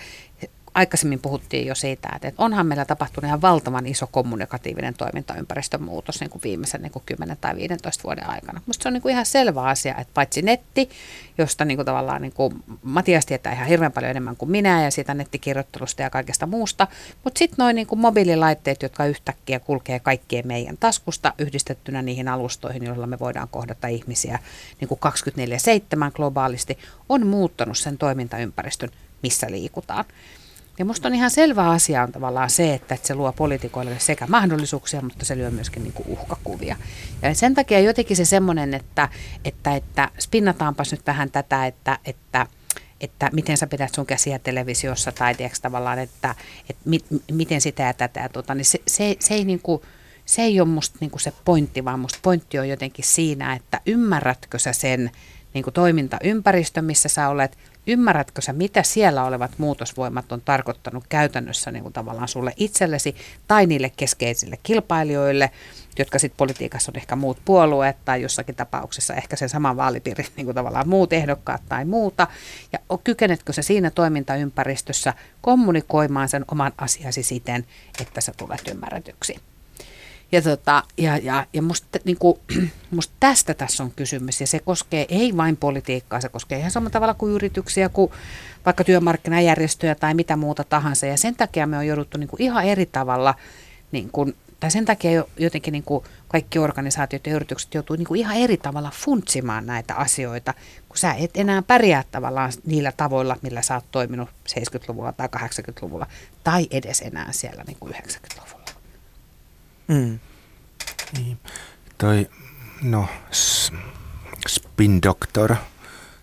aikaisemmin 0.73 1.19
puhuttiin 1.19 1.67
jo 1.67 1.75
siitä, 1.75 2.09
että 2.15 2.43
onhan 2.43 2.65
meillä 2.65 2.85
tapahtunut 2.85 3.27
ihan 3.27 3.41
valtavan 3.41 3.87
iso 3.87 4.07
kommunikatiivinen 4.07 4.93
toimintaympäristön 4.93 5.83
muutos 5.83 6.19
niin 6.19 6.29
kuin 6.29 6.41
viimeisen 6.43 6.81
niin 6.81 6.91
kuin 6.91 7.03
10 7.05 7.37
tai 7.41 7.55
15 7.55 8.03
vuoden 8.03 8.29
aikana. 8.29 8.61
Minusta 8.65 8.83
se 8.83 8.89
on 8.89 8.93
niin 8.93 9.01
kuin 9.01 9.11
ihan 9.11 9.25
selvä 9.25 9.63
asia, 9.63 9.95
että 9.95 10.13
paitsi 10.13 10.41
netti, 10.41 10.89
josta 11.37 11.65
niin 11.65 11.77
kuin 11.77 11.85
tavallaan 11.85 12.21
niin 12.21 12.33
kuin 12.33 12.63
Matias 12.83 13.25
tietää 13.25 13.53
ihan 13.53 13.67
hirveän 13.67 13.91
paljon 13.91 14.09
enemmän 14.09 14.35
kuin 14.35 14.51
minä 14.51 14.83
ja 14.83 14.91
siitä 14.91 15.13
nettikirjoittelusta 15.13 16.01
ja 16.01 16.09
kaikesta 16.09 16.45
muusta, 16.45 16.87
mutta 17.23 17.39
sitten 17.39 17.55
noin 17.57 17.75
niin 17.75 17.87
mobiililaitteet, 17.95 18.83
jotka 18.83 19.05
yhtäkkiä 19.05 19.59
kulkee 19.59 19.99
kaikkien 19.99 20.47
meidän 20.47 20.77
taskusta 20.77 21.33
yhdistettynä 21.37 22.01
niihin 22.01 22.27
alustoihin, 22.27 22.83
joilla 22.83 23.07
me 23.07 23.19
voidaan 23.19 23.47
kohdata 23.51 23.87
ihmisiä 23.87 24.39
niin 24.81 24.87
kuin 24.87 24.99
24-7 26.09 26.11
globaalisti, 26.13 26.77
on 27.09 27.27
muuttanut 27.27 27.77
sen 27.77 27.97
toimintaympäristön, 27.97 28.89
missä 29.23 29.47
liikutaan. 29.51 30.05
Ja 30.81 30.85
musta 30.85 31.07
on 31.07 31.15
ihan 31.15 31.31
selvä 31.31 31.69
asia 31.69 32.03
on 32.03 32.11
tavallaan 32.11 32.49
se, 32.49 32.73
että, 32.73 32.97
se 33.03 33.15
luo 33.15 33.31
poliitikoille 33.31 33.99
sekä 33.99 34.27
mahdollisuuksia, 34.27 35.01
mutta 35.01 35.25
se 35.25 35.37
lyö 35.37 35.51
myöskin 35.51 35.83
niin 35.83 35.93
kuin 35.93 36.07
uhkakuvia. 36.07 36.75
Ja 37.21 37.35
sen 37.35 37.53
takia 37.53 37.79
jotenkin 37.79 38.17
se 38.17 38.25
semmoinen, 38.25 38.73
että, 38.73 39.09
että, 39.45 39.75
että 39.75 40.09
spinnataanpas 40.19 40.91
nyt 40.91 41.07
vähän 41.07 41.31
tätä, 41.31 41.65
että, 41.65 41.99
että 42.05 42.47
että 43.01 43.29
miten 43.33 43.57
sä 43.57 43.67
pidät 43.67 43.93
sun 43.95 44.05
käsiä 44.05 44.39
televisiossa 44.39 45.11
tai 45.11 45.35
tiedätkö, 45.35 45.59
tavallaan, 45.61 45.99
että, 45.99 46.35
että 46.69 46.81
mit, 46.85 47.05
miten 47.31 47.61
sitä 47.61 47.83
ja 47.83 47.93
tätä 47.93 48.19
ja 48.19 48.29
tota, 48.29 48.55
niin 48.55 48.65
se, 48.65 48.81
se, 48.87 49.15
se 49.19 49.33
ei 49.33 49.45
niin 49.45 49.59
kuin, 49.59 49.81
se 50.25 50.41
ei 50.41 50.61
ole 50.61 50.67
musta 50.67 50.97
niin 51.01 51.11
kuin 51.11 51.21
se 51.21 51.33
pointti, 51.45 51.85
vaan 51.85 51.99
musta 51.99 52.19
pointti 52.21 52.59
on 52.59 52.69
jotenkin 52.69 53.05
siinä, 53.05 53.53
että 53.53 53.81
ymmärrätkö 53.85 54.59
sä 54.59 54.73
sen 54.73 55.11
niin 55.53 55.63
kuin 55.63 55.73
toimintaympäristö, 55.73 56.81
missä 56.81 57.09
sä 57.09 57.29
olet, 57.29 57.57
Ymmärrätkö 57.91 58.41
sä, 58.41 58.53
mitä 58.53 58.83
siellä 58.83 59.23
olevat 59.23 59.51
muutosvoimat 59.57 60.31
on 60.31 60.41
tarkoittanut 60.41 61.03
käytännössä 61.09 61.71
niin 61.71 61.83
kuin 61.83 61.93
tavallaan 61.93 62.27
sulle 62.27 62.53
itsellesi 62.57 63.15
tai 63.47 63.65
niille 63.65 63.91
keskeisille 63.97 64.57
kilpailijoille, 64.63 65.51
jotka 65.99 66.19
sitten 66.19 66.37
politiikassa 66.37 66.91
on 66.91 66.97
ehkä 66.97 67.15
muut 67.15 67.37
puolueet 67.45 67.97
tai 68.05 68.21
jossakin 68.21 68.55
tapauksessa 68.55 69.13
ehkä 69.15 69.35
sen 69.35 69.49
saman 69.49 69.77
vaalipiirin 69.77 70.25
niin 70.35 70.45
kuin 70.45 70.55
tavallaan 70.55 70.89
muut 70.89 71.13
ehdokkaat 71.13 71.61
tai 71.69 71.85
muuta. 71.85 72.27
Ja 72.71 72.79
kykenetkö 73.03 73.53
se 73.53 73.61
siinä 73.61 73.89
toimintaympäristössä 73.89 75.13
kommunikoimaan 75.41 76.29
sen 76.29 76.45
oman 76.51 76.73
asiasi 76.77 77.23
siten, 77.23 77.65
että 78.01 78.21
sä 78.21 78.31
tulet 78.37 78.67
ymmärretyksi. 78.67 79.50
Ja, 80.31 80.41
tota, 80.41 80.83
ja, 80.97 81.17
ja, 81.17 81.45
ja 81.53 81.61
musta, 81.61 81.99
niin 82.03 82.17
kuin, 82.17 82.39
musta 82.91 83.13
tästä 83.19 83.53
tässä 83.53 83.83
on 83.83 83.91
kysymys 83.95 84.41
ja 84.41 84.47
se 84.47 84.59
koskee 84.59 85.05
ei 85.09 85.37
vain 85.37 85.57
politiikkaa, 85.57 86.21
se 86.21 86.29
koskee 86.29 86.59
ihan 86.59 86.71
samalla 86.71 86.89
tavalla 86.89 87.13
kuin 87.13 87.33
yrityksiä 87.33 87.89
kuin 87.89 88.11
vaikka 88.65 88.83
työmarkkinajärjestöjä 88.83 89.95
tai 89.95 90.13
mitä 90.13 90.35
muuta 90.35 90.63
tahansa. 90.63 91.05
Ja 91.05 91.17
sen 91.17 91.35
takia 91.35 91.67
me 91.67 91.77
on 91.77 91.87
jouduttu 91.87 92.17
niin 92.17 92.27
kuin 92.27 92.41
ihan 92.41 92.65
eri 92.65 92.85
tavalla, 92.85 93.35
niin 93.91 94.09
kuin, 94.11 94.35
tai 94.59 94.71
sen 94.71 94.85
takia 94.85 95.23
jotenkin 95.37 95.71
niin 95.71 95.83
kuin 95.83 96.03
kaikki 96.27 96.59
organisaatiot 96.59 97.27
ja 97.27 97.35
yritykset 97.35 97.73
joutuu 97.73 97.95
niin 97.95 98.07
kuin 98.07 98.19
ihan 98.19 98.37
eri 98.37 98.57
tavalla 98.57 98.91
funtsimaan 98.93 99.65
näitä 99.65 99.95
asioita, 99.95 100.53
kun 100.89 100.97
sä 100.97 101.13
et 101.13 101.31
enää 101.33 101.61
pärjää 101.61 102.03
tavallaan 102.11 102.51
niillä 102.65 102.91
tavoilla, 102.97 103.37
millä 103.41 103.61
sä 103.61 103.75
oot 103.75 103.85
toiminut 103.91 104.29
70-luvulla 104.49 105.11
tai 105.11 105.27
80-luvulla 105.35 106.07
tai 106.43 106.67
edes 106.71 107.01
enää 107.01 107.31
siellä 107.31 107.63
niin 107.67 107.77
kuin 107.79 107.93
90-luvulla. 107.93 108.60
Mm. 109.91 110.19
Niin. 111.17 111.39
Toi, 111.97 112.29
no, 112.81 113.07
spin 114.47 115.01
doctor, 115.01 115.55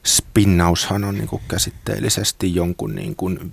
spinnaushan 0.06 1.04
on 1.04 1.14
niin 1.14 1.28
kuin 1.28 1.42
käsitteellisesti 1.48 2.54
jonkun 2.54 2.94
niin 2.94 3.16
kuin 3.16 3.52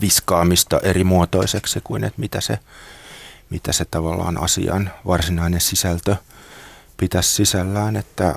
viskaamista 0.00 0.80
eri 0.80 1.04
muotoiseksi 1.04 1.80
kuin 1.84 2.04
että 2.04 2.20
mitä 2.20 2.40
se, 2.40 2.58
mitä 3.50 3.72
se 3.72 3.84
tavallaan 3.84 4.42
asian 4.42 4.90
varsinainen 5.06 5.60
sisältö 5.60 6.16
pitäisi 6.96 7.30
sisällään, 7.30 7.96
että 7.96 8.34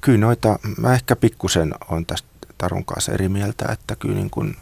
kyllä 0.00 0.18
noita, 0.18 0.58
mä 0.76 0.94
ehkä 0.94 1.16
pikkusen 1.16 1.74
on 1.90 2.06
tästä 2.06 2.28
Tarun 2.58 2.84
kanssa 2.84 3.12
eri 3.12 3.28
mieltä, 3.28 3.72
että 3.72 3.96
kyllä 3.96 4.14
niin 4.14 4.30
kuin 4.30 4.56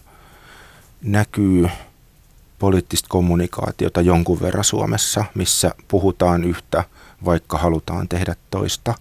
näkyy 1.03 1.69
poliittista 2.61 3.07
kommunikaatiota 3.09 4.01
jonkun 4.01 4.41
verran 4.41 4.65
Suomessa, 4.65 5.25
missä 5.35 5.75
puhutaan 5.89 6.45
yhtä, 6.45 6.85
vaikka 7.25 7.59
halutaan 7.59 8.09
tehdä 8.09 8.37
toista. 8.51 8.95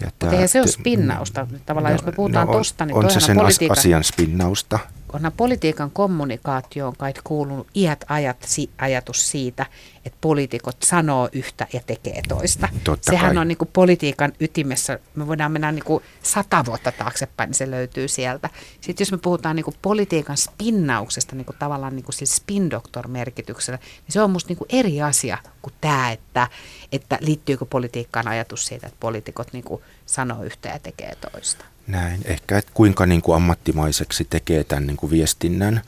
Ja 0.00 0.10
tämä, 0.18 0.32
eihän 0.32 0.48
se 0.48 0.60
ole 0.60 0.66
spinnausta. 0.66 1.46
Tavallaan 1.66 1.92
no, 1.92 1.98
jos 1.98 2.06
me 2.06 2.12
puhutaan 2.12 2.46
no, 2.46 2.52
tuosta, 2.52 2.86
niin 2.86 2.96
on 2.96 3.10
se 3.10 3.20
sen 3.20 3.36
politiikan, 3.36 3.78
asian 3.78 4.04
spinnausta. 4.04 4.78
Onhan 5.16 5.32
politiikan 5.32 5.90
kommunikaatioon 5.90 6.96
kai 6.96 7.14
kuulunut 7.24 7.66
iät 7.74 8.04
ajat 8.08 8.36
si, 8.46 8.70
ajatus 8.78 9.30
siitä, 9.30 9.66
että 10.04 10.18
poliitikot 10.20 10.76
sanoo 10.82 11.28
yhtä 11.32 11.66
ja 11.72 11.80
tekee 11.86 12.22
toista. 12.28 12.68
Totta 12.84 13.12
Sehän 13.12 13.34
kai. 13.34 13.40
on 13.40 13.48
niin 13.48 13.58
kuin 13.58 13.70
politiikan 13.72 14.32
ytimessä. 14.40 14.98
Me 15.14 15.26
voidaan 15.26 15.52
mennä 15.52 15.72
niin 15.72 15.84
kuin 15.84 16.04
sata 16.22 16.64
vuotta 16.66 16.92
taaksepäin, 16.92 17.48
niin 17.48 17.54
se 17.54 17.70
löytyy 17.70 18.08
sieltä. 18.08 18.50
Sitten 18.80 19.04
jos 19.04 19.12
me 19.12 19.18
puhutaan 19.18 19.56
niin 19.56 19.64
kuin 19.64 19.76
politiikan 19.82 20.36
spinnauksesta, 20.36 21.36
niin 21.36 21.46
kuin 21.46 21.56
tavallaan 21.58 21.96
niin 21.96 22.04
kuin 22.04 22.14
siis 22.14 22.36
spin-doktor-merkityksellä, 22.36 23.78
niin 23.78 24.12
se 24.12 24.22
on 24.22 24.30
musta 24.30 24.48
niin 24.48 24.58
kuin 24.58 24.68
eri 24.72 25.02
asia 25.02 25.38
kuin 25.62 25.74
tämä, 25.80 26.12
että, 26.12 26.48
että 26.92 27.18
liittyykö 27.20 27.66
politiikkaan 27.66 28.28
ajatus 28.28 28.66
siitä, 28.66 28.86
että 28.86 29.00
poliitikot 29.00 29.52
niin 29.52 29.64
kuin 29.64 29.82
sanoo 30.06 30.42
yhtä 30.42 30.68
ja 30.68 30.78
tekee 30.78 31.14
toista. 31.14 31.64
Näin, 31.86 32.20
ehkä 32.24 32.58
että 32.58 32.70
kuinka 32.74 33.06
niin 33.06 33.22
kuin 33.22 33.36
ammattimaiseksi 33.36 34.24
tekee 34.24 34.64
tämän 34.64 34.86
niin 34.86 34.96
kuin 34.96 35.10
viestinnän 35.10 35.82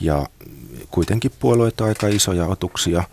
ja 0.00 0.26
kuitenkin 0.90 1.32
puolueet 1.40 1.80
on 1.80 1.88
aika 1.88 2.08
isoja 2.08 2.46
otuksia, 2.46 3.04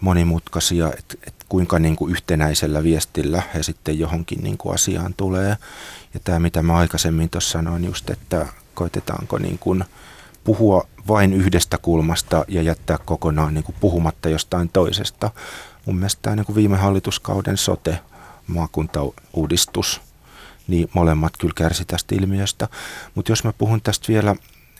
monimutkaisia, 0.00 0.92
että, 0.98 1.14
että 1.26 1.44
kuinka 1.48 1.78
niin 1.78 1.96
kuin 1.96 2.12
yhtenäisellä 2.12 2.82
viestillä 2.82 3.42
he 3.54 3.62
sitten 3.62 3.98
johonkin 3.98 4.42
niin 4.42 4.58
kuin 4.58 4.74
asiaan 4.74 5.14
tulee. 5.16 5.56
Ja 6.14 6.20
tämä 6.24 6.38
mitä 6.38 6.62
mä 6.62 6.76
aikaisemmin 6.76 7.30
tuossa 7.30 7.50
sanoin 7.50 7.84
just, 7.84 8.10
että 8.10 8.46
koitetaanko 8.74 9.38
niin 9.38 9.58
kuin 9.58 9.84
puhua 10.44 10.88
vain 11.08 11.32
yhdestä 11.32 11.78
kulmasta 11.78 12.44
ja 12.48 12.62
jättää 12.62 12.98
kokonaan 13.04 13.54
niin 13.54 13.64
kuin 13.64 13.76
puhumatta 13.80 14.28
jostain 14.28 14.68
toisesta. 14.68 15.30
Mun 15.86 15.96
mielestä 15.96 16.22
tämä 16.22 16.36
niin 16.36 16.46
kuin 16.46 16.56
viime 16.56 16.76
hallituskauden 16.76 17.56
sote, 17.56 17.98
maakuntauudistus, 18.46 20.00
niin 20.68 20.90
molemmat 20.92 21.32
kyllä 21.38 21.54
kärsi 21.56 21.84
tästä 21.84 22.14
ilmiöstä. 22.14 22.68
Mutta 23.14 23.32
jos 23.32 23.44
mä 23.44 23.52
puhun 23.52 23.80
tästä 23.82 24.08
vielä, 24.08 24.30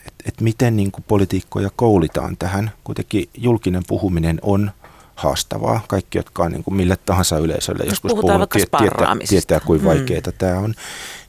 että 0.05 0.23
et 0.25 0.41
miten 0.41 0.75
niin 0.75 0.91
kuin 0.91 1.05
politiikkoja 1.07 1.69
koulitaan 1.75 2.37
tähän, 2.37 2.71
kuitenkin 2.83 3.29
julkinen 3.37 3.83
puhuminen 3.87 4.39
on 4.41 4.71
haastavaa. 5.15 5.81
Kaikki, 5.87 6.17
jotka 6.17 6.43
on 6.43 6.51
niin 6.51 6.63
kuin 6.63 6.75
mille 6.75 6.97
tahansa 7.05 7.37
yleisölle 7.37 7.83
jos 7.83 7.91
joskus 7.91 8.11
puhunut, 8.11 8.49
tie, 8.49 8.65
tietää, 8.77 9.15
tietää, 9.29 9.59
kuin 9.59 9.83
vaikeaa 9.83 10.21
hmm. 10.25 10.33
tämä 10.37 10.59
on. 10.59 10.73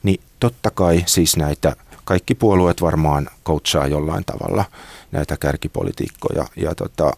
Niin 0.02 0.20
totta 0.40 0.70
kai 0.70 1.02
siis 1.06 1.36
näitä, 1.36 1.76
kaikki 2.04 2.34
puolueet 2.34 2.82
varmaan 2.82 3.28
coachaa 3.44 3.86
jollain 3.86 4.24
tavalla 4.24 4.64
näitä 5.12 5.36
kärkipolitiikkoja. 5.36 6.46
Ja 6.56 6.74
tota, 6.74 7.12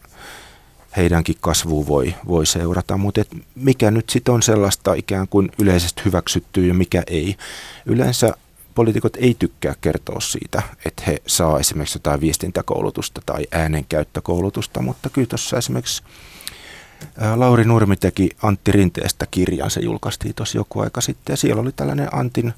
heidänkin 0.96 1.36
kasvu 1.40 1.86
voi, 1.86 2.14
voi 2.28 2.46
seurata, 2.46 2.96
mutta 2.96 3.20
et 3.20 3.36
mikä 3.54 3.90
nyt 3.90 4.10
sitten 4.10 4.34
on 4.34 4.42
sellaista 4.42 4.94
ikään 4.94 5.28
kuin 5.28 5.50
yleisesti 5.58 6.02
hyväksyttyä 6.04 6.66
ja 6.66 6.74
mikä 6.74 7.02
ei. 7.06 7.36
Yleensä 7.86 8.32
poliitikot 8.74 9.16
ei 9.16 9.36
tykkää 9.38 9.74
kertoa 9.80 10.20
siitä, 10.20 10.62
että 10.84 11.02
he 11.06 11.22
saa 11.26 11.60
esimerkiksi 11.60 11.96
jotain 11.96 12.20
viestintäkoulutusta 12.20 13.20
tai 13.26 13.46
äänenkäyttökoulutusta, 13.52 14.82
mutta 14.82 15.10
kyllä 15.10 15.26
tuossa 15.26 15.58
esimerkiksi 15.58 16.02
Lauri 17.36 17.64
Nurmi 17.64 17.96
teki 17.96 18.30
Antti 18.42 18.72
Rinteestä 18.72 19.26
kirjan, 19.30 19.70
se 19.70 19.80
julkaistiin 19.80 20.34
tuossa 20.34 20.58
joku 20.58 20.80
aika 20.80 21.00
sitten 21.00 21.32
ja 21.32 21.36
siellä 21.36 21.62
oli 21.62 21.72
tällainen 21.72 22.14
Antin, 22.14 22.54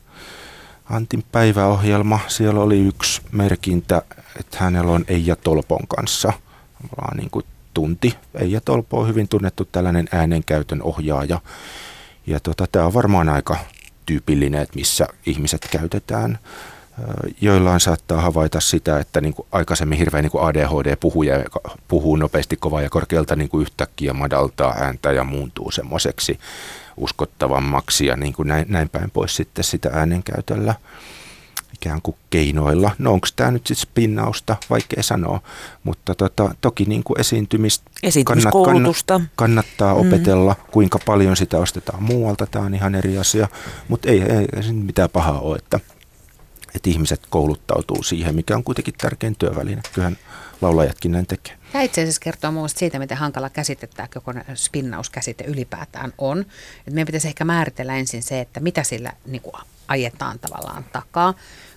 Antin 0.90 1.24
päiväohjelma, 1.32 2.20
siellä 2.28 2.60
oli 2.60 2.80
yksi 2.80 3.22
merkintä, 3.32 4.02
että 4.40 4.58
hänellä 4.60 4.92
on 4.92 5.04
Eija 5.08 5.36
Tolpon 5.36 5.86
kanssa. 5.88 6.32
Niin 7.16 7.30
kuin 7.30 7.44
tunti. 7.74 8.14
Eija 8.34 8.60
Tolpo 8.60 9.00
on 9.00 9.08
hyvin 9.08 9.28
tunnettu 9.28 9.68
tällainen 9.72 10.08
äänenkäytön 10.12 10.82
ohjaaja. 10.82 11.40
Ja 12.26 12.40
tota, 12.40 12.66
tämä 12.72 12.86
on 12.86 12.94
varmaan 12.94 13.28
aika 13.28 13.56
tyypillinen, 14.06 14.62
että 14.62 14.76
missä 14.76 15.06
ihmiset 15.26 15.68
käytetään. 15.70 16.38
Joillain 17.40 17.80
saattaa 17.80 18.20
havaita 18.20 18.60
sitä, 18.60 18.98
että 19.00 19.20
niin 19.20 19.34
kuin 19.34 19.46
aikaisemmin 19.52 19.98
hirveän 19.98 20.24
niin 20.24 20.42
ADHD-puhuja 20.42 21.34
puhuu 21.88 22.16
nopeasti 22.16 22.56
kovaa 22.56 22.82
ja 22.82 22.90
korkealta 22.90 23.36
niin 23.36 23.48
kuin 23.48 23.62
yhtäkkiä 23.62 24.12
madaltaa 24.12 24.74
ääntä 24.80 25.12
ja 25.12 25.24
muuntuu 25.24 25.70
semmoiseksi 25.70 26.38
uskottavammaksi 26.96 28.06
ja 28.06 28.16
niin 28.16 28.32
kuin 28.32 28.48
näin, 28.48 28.66
näin 28.68 28.88
päin 28.88 29.10
pois 29.10 29.36
sitten 29.36 29.64
sitä 29.64 29.90
äänenkäytöllä 29.92 30.74
ikään 31.84 32.02
kuin 32.02 32.16
keinoilla. 32.30 32.90
No 32.98 33.12
onko 33.12 33.28
tämä 33.36 33.50
nyt 33.50 33.66
sitten 33.66 33.82
spinnausta, 33.82 34.56
vaikea 34.70 35.02
sanoa, 35.02 35.40
mutta 35.82 36.14
tota, 36.14 36.54
toki 36.60 36.84
niin 36.84 37.04
kuin 37.04 37.20
esiintymistä 37.20 37.90
kannat, 38.24 38.54
kannat, 38.64 39.30
kannattaa 39.36 39.94
mm. 39.94 40.00
opetella, 40.00 40.56
kuinka 40.70 40.98
paljon 41.06 41.36
sitä 41.36 41.58
ostetaan 41.58 42.02
muualta, 42.02 42.46
tämä 42.46 42.64
on 42.64 42.74
ihan 42.74 42.94
eri 42.94 43.18
asia, 43.18 43.48
mutta 43.88 44.08
ei, 44.08 44.22
ei, 44.22 44.46
ei 44.56 44.72
mitään 44.72 45.10
pahaa 45.10 45.40
ole, 45.40 45.56
että, 45.56 45.80
että 46.74 46.90
ihmiset 46.90 47.20
kouluttautuu 47.30 48.02
siihen, 48.02 48.34
mikä 48.34 48.56
on 48.56 48.64
kuitenkin 48.64 48.94
tärkein 48.98 49.36
työväline. 49.36 49.82
Kyllähän 49.94 50.18
laulajatkin 50.60 51.12
näin 51.12 51.26
tekee. 51.26 51.56
Tämä 51.72 51.82
itse 51.82 52.02
asiassa 52.02 52.20
kertoo 52.20 52.52
muun 52.52 52.68
siitä, 52.68 52.98
miten 52.98 53.16
hankala 53.16 53.50
käsite 53.50 53.86
tämä 53.86 54.08
koko 54.14 54.32
spinnauskäsite 54.54 55.44
ylipäätään 55.44 56.12
on. 56.18 56.40
Et 56.86 56.94
meidän 56.94 57.06
pitäisi 57.06 57.28
ehkä 57.28 57.44
määritellä 57.44 57.96
ensin 57.96 58.22
se, 58.22 58.40
että 58.40 58.60
mitä 58.60 58.82
sillä 58.82 59.12
niin 59.26 59.42
kuin, 59.42 59.54
ajetaan 59.88 60.38
tavallaan 60.38 60.84
takaa. 60.92 61.34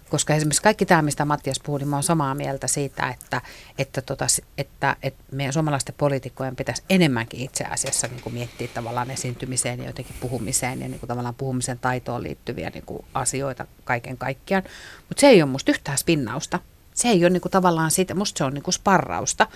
Koska 0.09 0.33
esimerkiksi 0.33 0.61
kaikki 0.61 0.85
tämä, 0.85 1.01
mistä 1.01 1.25
Mattias 1.25 1.59
puhui, 1.63 1.79
niin 1.79 1.89
mä 1.89 1.95
olen 1.95 2.03
samaa 2.03 2.35
mieltä 2.35 2.67
siitä, 2.67 3.09
että, 3.09 3.41
että, 3.77 4.01
tota, 4.01 4.27
että, 4.57 4.95
että 5.03 5.23
meidän 5.31 5.53
suomalaisten 5.53 5.95
poliitikkojen 5.97 6.55
pitäisi 6.55 6.83
enemmänkin 6.89 7.39
itse 7.39 7.63
asiassa 7.63 8.07
niin 8.07 8.21
kuin 8.21 8.33
miettiä 8.33 8.67
tavallaan 8.73 9.11
esiintymiseen 9.11 9.79
ja 9.79 9.85
jotenkin 9.85 10.15
puhumiseen 10.19 10.81
ja 10.81 10.87
niin 10.87 10.99
kuin 10.99 11.07
tavallaan 11.07 11.35
puhumisen 11.35 11.79
taitoon 11.79 12.23
liittyviä 12.23 12.69
niin 12.69 12.85
kuin 12.85 13.05
asioita 13.13 13.65
kaiken 13.83 14.17
kaikkiaan. 14.17 14.63
Mutta 15.09 15.21
se 15.21 15.27
ei 15.27 15.41
ole 15.41 15.51
musta 15.51 15.71
yhtään 15.71 15.97
spinnausta. 15.97 16.59
Se 16.93 17.07
ei 17.07 17.23
ole 17.23 17.29
niin 17.29 17.41
kuin 17.41 17.51
tavallaan 17.51 17.91
siitä, 17.91 18.15
musta 18.15 18.37
se 18.37 18.43
on 18.43 18.53
niin 18.53 18.63
kuin 18.63 18.73
sparrausta. 18.73 19.47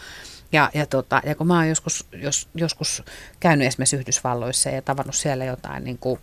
Ja, 0.52 0.72
ja, 0.74 0.86
tota, 0.86 1.22
ja 1.26 1.36
kun 1.36 1.47
mä 1.47 1.56
oon 1.56 1.70
joskus, 1.70 2.08
jos, 2.12 2.47
joskus 2.56 3.04
käynyt 3.39 3.68
esimerkiksi 3.68 3.95
Yhdysvalloissa 3.95 4.70
ja 4.70 4.82
tavannut 4.82 5.16
siellä 5.16 5.45
jotain 5.45 5.84
niin 5.84 5.97
kuin 5.97 6.20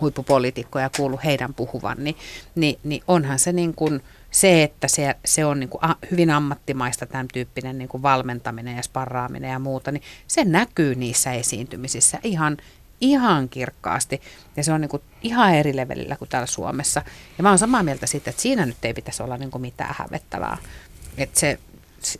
huippupoliitikkoja 0.00 0.84
ja 0.84 0.90
kuullut 0.96 1.24
heidän 1.24 1.54
puhuvan, 1.54 1.96
niin, 2.00 2.16
niin, 2.54 2.78
niin 2.84 3.02
onhan 3.08 3.38
se 3.38 3.52
niin 3.52 3.74
kuin 3.74 4.02
se, 4.30 4.62
että 4.62 4.88
se, 4.88 5.14
se 5.24 5.44
on 5.44 5.60
niin 5.60 5.70
kuin 5.70 5.80
hyvin 6.10 6.30
ammattimaista 6.30 7.06
tämän 7.06 7.28
tyyppinen 7.28 7.78
niin 7.78 7.88
kuin 7.88 8.02
valmentaminen 8.02 8.76
ja 8.76 8.82
sparraaminen 8.82 9.50
ja 9.50 9.58
muuta, 9.58 9.92
niin 9.92 10.02
se 10.26 10.44
näkyy 10.44 10.94
niissä 10.94 11.32
esiintymisissä 11.32 12.18
ihan, 12.22 12.56
ihan 13.00 13.48
kirkkaasti. 13.48 14.20
Ja 14.56 14.64
se 14.64 14.72
on 14.72 14.80
niin 14.80 14.88
kuin 14.88 15.02
ihan 15.22 15.54
eri 15.54 15.76
levelillä 15.76 16.16
kuin 16.16 16.28
täällä 16.28 16.46
Suomessa. 16.46 17.02
Ja 17.38 17.42
mä 17.42 17.48
oon 17.48 17.58
samaa 17.58 17.82
mieltä 17.82 18.06
siitä, 18.06 18.30
että 18.30 18.42
siinä 18.42 18.66
nyt 18.66 18.84
ei 18.84 18.94
pitäisi 18.94 19.22
olla 19.22 19.36
niin 19.36 19.50
kuin 19.50 19.62
mitään 19.62 19.94
hävettävää. 19.98 20.58
Että 21.18 21.40
se, 21.40 21.58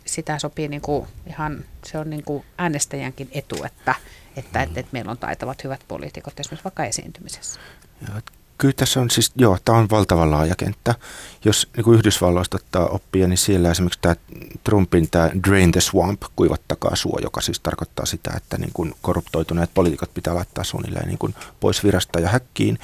sitä 0.05 0.39
sopii 0.39 0.67
niin 0.67 0.81
kuin 0.81 1.07
ihan, 1.27 1.65
se 1.85 1.97
on 1.97 2.09
niin 2.09 2.23
kuin 2.23 2.45
äänestäjänkin 2.57 3.29
etu, 3.31 3.63
että, 3.63 3.95
että, 4.35 4.63
että, 4.63 4.79
että 4.79 4.89
meillä 4.91 5.11
on 5.11 5.17
taitavat 5.17 5.63
hyvät 5.63 5.81
poliitikot 5.87 6.39
esimerkiksi 6.39 6.63
vaikka 6.63 6.85
esiintymisessä. 6.85 7.59
Joo, 8.07 8.21
kyllä 8.61 8.73
tässä 8.77 9.01
on 9.01 9.09
siis, 9.09 9.31
joo, 9.35 9.57
tämä 9.65 9.77
on 9.77 9.89
valtava 9.89 10.31
laaja 10.31 10.55
kenttä. 10.55 10.95
Jos 11.45 11.69
niin 11.75 11.83
kuin 11.83 11.97
Yhdysvalloista 11.97 12.57
ottaa 12.57 12.87
oppia, 12.87 13.27
niin 13.27 13.37
siellä 13.37 13.71
esimerkiksi 13.71 13.99
tämä 14.01 14.15
Trumpin 14.63 15.09
tämä 15.11 15.29
Drain 15.47 15.71
the 15.71 15.81
Swamp, 15.81 16.21
kuivattakaa 16.35 16.95
suo, 16.95 17.19
joka 17.21 17.41
siis 17.41 17.59
tarkoittaa 17.59 18.05
sitä, 18.05 18.31
että 18.37 18.57
niin 18.57 18.71
kuin 18.73 18.93
korruptoituneet 19.01 19.69
poliitikot 19.73 20.13
pitää 20.13 20.35
laittaa 20.35 20.63
suunnilleen 20.63 21.07
niin 21.07 21.17
kuin 21.17 21.35
pois 21.59 21.83
virasta 21.83 22.19
ja 22.19 22.29
häkkiin. 22.29 22.79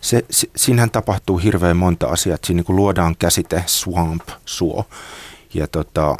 Se, 0.00 0.24
siinähän 0.56 0.90
tapahtuu 0.90 1.38
hirveän 1.38 1.76
monta 1.76 2.06
asiaa, 2.06 2.34
että 2.34 2.46
siinä 2.46 2.58
niin 2.58 2.66
kuin 2.66 2.76
luodaan 2.76 3.16
käsite 3.18 3.64
swamp, 3.66 4.28
suo, 4.44 4.84
ja 5.54 5.66
tota, 5.66 6.16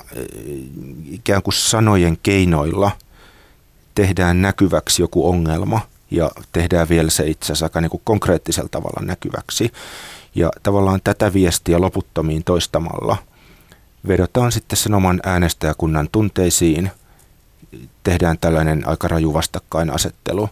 ikään 1.10 1.42
kuin 1.42 1.54
sanojen 1.54 2.18
keinoilla 2.22 2.90
tehdään 3.94 4.42
näkyväksi 4.42 5.02
joku 5.02 5.28
ongelma 5.28 5.80
ja 6.10 6.30
tehdään 6.52 6.88
vielä 6.88 7.10
se 7.10 7.26
itse 7.26 7.44
asiassa 7.44 7.66
aika 7.66 7.80
niin 7.80 7.90
kuin 7.90 8.00
konkreettisella 8.04 8.68
tavalla 8.68 9.06
näkyväksi. 9.06 9.72
Ja 10.34 10.50
tavallaan 10.62 11.00
tätä 11.04 11.32
viestiä 11.32 11.80
loputtomiin 11.80 12.44
toistamalla 12.44 13.16
vedotaan 14.08 14.52
sitten 14.52 14.76
sen 14.76 14.94
oman 14.94 15.20
äänestäjäkunnan 15.24 16.08
tunteisiin, 16.12 16.90
tehdään 18.04 18.38
tällainen 18.38 18.88
aika 18.88 19.08
raju 19.08 19.34
vastakkainasettelu, 19.34 20.48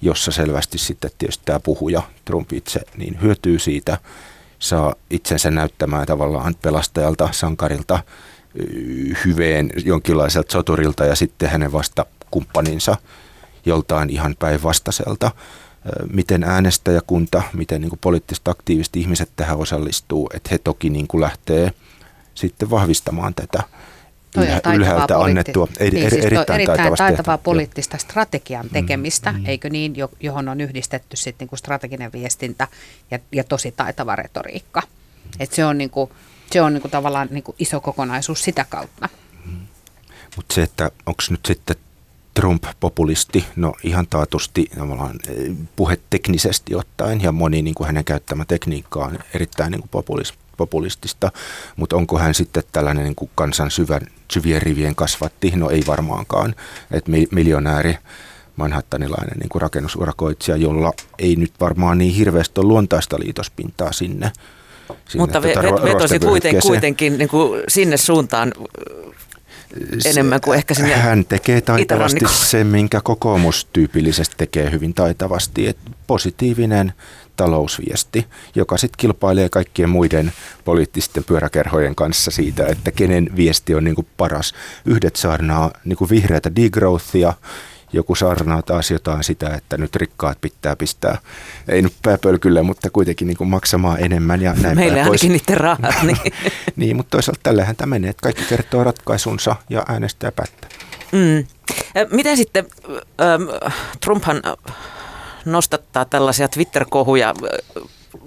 jossa 0.00 0.32
selvästi 0.32 0.78
sitten 0.78 1.10
tietysti 1.18 1.42
tämä 1.44 1.60
puhuja, 1.60 2.02
Trump 2.24 2.52
itse, 2.52 2.80
niin 2.96 3.22
hyötyy 3.22 3.58
siitä– 3.58 3.98
saa 4.64 4.94
itsensä 5.10 5.50
näyttämään 5.50 6.06
tavallaan 6.06 6.54
pelastajalta, 6.62 7.28
sankarilta, 7.32 7.98
hyveen 9.24 9.70
jonkinlaiselta 9.84 10.52
soturilta 10.52 11.04
ja 11.04 11.14
sitten 11.14 11.50
hänen 11.50 11.72
vastakumppaninsa 12.34 12.96
joltain 13.66 14.10
ihan 14.10 14.36
päinvastaiselta. 14.38 15.30
Miten 16.12 16.44
äänestäjäkunta, 16.44 17.42
miten 17.52 17.80
niin 17.80 17.88
kuin 17.88 17.98
poliittisesti 18.02 18.50
aktiivisesti 18.50 19.00
ihmiset 19.00 19.30
tähän 19.36 19.58
osallistuu, 19.58 20.30
että 20.34 20.48
he 20.52 20.58
toki 20.58 20.90
niin 20.90 21.06
kuin 21.06 21.20
lähtee 21.20 21.72
sitten 22.34 22.70
vahvistamaan 22.70 23.34
tätä 23.34 23.62
ylhä, 24.36 24.60
ylhäältä 24.74 25.18
annettua 25.18 25.68
eri, 25.78 25.98
niin, 25.98 26.10
siis 26.10 26.24
erittäin, 26.24 26.60
erittäin 26.60 26.94
taitavaa 26.96 27.38
poliittista 27.38 27.98
strategian 27.98 28.66
mm, 28.66 28.70
tekemistä, 28.72 29.32
mm, 29.32 29.38
mm. 29.38 29.46
eikö 29.46 29.70
niin, 29.70 29.94
johon 30.20 30.48
on 30.48 30.60
yhdistetty 30.60 31.16
sitten 31.16 31.48
niin 31.50 31.58
strateginen 31.58 32.12
viestintä 32.12 32.68
ja, 33.10 33.18
ja 33.32 33.44
tosi 33.44 33.72
taitava 33.72 34.16
retoriikka. 34.16 34.82
Et 35.40 35.52
se 35.52 35.64
on, 35.64 35.78
niin 35.78 35.90
kuin, 35.90 36.10
se 36.50 36.62
on 36.62 36.72
niin 36.72 36.82
kuin 36.82 36.92
tavallaan 36.92 37.28
niin 37.30 37.44
kuin 37.44 37.56
iso 37.58 37.80
kokonaisuus 37.80 38.42
sitä 38.42 38.64
kautta. 38.68 39.08
Mm. 39.46 39.66
Mutta 40.36 40.54
se, 40.54 40.62
että 40.62 40.90
onko 41.06 41.22
nyt 41.30 41.46
sitten 41.46 41.76
Trump-populisti, 42.34 43.44
no 43.56 43.74
ihan 43.82 44.06
taatusti 44.10 44.70
eh, 44.76 45.56
puheteknisesti 45.76 46.74
ottaen 46.74 47.22
ja 47.22 47.32
moni 47.32 47.62
niin 47.62 47.74
kuin 47.74 47.86
hänen 47.86 48.04
käyttämä 48.04 48.44
tekniikka 48.44 49.04
on 49.04 49.18
erittäin 49.34 49.70
niin 49.70 49.80
kuin 49.80 49.90
populismi 49.90 50.38
populistista, 50.56 51.32
mutta 51.76 51.96
onko 51.96 52.18
hän 52.18 52.34
sitten 52.34 52.62
tällainen 52.72 53.04
niin 53.04 53.14
kuin 53.14 53.30
kansan 53.34 53.70
syvän, 53.70 54.00
syvien 54.32 54.62
rivien 54.62 54.94
kasvatti? 54.94 55.52
No 55.56 55.70
ei 55.70 55.82
varmaankaan, 55.86 56.54
että 56.90 57.10
miljonääri 57.30 57.98
manhattanilainen 58.56 59.38
niin 59.38 59.48
kuin 59.48 59.62
rakennusurakoitsija, 59.62 60.56
jolla 60.56 60.92
ei 61.18 61.36
nyt 61.36 61.52
varmaan 61.60 61.98
niin 61.98 62.14
hirveästi 62.14 62.60
ole 62.60 62.68
luontaista 62.68 63.16
liitospintaa 63.18 63.92
sinne. 63.92 64.32
sinne 65.08 65.22
Mutta 65.22 65.40
tuota, 65.40 65.84
vetosi 65.84 66.18
kuitenkin, 66.18 66.62
kuitenkin 66.62 67.18
niin 67.18 67.28
kuin 67.28 67.62
sinne 67.68 67.96
suuntaan 67.96 68.52
enemmän 70.04 70.40
kuin 70.40 70.56
ehkä 70.56 70.74
sinne 70.74 70.96
Hän 70.96 71.24
tekee 71.24 71.60
taitavasti 71.60 72.24
sen, 72.28 72.66
minkä 72.66 73.00
kokoomus 73.04 73.68
tyypillisesti 73.72 74.34
tekee 74.36 74.70
hyvin 74.70 74.94
taitavasti. 74.94 75.68
että 75.68 75.90
positiivinen 76.06 76.92
talousviesti, 77.36 78.26
joka 78.54 78.76
sitten 78.76 78.98
kilpailee 78.98 79.48
kaikkien 79.48 79.88
muiden 79.88 80.32
poliittisten 80.64 81.24
pyöräkerhojen 81.24 81.94
kanssa 81.94 82.30
siitä, 82.30 82.66
että 82.66 82.92
kenen 82.92 83.28
viesti 83.36 83.74
on 83.74 83.84
niin 83.84 83.94
kuin 83.94 84.06
paras. 84.16 84.54
Yhdet 84.84 85.16
saarnaa 85.16 85.70
niin 85.84 85.96
kuin 85.96 86.10
vihreätä 86.10 86.56
degrowthia, 86.56 87.32
joku 87.94 88.14
saarnaa 88.14 88.62
taas 88.62 88.90
jotain 88.90 89.24
sitä, 89.24 89.54
että 89.54 89.76
nyt 89.78 89.96
rikkaat 89.96 90.40
pitää 90.40 90.76
pistää, 90.76 91.18
ei 91.68 91.82
nyt 91.82 91.94
pääpölkyllä, 92.02 92.62
mutta 92.62 92.90
kuitenkin 92.90 93.28
niin 93.28 93.36
kuin 93.36 93.48
maksamaan 93.50 94.00
enemmän 94.00 94.42
ja 94.42 94.54
näin 94.62 94.76
Meille 94.76 95.02
ainakin 95.02 95.32
niiden 95.32 95.56
rahat. 95.56 95.94
Niin. 96.02 96.32
niin, 96.76 96.96
mutta 96.96 97.10
toisaalta 97.10 97.40
tällähän 97.42 97.76
tämä 97.76 97.90
menee, 97.90 98.10
että 98.10 98.22
kaikki 98.22 98.44
kertoo 98.48 98.84
ratkaisunsa 98.84 99.56
ja 99.70 99.82
äänestää 99.88 100.32
päättää. 100.32 100.70
Mm. 101.12 101.46
Miten 102.10 102.36
sitten, 102.36 102.66
Trumphan 104.00 104.42
nostattaa 105.44 106.04
tällaisia 106.04 106.48
Twitter-kohuja, 106.48 107.34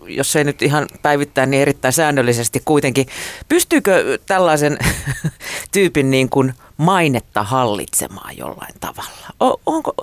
jos 0.08 0.36
ei 0.36 0.44
nyt 0.44 0.62
ihan 0.62 0.88
päivittäin, 1.02 1.52
niin 1.52 1.62
erittäin 1.62 1.94
säännöllisesti 1.94 2.62
kuitenkin. 2.66 3.08
Pystyykö 3.50 4.20
tällaisen 4.26 4.78
tyypin 5.72 6.12
niin 6.12 6.30
kuin 6.30 6.54
mainetta 6.78 7.44
hallitsemaan 7.44 8.38
jollain 8.38 8.74
tavalla? 8.80 9.28
Onko, 9.66 9.94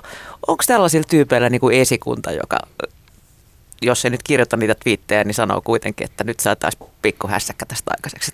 onko 0.47 0.65
tällaisilla 0.67 1.07
tyypeillä 1.11 1.51
niin 1.51 1.61
kuin 1.61 1.81
esikunta, 1.81 2.33
joka 2.33 2.59
jos 3.83 4.05
ei 4.05 4.11
nyt 4.11 4.23
kirjoita 4.23 4.57
niitä 4.57 4.75
twiittejä, 4.75 5.25
niin 5.25 5.35
sanoo 5.35 5.61
kuitenkin, 5.61 6.05
että 6.05 6.25
nyt 6.25 6.41
saataisiin 6.41 6.91
pikku 7.03 7.29
hässäkkä 7.29 7.67
tästä 7.67 7.91
aikaiseksi. 7.91 8.33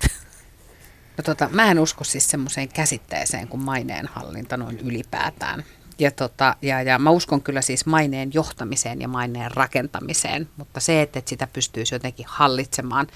No 1.16 1.22
tota, 1.24 1.48
mä 1.52 1.70
en 1.70 1.78
usko 1.78 2.04
siis 2.04 2.30
semmoiseen 2.30 2.68
käsitteeseen 2.68 3.48
kuin 3.48 3.62
maineenhallinta 3.62 4.56
noin 4.56 4.78
ylipäätään. 4.78 5.64
Ja, 6.00 6.10
tota, 6.10 6.56
ja, 6.62 6.82
ja 6.82 6.98
mä 6.98 7.10
uskon 7.10 7.42
kyllä 7.42 7.60
siis 7.60 7.86
maineen 7.86 8.30
johtamiseen 8.34 9.00
ja 9.00 9.08
maineen 9.08 9.50
rakentamiseen, 9.50 10.48
mutta 10.56 10.80
se, 10.80 11.02
että 11.02 11.22
sitä 11.24 11.48
pystyisi 11.52 11.94
jotenkin 11.94 12.26
hallitsemaan, 12.28 13.06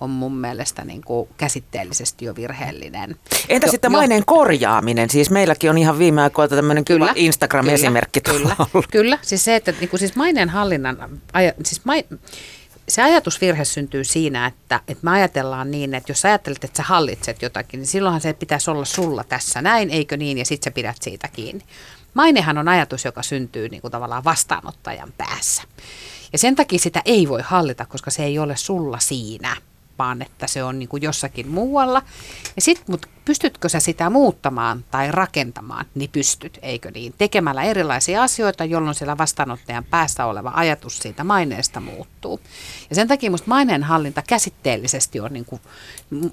on 0.00 0.10
mun 0.10 0.36
mielestä 0.36 0.84
niin 0.84 1.02
kuin 1.02 1.28
käsitteellisesti 1.36 2.24
jo 2.24 2.36
virheellinen. 2.36 3.16
Entä 3.48 3.66
jo, 3.66 3.70
sitten 3.70 3.92
maineen 3.92 4.18
jo. 4.20 4.24
korjaaminen? 4.26 5.10
Siis 5.10 5.30
meilläkin 5.30 5.70
on 5.70 5.78
ihan 5.78 5.98
viime 5.98 6.22
aikoina 6.22 6.56
tämmöinen 6.56 6.84
kyllä, 6.84 7.12
Instagram-esimerkki 7.14 8.20
kyllä, 8.20 8.56
kyllä, 8.72 8.86
kyllä, 8.90 9.18
siis 9.22 9.44
se, 9.44 9.56
että 9.56 9.72
niin 9.80 9.88
kuin 9.88 10.00
siis 10.00 10.16
maineen 10.16 10.48
hallinnan, 10.48 11.20
siis 11.64 11.84
main, 11.84 12.04
se 12.90 13.02
ajatusvirhe 13.02 13.64
syntyy 13.64 14.04
siinä, 14.04 14.46
että, 14.46 14.80
että 14.88 15.04
me 15.04 15.10
ajatellaan 15.10 15.70
niin, 15.70 15.94
että 15.94 16.10
jos 16.10 16.24
ajattelet, 16.24 16.64
että 16.64 16.76
sä 16.76 16.82
hallitset 16.82 17.42
jotakin, 17.42 17.80
niin 17.80 17.88
silloinhan 17.88 18.20
se 18.20 18.32
pitäisi 18.32 18.70
olla 18.70 18.84
sulla 18.84 19.24
tässä 19.24 19.62
näin, 19.62 19.90
eikö 19.90 20.16
niin, 20.16 20.38
ja 20.38 20.44
sitten 20.44 20.70
sä 20.70 20.74
pidät 20.74 20.96
siitä 21.00 21.28
kiinni. 21.28 21.64
Mainehan 22.14 22.58
on 22.58 22.68
ajatus, 22.68 23.04
joka 23.04 23.22
syntyy 23.22 23.68
niin 23.68 23.80
kuin 23.80 23.90
tavallaan 23.92 24.24
vastaanottajan 24.24 25.12
päässä. 25.18 25.62
Ja 26.32 26.38
sen 26.38 26.56
takia 26.56 26.78
sitä 26.78 27.02
ei 27.04 27.28
voi 27.28 27.42
hallita, 27.44 27.86
koska 27.86 28.10
se 28.10 28.24
ei 28.24 28.38
ole 28.38 28.56
sulla 28.56 28.98
siinä 28.98 29.56
vaan 30.00 30.22
että 30.22 30.46
se 30.46 30.64
on 30.64 30.78
niin 30.78 30.88
kuin 30.88 31.02
jossakin 31.02 31.48
muualla. 31.48 32.02
Ja 32.56 32.62
sitten, 32.62 32.84
mutta 32.88 33.08
pystytkö 33.24 33.68
sä 33.68 33.80
sitä 33.80 34.10
muuttamaan 34.10 34.84
tai 34.90 35.12
rakentamaan, 35.12 35.86
niin 35.94 36.10
pystyt, 36.10 36.58
eikö 36.62 36.90
niin? 36.90 37.14
Tekemällä 37.18 37.62
erilaisia 37.62 38.22
asioita, 38.22 38.64
jolloin 38.64 38.94
siellä 38.94 39.18
vastaanottajan 39.18 39.84
päässä 39.84 40.26
oleva 40.26 40.52
ajatus 40.54 40.98
siitä 40.98 41.24
maineesta 41.24 41.80
muuttuu. 41.80 42.40
Ja 42.90 42.96
sen 42.96 43.08
takia 43.08 43.30
musta 43.30 43.48
maineenhallinta 43.48 44.22
käsitteellisesti 44.28 45.20
on 45.20 45.32
niin 45.32 45.44
kuin, 45.44 45.60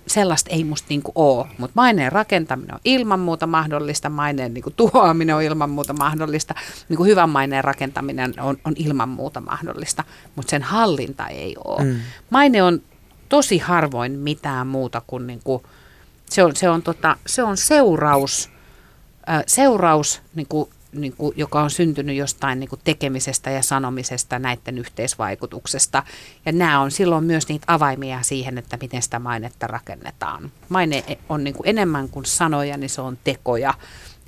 sellaista 0.08 0.50
ei 0.50 0.64
musta 0.64 0.86
niin 0.90 1.04
kuin 1.04 1.14
ole, 1.16 1.46
mutta 1.58 1.76
maineen 1.76 2.12
rakentaminen 2.12 2.74
on 2.74 2.82
ilman 2.86 3.20
muuta 3.20 3.48
mahdollista, 3.48 4.10
maineen 4.10 4.54
niin 4.54 4.64
kuin 4.64 4.76
tuhoaminen 4.78 5.36
on 5.36 5.42
ilman 5.42 5.70
muuta 5.70 5.94
mahdollista, 5.94 6.56
niin 6.90 6.98
kuin 6.98 7.10
hyvän 7.10 7.30
maineen 7.30 7.64
rakentaminen 7.64 8.34
on, 8.40 8.58
on 8.66 8.74
ilman 8.76 9.10
muuta 9.10 9.42
mahdollista, 9.42 10.04
mutta 10.36 10.50
sen 10.50 10.64
hallinta 10.64 11.28
ei 11.28 11.56
ole. 11.66 11.84
Mm. 11.84 12.00
Maine 12.30 12.64
on 12.64 12.82
tosi 13.30 13.58
harvoin 13.58 14.12
mitään 14.12 14.68
muuta 14.68 15.02
kuin, 15.08 15.28
niin 15.28 15.42
kuin 15.44 15.64
se, 16.30 16.44
on, 16.44 16.56
se, 16.56 16.70
on, 16.70 16.82
tota, 16.82 17.16
se 17.26 17.44
on 17.44 17.58
seuraus, 17.58 18.50
äh, 19.30 19.44
seuraus 19.48 20.22
niin 20.36 20.48
kuin, 20.48 20.70
niin 20.92 21.14
kuin, 21.18 21.34
joka 21.38 21.62
on 21.62 21.70
syntynyt 21.70 22.16
jostain 22.16 22.60
niin 22.60 22.70
kuin 22.70 22.82
tekemisestä 22.84 23.52
ja 23.52 23.64
sanomisesta 23.64 24.40
näiden 24.40 24.78
yhteisvaikutuksesta. 24.78 26.04
Ja 26.46 26.52
nämä 26.52 26.80
on 26.80 26.92
silloin 26.92 27.24
myös 27.24 27.48
niitä 27.48 27.66
avaimia 27.68 28.22
siihen, 28.22 28.58
että 28.58 28.78
miten 28.82 29.02
sitä 29.02 29.20
mainetta 29.20 29.68
rakennetaan. 29.68 30.52
Maine 30.70 31.04
on 31.30 31.44
niin 31.44 31.54
kuin 31.54 31.70
enemmän 31.70 32.10
kuin 32.10 32.26
sanoja, 32.26 32.78
niin 32.78 32.90
se 32.90 33.02
on 33.02 33.18
tekoja 33.24 33.74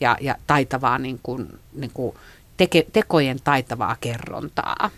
ja, 0.02 0.18
ja 0.22 0.36
taitavaa 0.48 0.98
niin 0.98 1.20
kuin, 1.24 1.60
niin 1.74 1.92
kuin 1.94 2.16
teke, 2.58 2.86
tekojen 2.94 3.40
taitavaa 3.44 3.98
kerrontaa. 4.02 4.90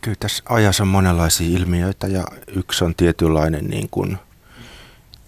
Kyllä 0.00 0.16
tässä 0.20 0.42
ajassa 0.48 0.82
on 0.82 0.88
monenlaisia 0.88 1.58
ilmiöitä 1.58 2.06
ja 2.06 2.24
yksi 2.46 2.84
on 2.84 2.94
tietynlainen 2.94 3.64
niin 3.64 3.88
kuin 3.90 4.18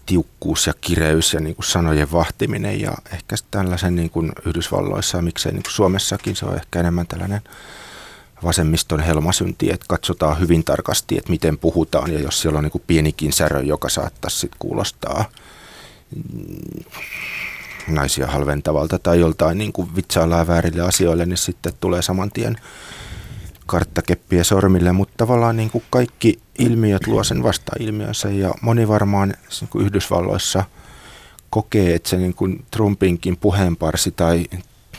tiukkuus 0.07 0.66
ja 0.66 0.74
kireys 0.80 1.34
ja 1.34 1.40
niin 1.40 1.55
kuin 1.55 1.66
sanojen 1.66 2.12
vahtiminen 2.12 2.80
ja 2.80 2.92
ehkä 3.12 3.36
tällaisen 3.51 3.96
niin 3.96 4.11
kuin 4.11 4.32
Yhdysvalloissa 4.46 5.18
ja 5.18 5.22
miksei 5.22 5.53
niin 5.53 5.62
kuin 5.62 5.72
Suomessakin 5.72 6.36
se 6.36 6.46
on 6.46 6.55
ehkä 6.55 6.80
enemmän 6.80 7.07
tällainen 7.07 7.40
vasemmiston 8.44 9.01
helmasynti, 9.01 9.70
että 9.70 9.86
katsotaan 9.88 10.40
hyvin 10.40 10.64
tarkasti, 10.64 11.18
että 11.18 11.30
miten 11.30 11.59
puhutaan 11.59 12.12
ja 12.12 12.20
jos 12.20 12.40
siellä 12.40 12.59
on 12.59 12.64
niin 12.64 12.72
kuin 12.72 12.84
pienikin 12.86 13.32
särö, 13.32 13.61
joka 13.61 13.88
saattaisi 13.88 14.38
sit 14.38 14.53
kuulostaa 14.59 15.24
mm, 16.16 16.84
naisia 17.88 18.26
halventavalta 18.26 18.99
tai 18.99 19.20
joltain 19.20 19.59
niin 19.59 19.72
kuin 19.72 19.96
vitsaillaan 19.96 20.46
väärille 20.46 20.82
asioille, 20.82 21.26
niin 21.26 21.38
sitten 21.38 21.72
tulee 21.80 22.03
saman 22.03 22.30
tien 22.30 22.57
karttakeppiä 23.69 24.45
sormille, 24.45 24.93
mutta 24.93 25.14
tavallaan 25.16 25.57
niin 25.57 25.71
kuin 25.71 25.85
kaikki 25.91 26.39
ilmiöt 26.59 27.07
luo 27.07 27.25
sen 27.25 27.43
vasta-ilmiönsä 27.43 28.31
ja 28.31 28.55
moni 28.62 28.89
varmaan 28.89 29.35
niin 29.61 29.69
kuin 29.69 29.85
Yhdysvalloissa 29.87 30.64
kokee, 31.51 31.95
että 31.95 32.09
se 32.09 32.16
niin 32.16 32.35
kuin 32.35 32.64
Trumpinkin 32.71 33.37
puheenparsi 33.37 34.11
tai 34.11 34.45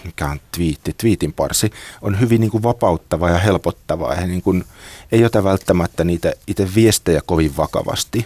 mikä 0.03 0.27
on 0.27 0.39
twiitti, 0.51 0.93
twiitin 0.97 1.33
parsi, 1.33 1.71
on 2.01 2.19
hyvin 2.19 2.41
niin 2.41 2.51
kuin 2.51 2.63
vapauttava 2.63 3.29
ja 3.29 3.37
helpottava. 3.37 4.15
He 4.15 4.27
niin 4.27 4.41
kuin, 4.41 4.65
ei 5.11 5.25
ota 5.25 5.43
välttämättä 5.43 6.03
niitä 6.03 6.33
itse 6.47 6.69
viestejä 6.75 7.21
kovin 7.25 7.57
vakavasti, 7.57 8.25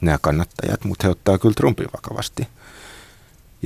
nämä 0.00 0.18
kannattajat, 0.20 0.84
mutta 0.84 1.06
he 1.06 1.10
ottaa 1.10 1.38
kyllä 1.38 1.54
Trumpin 1.54 1.88
vakavasti. 1.92 2.48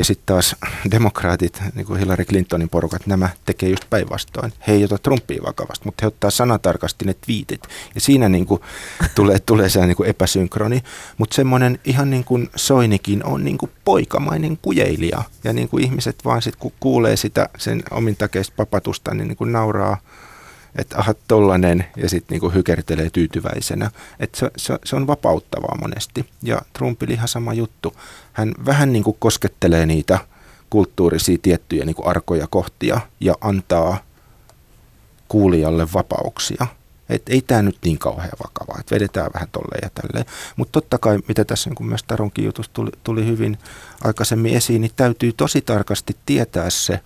Ja 0.00 0.04
sitten 0.04 0.26
taas 0.26 0.56
demokraatit, 0.90 1.62
niin 1.74 1.86
kuin 1.86 1.98
Hillary 1.98 2.24
Clintonin 2.24 2.68
porukat, 2.68 3.06
nämä 3.06 3.28
tekee 3.44 3.68
just 3.68 3.90
päinvastoin. 3.90 4.52
He 4.66 4.72
ei 4.72 4.84
ota 4.84 4.98
Trumpia 4.98 5.42
vakavasti, 5.46 5.84
mutta 5.84 6.02
he 6.02 6.06
ottaa 6.06 6.30
sanatarkasti 6.30 7.04
ne 7.04 7.14
twiitit. 7.14 7.62
Ja 7.94 8.00
siinä 8.00 8.28
niin 8.28 8.46
kuin 8.46 8.60
tulee, 9.14 9.38
tulee 9.38 9.68
se 9.68 9.86
niin 9.86 10.06
epäsynkroni. 10.06 10.82
Mutta 11.18 11.34
semmoinen 11.34 11.78
ihan 11.84 12.10
niin 12.10 12.24
kuin 12.24 12.50
Soinikin 12.56 13.24
on 13.24 13.44
niin 13.44 13.58
kuin 13.58 13.72
poikamainen 13.84 14.58
kujeilija. 14.62 15.22
Ja 15.44 15.52
niin 15.52 15.68
kuin 15.68 15.84
ihmiset 15.84 16.24
vaan 16.24 16.42
sitten 16.42 16.60
kun 16.60 16.72
kuulee 16.80 17.16
sitä 17.16 17.48
sen 17.58 17.82
omintakeista 17.90 18.54
papatusta, 18.56 19.14
niin, 19.14 19.28
niin 19.28 19.36
kuin 19.36 19.52
nauraa– 19.52 19.96
että 20.76 20.98
aha, 20.98 21.14
tollanen, 21.28 21.84
ja 21.96 22.08
sitten 22.08 22.34
niinku 22.34 22.50
hykertelee 22.50 23.10
tyytyväisenä. 23.10 23.90
Että 24.20 24.38
se, 24.38 24.50
se, 24.56 24.78
se 24.84 24.96
on 24.96 25.06
vapauttavaa 25.06 25.78
monesti. 25.80 26.26
Ja 26.42 26.62
Trumpilla 26.72 27.14
ihan 27.14 27.28
sama 27.28 27.52
juttu. 27.52 27.94
Hän 28.32 28.54
vähän 28.66 28.92
niinku 28.92 29.12
koskettelee 29.12 29.86
niitä 29.86 30.18
kulttuurisia 30.70 31.38
tiettyjä 31.42 31.84
niinku 31.84 32.08
arkoja 32.08 32.46
kohtia 32.46 33.00
ja 33.20 33.34
antaa 33.40 33.98
kuulijalle 35.28 35.88
vapauksia. 35.92 36.66
Et 37.08 37.22
ei 37.28 37.42
tämä 37.42 37.62
nyt 37.62 37.78
niin 37.84 37.98
kauhean 37.98 38.38
vakavaa, 38.44 38.76
että 38.80 38.94
vedetään 38.94 39.30
vähän 39.34 39.48
tolleen 39.52 39.80
ja 39.82 39.90
tälleen. 39.94 40.26
Mutta 40.56 40.72
totta 40.72 40.98
kai, 40.98 41.18
mitä 41.28 41.44
tässä 41.44 41.70
niin 41.70 41.88
myös 41.88 42.02
Taronkin 42.02 42.44
jutussa 42.44 42.72
tuli, 42.74 42.90
tuli 43.04 43.26
hyvin 43.26 43.58
aikaisemmin 44.04 44.54
esiin, 44.54 44.80
niin 44.80 44.92
täytyy 44.96 45.32
tosi 45.32 45.60
tarkasti 45.60 46.16
tietää 46.26 46.70
se 46.70 47.00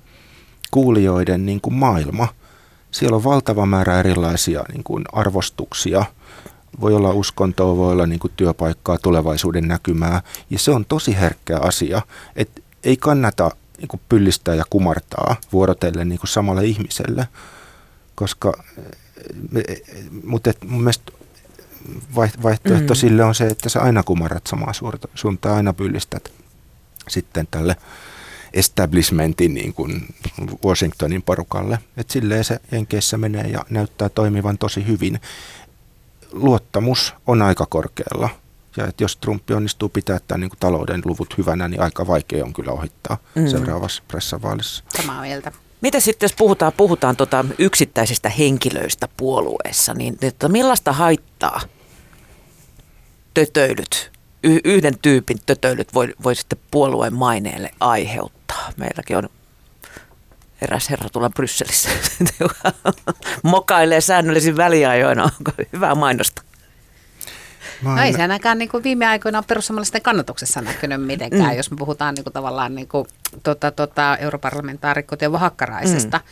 kuulijoiden 0.70 1.46
niin 1.46 1.60
kuin 1.60 1.74
maailma– 1.74 2.28
siellä 2.95 3.16
on 3.16 3.24
valtava 3.24 3.66
määrä 3.66 3.99
erilaisia 4.01 4.64
niin 4.72 4.84
kuin 4.84 5.05
arvostuksia. 5.12 6.05
Voi 6.80 6.95
olla 6.95 7.12
uskontoa, 7.12 7.76
voi 7.76 7.92
olla 7.92 8.07
niin 8.07 8.18
kuin 8.18 8.32
työpaikkaa, 8.36 8.99
tulevaisuuden 8.99 9.68
näkymää. 9.68 10.22
Ja 10.51 10.59
se 10.59 10.70
on 10.70 10.84
tosi 10.84 11.16
herkkä 11.16 11.59
asia, 11.59 12.03
että 12.36 12.61
ei 12.84 12.97
kannata 12.97 13.51
niin 13.78 13.88
kuin 13.88 14.01
pyllistää 14.09 14.55
ja 14.55 14.64
kumartaa 14.70 15.36
vuorotellen 15.53 16.09
niin 16.09 16.18
kuin 16.18 16.28
samalle 16.28 16.64
ihmiselle. 16.64 17.28
Koska, 18.14 18.62
mutta 20.24 20.51
et 20.51 20.64
mun 20.64 20.80
mielestä 20.80 21.12
vaihtoehto 22.42 22.95
mm. 22.95 22.99
sille 22.99 23.24
on 23.24 23.34
se, 23.34 23.47
että 23.47 23.68
sä 23.68 23.80
aina 23.80 24.03
kumarrat 24.03 24.47
samaa 24.47 24.72
suuntaan, 25.14 25.57
aina 25.57 25.72
pyllistät 25.72 26.32
sitten 27.09 27.49
tälle 27.51 27.76
establishmentin 28.55 29.55
niin 29.55 29.74
kuin 29.74 30.14
Washingtonin 30.64 31.22
porukalle. 31.22 31.78
Et 31.96 32.11
silleen 32.11 32.44
se 32.44 32.61
Jenkeissä 32.72 33.18
menee 33.18 33.48
ja 33.48 33.64
näyttää 33.70 34.09
toimivan 34.09 34.59
tosi 34.59 34.86
hyvin. 34.86 35.20
Luottamus 36.32 37.14
on 37.26 37.42
aika 37.42 37.66
korkealla. 37.66 38.28
Ja 38.76 38.86
että 38.86 39.05
jos 39.05 39.16
Trump 39.16 39.50
onnistuu 39.50 39.88
pitää 39.88 40.18
tämän 40.28 40.40
niin 40.40 40.50
kuin 40.50 40.59
talouden 40.61 41.02
luvut 41.05 41.38
hyvänä, 41.38 41.68
niin 41.68 41.80
aika 41.80 42.07
vaikea 42.07 42.44
on 42.44 42.52
kyllä 42.52 42.72
ohittaa 42.72 43.18
mm. 43.34 43.46
seuraavassa 43.46 44.02
pressavaalissa. 44.09 44.84
Samaa 44.96 45.20
mieltä. 45.20 45.52
Mitä 45.80 46.00
sitten, 46.00 46.24
jos 46.24 46.34
puhutaan, 46.38 46.72
puhutaan 46.76 47.16
tota 47.16 47.44
yksittäisistä 47.59 48.28
henkilöistä 48.28 49.09
puolueessa, 49.16 49.94
niin 49.94 50.16
että 50.22 50.48
millaista 50.48 50.92
haittaa 50.92 51.61
tötöilyt, 53.34 54.12
yhden 54.42 54.98
tyypin 55.02 55.38
tötöilyt 55.46 55.94
voi, 55.94 56.14
voi 56.24 56.34
sitten 56.34 56.59
puolueen 56.70 57.14
maineelle 57.14 57.70
aiheuttaa? 57.80 58.43
Meilläkin 58.76 59.16
on 59.16 59.28
eräs 60.62 60.90
herra 60.90 61.09
tulla 61.09 61.30
Brysselissä, 61.30 61.88
joka 62.40 62.72
mokailee 63.42 64.00
säännöllisin 64.00 64.57
väliajoina. 64.57 65.22
Onko 65.22 65.52
hyvää 65.72 65.94
mainosta? 65.94 66.42
No 67.82 68.02
ei 68.02 68.12
se 68.12 68.22
ainakaan 68.22 68.59
niin 68.59 68.68
kuin 68.68 68.84
viime 68.84 69.07
aikoina 69.07 69.42
perussuomalaisten 69.42 70.02
kannatuksessa 70.02 70.61
näkynyt 70.61 71.02
mitenkään, 71.02 71.50
mm. 71.50 71.57
jos 71.57 71.70
me 71.70 71.76
puhutaan 71.76 72.14
niin 72.14 72.24
kuin 72.24 72.32
tavallaan 72.32 72.74
niin 72.74 72.88
kuin, 72.88 73.07
tota, 73.42 73.70
tota, 73.70 74.16
europarlamentaarikko 74.16 75.16
Teuvo 75.16 75.38
Hakkaraisesta. 75.38 76.16
Mm. 76.18 76.24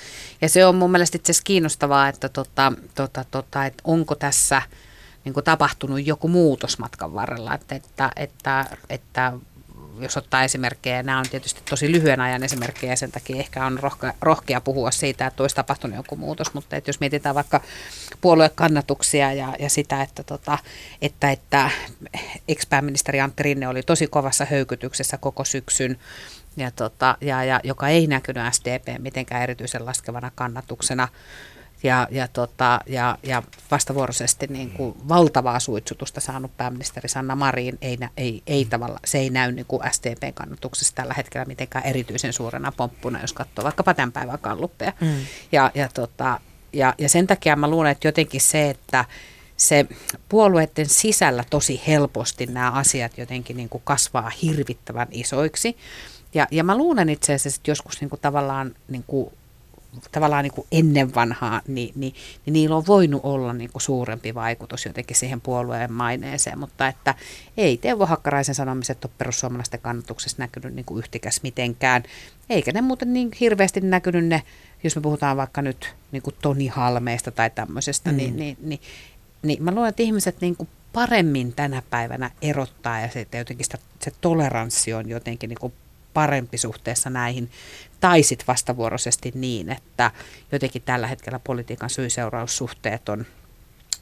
Ja 0.43 0.49
se 0.49 0.67
on 0.67 0.75
mun 0.75 0.91
mielestä 0.91 1.17
itse 1.17 1.33
asiassa 1.33 1.45
kiinnostavaa, 1.45 2.09
että, 2.09 2.29
tota, 2.29 2.73
tota, 2.95 3.25
tota, 3.31 3.67
että 3.67 3.83
onko 3.87 4.15
tässä 4.15 4.63
niin 5.25 5.33
kuin 5.33 5.45
tapahtunut 5.45 6.07
joku 6.07 6.29
muutos 6.29 6.79
matkan 6.79 7.15
varrella, 7.15 7.55
että, 7.55 7.75
että, 7.75 8.11
että, 8.17 8.67
että 8.91 9.33
jos 10.01 10.17
ottaa 10.17 10.45
esimerkkejä, 10.45 11.03
nämä 11.03 11.19
on 11.19 11.29
tietysti 11.31 11.61
tosi 11.71 11.93
lyhyen 11.93 12.21
ajan 12.21 12.43
esimerkkejä, 12.43 12.97
sen 12.97 13.13
takia 13.13 13.37
ehkä 13.37 13.67
on 13.67 13.79
rohkea, 13.79 14.15
rohkea 14.21 14.61
puhua 14.61 14.91
siitä, 14.91 15.27
että 15.27 15.43
olisi 15.43 15.57
tapahtunut 15.57 15.97
joku 15.97 16.17
muutos, 16.17 16.55
mutta 16.55 16.77
että 16.77 16.89
jos 16.89 17.01
mietitään 17.01 17.35
vaikka 17.35 17.61
puoluekannatuksia 18.21 19.33
ja, 19.33 19.57
ja 19.59 19.71
sitä, 19.71 20.03
että, 20.03 20.23
tota, 20.23 20.59
että, 21.03 21.31
että 21.31 21.71
ex-pääministeri 22.49 23.21
Antti 23.21 23.43
Rinne 23.43 23.69
oli 23.69 23.83
tosi 23.83 24.07
kovassa 24.07 24.47
höykytyksessä 24.51 25.19
koko 25.19 25.45
syksyn, 25.45 25.99
ja, 26.57 26.71
tota, 26.71 27.17
ja, 27.21 27.45
ja 27.45 27.61
joka 27.65 27.89
ei 27.89 28.07
näkynyt 28.07 28.55
SDP 28.55 28.99
mitenkään 28.99 29.43
erityisen 29.43 29.87
laskevana 29.87 30.31
kannatuksena 30.35 31.09
ja, 31.83 32.09
ja, 32.11 32.29
tota, 32.29 32.81
ja, 32.87 33.19
ja 33.23 33.43
vastavuoroisesti 33.71 34.47
niin 34.47 34.71
kuin 34.71 34.95
valtavaa 35.09 35.61
suitsutusta 35.61 36.21
saanut 36.21 36.57
pääministeri 36.57 37.09
Sanna 37.09 37.37
Marin, 37.37 37.79
ei, 37.81 37.99
ei, 38.17 38.43
ei 38.47 38.65
tavalla, 38.65 39.01
se 39.05 39.19
ei 39.19 39.31
näy 39.31 39.53
niin 39.53 39.67
kuin 39.67 39.83
SDPn 39.93 40.35
kannatuksessa 40.35 40.95
tällä 40.95 41.15
hetkellä 41.15 41.45
mitenkään 41.45 41.85
erityisen 41.85 42.33
suurena 42.33 42.73
pomppuna, 42.73 43.21
jos 43.21 43.33
katsoo 43.33 43.65
vaikkapa 43.65 43.95
tämän 43.95 44.13
päivän 44.13 44.39
kalluppeja. 44.39 44.93
Mm. 45.01 45.17
Ja, 45.53 45.71
ja, 45.75 45.89
tota, 45.95 46.41
ja, 46.73 46.95
ja 46.99 47.09
sen 47.09 47.27
takia 47.27 47.57
mä 47.57 47.71
luulen, 47.71 47.93
että 47.93 48.09
jotenkin 48.09 48.41
se, 48.41 48.71
että 48.71 49.05
se 49.57 49.87
puolueiden 50.29 50.89
sisällä 50.89 51.45
tosi 51.51 51.83
helposti 51.87 52.47
nämä 52.47 52.71
asiat 52.71 53.19
jotenkin 53.19 53.57
niin 53.57 53.69
kuin 53.69 53.83
kasvaa 53.85 54.31
hirvittävän 54.43 55.09
isoiksi. 55.11 55.77
Ja, 56.35 56.47
ja 56.51 56.65
mä 56.65 56.77
luulen 56.77 57.09
itse 57.09 57.35
asiassa, 57.35 57.59
että 57.59 57.71
joskus 57.71 58.01
niin 58.01 58.11
kuin 58.11 58.21
tavallaan 58.21 58.75
niin 58.89 59.05
kuin 59.07 59.33
tavallaan 60.13 60.43
niin 60.43 60.53
kuin 60.53 60.67
ennen 60.73 61.15
vanhaa, 61.15 61.61
niin, 61.69 61.93
niin, 61.97 62.15
niin 62.47 62.53
niillä 62.53 62.77
on 62.77 62.87
voinut 62.87 63.21
olla 63.25 63.53
niin 63.53 63.73
kuin 63.73 63.83
suurempi 63.83 64.35
vaikutus 64.35 64.87
jotenkin 64.87 65.17
siihen 65.17 65.41
puolueen 65.41 65.93
maineeseen, 65.93 66.59
mutta 66.59 66.89
että 66.89 67.15
ei 67.57 67.77
Teuvo 67.77 68.07
Hakkaraisen 68.07 68.55
sanomiset 68.55 69.05
ole 69.05 69.13
perussuomalaisten 69.19 69.81
kannatuksessa 69.81 70.43
näkynyt 70.43 70.75
niin 70.75 70.85
kuin 70.85 70.99
yhtikäs 70.99 71.43
mitenkään, 71.43 72.03
eikä 72.51 72.73
ne 72.73 72.81
muuten 72.81 73.13
niin 73.13 73.31
hirveästi 73.41 73.81
näkynyt 73.81 74.27
ne, 74.27 74.43
jos 74.85 74.97
me 74.97 75.03
puhutaan 75.03 75.37
vaikka 75.37 75.63
nyt 75.63 75.95
niin 76.13 76.23
kuin 76.23 76.37
Toni 76.43 76.67
Halmeesta 76.67 77.31
tai 77.31 77.51
tämmöisestä, 77.51 78.11
mm. 78.11 78.17
niin, 78.17 78.37
niin, 78.37 78.57
niin, 78.61 78.81
niin 79.43 79.63
mä 79.63 79.71
luulen, 79.71 79.89
että 79.89 80.03
ihmiset 80.03 80.41
niin 80.41 80.57
kuin 80.57 80.69
paremmin 80.93 81.53
tänä 81.53 81.83
päivänä 81.91 82.31
erottaa 82.43 83.01
ja 83.01 83.09
se, 83.09 83.27
jotenkin 83.39 83.65
sitä, 83.65 83.79
se 84.01 84.13
toleranssi 84.21 84.95
on 84.95 85.09
jotenkin 85.09 85.49
niin 85.49 85.61
kuin 85.61 85.73
parempi 86.15 86.59
suhteessa 86.59 87.11
näihin, 87.11 87.51
tai 88.03 88.23
sitten 88.23 88.47
vastavuoroisesti 88.47 89.33
niin, 89.35 89.71
että 89.71 90.11
jotenkin 90.53 90.83
tällä 90.83 91.07
hetkellä 91.07 91.39
politiikan 91.39 91.91
syy-seuraussuhteet 91.91 93.09
on, 93.09 93.27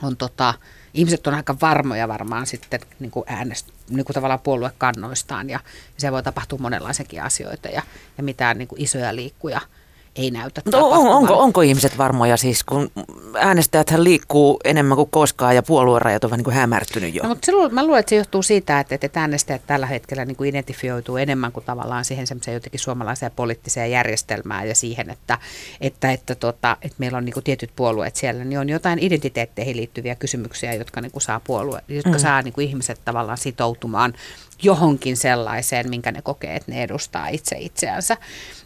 on 0.02 0.16
tota, 0.16 0.54
ihmiset 0.94 1.26
on 1.26 1.34
aika 1.34 1.56
varmoja 1.60 2.08
varmaan 2.08 2.46
sitten 2.46 2.80
niin 3.00 3.10
kuin 3.10 3.24
äänest, 3.26 3.66
niin 3.90 4.04
kuin 4.04 4.14
tavallaan 4.14 4.40
puoluekannoistaan 4.40 5.50
ja, 5.50 5.60
ja 5.94 6.00
se 6.00 6.12
voi 6.12 6.22
tapahtua 6.22 6.58
monenlaisenkin 6.58 7.22
asioita 7.22 7.68
ja, 7.68 7.82
ja 8.18 8.24
mitään 8.24 8.58
niin 8.58 8.68
kuin 8.68 8.82
isoja 8.82 9.16
liikkuja– 9.16 9.60
ei 10.16 10.30
näytä 10.30 10.62
no, 10.72 10.88
on, 10.88 11.08
onko, 11.08 11.38
onko 11.38 11.60
ihmiset 11.60 11.98
varmoja 11.98 12.36
siis, 12.36 12.64
kun 12.64 12.90
äänestäjät 13.38 13.90
liikkuu 13.96 14.60
enemmän 14.64 14.96
kuin 14.96 15.10
koskaan 15.10 15.54
ja 15.54 15.62
puoluerajat 15.62 16.24
on 16.24 16.30
vähän 16.30 16.38
niin 16.38 16.44
kuin 16.44 16.56
hämärtynyt 16.56 17.14
jo? 17.14 17.22
No, 17.22 17.28
mutta 17.28 17.46
se, 17.46 17.52
mä 17.70 17.84
luulen, 17.84 18.00
että 18.00 18.10
se 18.10 18.16
johtuu 18.16 18.42
siitä, 18.42 18.80
että, 18.80 18.98
että 19.02 19.20
äänestäjät 19.20 19.62
tällä 19.66 19.86
hetkellä 19.86 20.24
niin 20.24 20.36
kuin 20.36 20.48
identifioituu 20.48 21.16
enemmän 21.16 21.52
kuin 21.52 21.64
tavallaan 21.64 22.04
siihen 22.04 22.26
semmoiseen 22.26 22.54
jotenkin 22.54 22.80
suomalaiseen 22.80 23.32
poliittiseen 23.36 23.90
järjestelmään 23.90 24.68
ja 24.68 24.74
siihen, 24.74 25.10
että, 25.10 25.38
että, 25.80 26.12
että, 26.12 26.34
tota, 26.34 26.76
että 26.82 26.96
meillä 26.98 27.18
on 27.18 27.24
niin 27.24 27.34
kuin 27.34 27.44
tietyt 27.44 27.70
puolueet 27.76 28.16
siellä, 28.16 28.44
niin 28.44 28.58
on 28.58 28.68
jotain 28.68 28.98
identiteetteihin 28.98 29.76
liittyviä 29.76 30.14
kysymyksiä, 30.14 30.74
jotka 30.74 31.00
niin 31.00 31.12
kuin 31.12 31.22
saa, 31.22 31.40
puolue, 31.40 31.82
jotka 31.88 32.10
mm. 32.10 32.18
saa 32.18 32.42
niin 32.42 32.54
kuin 32.54 32.68
ihmiset 32.68 33.00
tavallaan 33.04 33.38
sitoutumaan 33.38 34.14
johonkin 34.62 35.16
sellaiseen, 35.16 35.90
minkä 35.90 36.12
ne 36.12 36.22
kokee, 36.22 36.56
että 36.56 36.72
ne 36.72 36.82
edustaa 36.82 37.28
itse 37.28 37.56
itseänsä. 37.58 38.16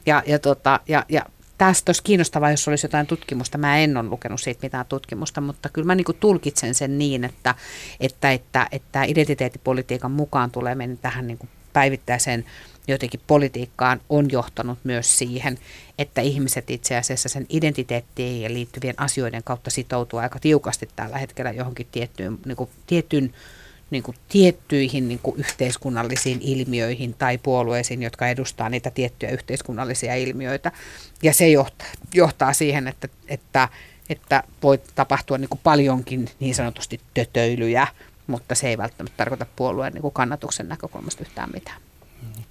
Ja, 0.06 0.22
ja, 0.26 0.38
tota, 0.38 0.80
ja, 0.88 1.04
ja 1.08 1.26
tästä 1.58 1.90
olisi 1.90 2.02
kiinnostavaa, 2.02 2.50
jos 2.50 2.68
olisi 2.68 2.86
jotain 2.86 3.06
tutkimusta. 3.06 3.58
Mä 3.58 3.78
en 3.78 3.96
ole 3.96 4.08
lukenut 4.08 4.40
siitä 4.40 4.60
mitään 4.62 4.86
tutkimusta, 4.86 5.40
mutta 5.40 5.68
kyllä 5.68 5.86
mä 5.86 5.94
niin 5.94 6.04
kuin 6.04 6.18
tulkitsen 6.20 6.74
sen 6.74 6.98
niin, 6.98 7.24
että, 7.24 7.54
että, 8.00 8.32
että, 8.32 8.68
että 8.72 9.04
identiteettipolitiikan 9.04 10.10
mukaan 10.10 10.50
tulee 10.50 10.74
mennä 10.74 10.96
tähän 11.02 11.26
niin 11.26 11.38
kuin 11.38 11.50
päivittäiseen 11.72 12.44
jotenkin 12.88 13.20
politiikkaan 13.26 14.00
on 14.08 14.30
johtanut 14.30 14.78
myös 14.84 15.18
siihen, 15.18 15.58
että 15.98 16.20
ihmiset 16.20 16.70
itse 16.70 16.96
asiassa 16.96 17.28
sen 17.28 17.46
identiteettiin 17.48 18.42
ja 18.42 18.52
liittyvien 18.52 18.94
asioiden 18.96 19.42
kautta 19.44 19.70
sitoutuu 19.70 20.18
aika 20.18 20.38
tiukasti 20.38 20.88
tällä 20.96 21.18
hetkellä 21.18 21.50
johonkin 21.50 21.86
tiettyyn, 21.92 22.38
niin 22.46 22.56
kuin, 22.56 22.70
tiettyyn 22.86 23.34
niin 23.94 24.02
kuin 24.02 24.16
tiettyihin 24.28 25.08
niin 25.08 25.20
kuin 25.22 25.40
yhteiskunnallisiin 25.40 26.38
ilmiöihin 26.42 27.14
tai 27.14 27.38
puolueisiin, 27.38 28.02
jotka 28.02 28.28
edustaa 28.28 28.68
niitä 28.68 28.90
tiettyjä 28.90 29.32
yhteiskunnallisia 29.32 30.14
ilmiöitä. 30.14 30.72
Ja 31.22 31.34
se 31.34 31.48
johtaa, 31.48 31.86
johtaa 32.14 32.52
siihen, 32.52 32.88
että, 32.88 33.08
että, 33.28 33.68
että 34.08 34.42
voi 34.62 34.80
tapahtua 34.94 35.38
niin 35.38 35.48
kuin 35.48 35.60
paljonkin 35.62 36.28
niin 36.40 36.54
sanotusti 36.54 37.00
tötöilyjä, 37.14 37.86
mutta 38.26 38.54
se 38.54 38.68
ei 38.68 38.78
välttämättä 38.78 39.16
tarkoita 39.16 39.46
puolueen 39.56 39.92
niin 39.92 40.02
kuin 40.02 40.14
kannatuksen 40.14 40.68
näkökulmasta 40.68 41.22
yhtään 41.22 41.50
mitään. 41.54 41.80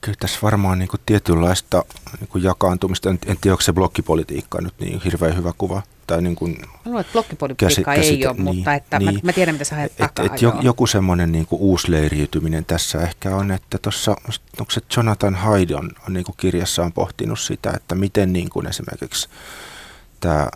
Kyllä 0.02 0.18
tässä 0.20 0.40
varmaan 0.44 0.80
niin 0.80 0.90
kuin 0.90 1.02
tietynlaista 1.06 1.86
niin 2.20 2.28
kuin 2.28 2.44
jakaantumista, 2.44 3.10
en, 3.10 3.20
en 3.26 3.38
tiedä 3.42 3.54
onko 3.54 3.62
se 3.62 3.74
blokkipolitiikka 3.74 4.62
nyt 4.62 4.74
niin 4.80 5.02
hirveän 5.02 5.38
hyvä 5.38 5.54
kuva. 5.58 5.82
Tai 6.08 6.22
niin 6.22 6.36
kuin 6.36 6.58
mä 6.62 6.68
luulen, 6.86 7.02
että 7.02 7.12
blokkipolitiikka 7.14 7.96
käsi, 7.96 8.10
ei 8.10 8.28
ole, 8.28 8.34
niin, 8.34 8.44
mutta 8.44 8.74
että 8.74 9.00
niin, 9.00 9.14
mä, 9.14 9.20
mä 9.24 9.34
tiedän 9.34 9.56
mitä 9.56 9.66
sä 9.66 9.76
haet 9.76 9.92
et, 10.00 10.20
et 10.26 10.42
jo, 10.42 10.54
Joku 10.62 10.88
semmoinen 10.88 11.32
niin 11.32 11.46
kuin 11.46 11.62
uusleiriytyminen 11.62 12.66
tässä 12.66 13.02
ehkä 13.02 13.36
on, 13.36 13.52
että 13.52 13.78
tuossa, 13.78 14.12
onko 14.60 14.72
se 14.72 14.82
Jonathan 14.98 15.38
Hyde 15.44 15.76
on, 15.76 15.90
on 16.08 16.14
niin 16.14 16.24
kuin 16.24 16.36
kirjassaan 16.38 16.92
pohtinut 16.92 17.40
sitä, 17.40 17.72
että 17.76 17.96
miten 17.96 18.34
niin 18.34 18.50
kuin 18.50 18.68
esimerkiksi 18.68 19.30
tämä 20.20 20.40
äh, 20.42 20.50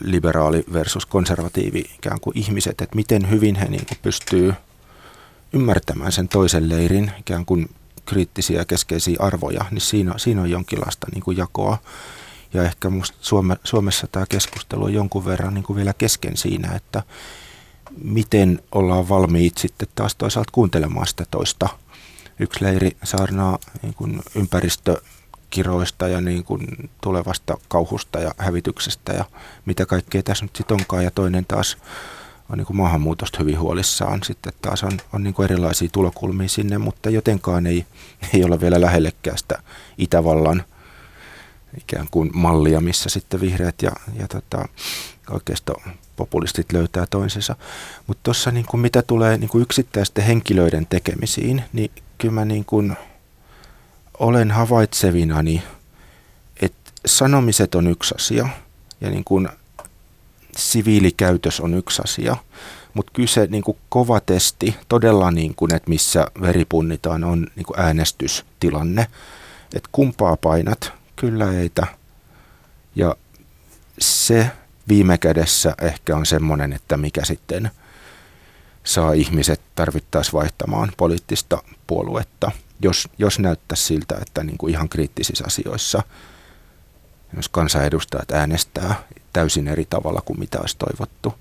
liberaali 0.00 0.64
versus 0.72 1.06
konservatiivi 1.06 1.84
ikään 1.94 2.20
kuin 2.20 2.38
ihmiset, 2.38 2.80
että 2.80 2.96
miten 2.96 3.30
hyvin 3.30 3.54
he 3.54 3.64
niin 3.64 3.86
kuin 3.86 3.98
pystyy 4.02 4.54
ymmärtämään 5.52 6.12
sen 6.12 6.28
toisen 6.28 6.68
leirin 6.68 7.10
ikään 7.18 7.46
kuin 7.46 7.68
kriittisiä 8.06 8.64
keskeisiä 8.64 9.16
arvoja, 9.18 9.64
niin 9.70 9.80
siinä, 9.80 10.14
siinä 10.16 10.40
on 10.40 10.50
jonkinlaista 10.50 11.06
niin 11.12 11.22
kuin 11.22 11.36
jakoa. 11.36 11.78
Ja 12.54 12.62
ehkä 12.64 12.90
musta 12.90 13.18
Suome, 13.20 13.56
Suomessa 13.64 14.06
tämä 14.06 14.26
keskustelu 14.28 14.84
on 14.84 14.94
jonkun 14.94 15.24
verran 15.24 15.54
niin 15.54 15.64
kuin 15.64 15.76
vielä 15.76 15.92
kesken 15.92 16.36
siinä, 16.36 16.72
että 16.74 17.02
miten 18.04 18.62
ollaan 18.72 19.08
valmiit 19.08 19.58
sitten 19.58 19.88
taas 19.94 20.14
toisaalta 20.14 20.50
kuuntelemaan 20.52 21.06
sitä 21.06 21.24
toista. 21.30 21.68
Yksi 22.38 22.64
leiri 22.64 22.96
saarnaa 23.04 23.58
niin 23.82 23.94
kuin 23.94 24.20
ympäristökiroista 24.34 26.08
ja 26.08 26.20
niin 26.20 26.44
kuin 26.44 26.90
tulevasta 27.00 27.58
kauhusta 27.68 28.18
ja 28.18 28.34
hävityksestä 28.38 29.12
ja 29.12 29.24
mitä 29.64 29.86
kaikkea 29.86 30.22
tässä 30.22 30.44
nyt 30.44 30.56
sitten 30.56 30.74
onkaan. 30.74 31.04
Ja 31.04 31.10
toinen 31.10 31.46
taas 31.46 31.76
on 32.50 32.58
niin 32.58 32.66
kuin 32.66 32.76
maahanmuutosta 32.76 33.38
hyvin 33.38 33.58
huolissaan. 33.58 34.22
Sitten 34.22 34.52
taas 34.62 34.84
on, 34.84 34.98
on 35.12 35.22
niin 35.22 35.34
kuin 35.34 35.44
erilaisia 35.44 35.88
tulokulmia 35.92 36.48
sinne, 36.48 36.78
mutta 36.78 37.10
jotenkaan 37.10 37.66
ei, 37.66 37.86
ei 38.34 38.44
ole 38.44 38.60
vielä 38.60 38.80
lähellekään 38.80 39.38
sitä 39.38 39.62
Itävallan 39.98 40.64
ikään 41.78 42.06
kuin 42.10 42.30
mallia, 42.34 42.80
missä 42.80 43.08
sitten 43.08 43.40
vihreät 43.40 43.82
ja, 43.82 43.92
ja 44.18 44.28
tota, 44.28 44.68
oikeisto 45.30 45.74
populistit 46.16 46.72
löytää 46.72 47.06
toisensa. 47.10 47.56
Mutta 48.06 48.20
tuossa 48.22 48.50
niin 48.50 48.66
kuin 48.66 48.80
mitä 48.80 49.02
tulee 49.02 49.38
niin 49.38 49.48
kuin 49.48 49.62
yksittäisten 49.62 50.24
henkilöiden 50.24 50.86
tekemisiin, 50.86 51.64
niin 51.72 51.90
kyllä 52.18 52.34
mä 52.34 52.44
niin 52.44 52.64
kuin 52.64 52.96
olen 54.18 54.50
havaitsevinani, 54.50 55.62
että 56.62 56.92
sanomiset 57.06 57.74
on 57.74 57.86
yksi 57.86 58.14
asia 58.14 58.48
ja 59.00 59.10
niin 59.10 59.24
kuin 59.24 59.48
siviilikäytös 60.56 61.60
on 61.60 61.74
yksi 61.74 62.02
asia, 62.04 62.36
mutta 62.94 63.12
kyse 63.12 63.46
niin 63.46 63.62
kuin 63.62 63.78
kova 63.88 64.20
testi, 64.20 64.76
todella 64.88 65.30
niin 65.30 65.54
kuin, 65.54 65.74
että 65.74 65.88
missä 65.88 66.26
veri 66.40 66.64
punnitaan, 66.64 67.24
on 67.24 67.46
niin 67.56 67.66
kuin 67.66 67.80
äänestystilanne. 67.80 69.06
Että 69.74 69.88
kumpaa 69.92 70.36
painat, 70.36 70.92
kyllä 71.20 71.52
eitä. 71.52 71.86
Ja 72.96 73.16
se 73.98 74.50
viime 74.88 75.18
kädessä 75.18 75.74
ehkä 75.80 76.16
on 76.16 76.26
semmoinen, 76.26 76.72
että 76.72 76.96
mikä 76.96 77.24
sitten 77.24 77.70
saa 78.84 79.12
ihmiset 79.12 79.60
tarvittaisi 79.74 80.32
vaihtamaan 80.32 80.92
poliittista 80.96 81.62
puoluetta, 81.86 82.50
jos, 82.82 83.08
jos 83.18 83.38
näyttäisi 83.38 83.84
siltä, 83.84 84.18
että 84.22 84.44
niin 84.44 84.58
kuin 84.58 84.70
ihan 84.72 84.88
kriittisissä 84.88 85.44
asioissa 85.46 86.02
jos 87.36 87.48
kansanedustajat 87.48 88.30
äänestää 88.30 88.94
täysin 89.32 89.68
eri 89.68 89.86
tavalla 89.90 90.20
kuin 90.20 90.40
mitä 90.40 90.58
olisi 90.60 90.76
toivottu. 90.78 91.34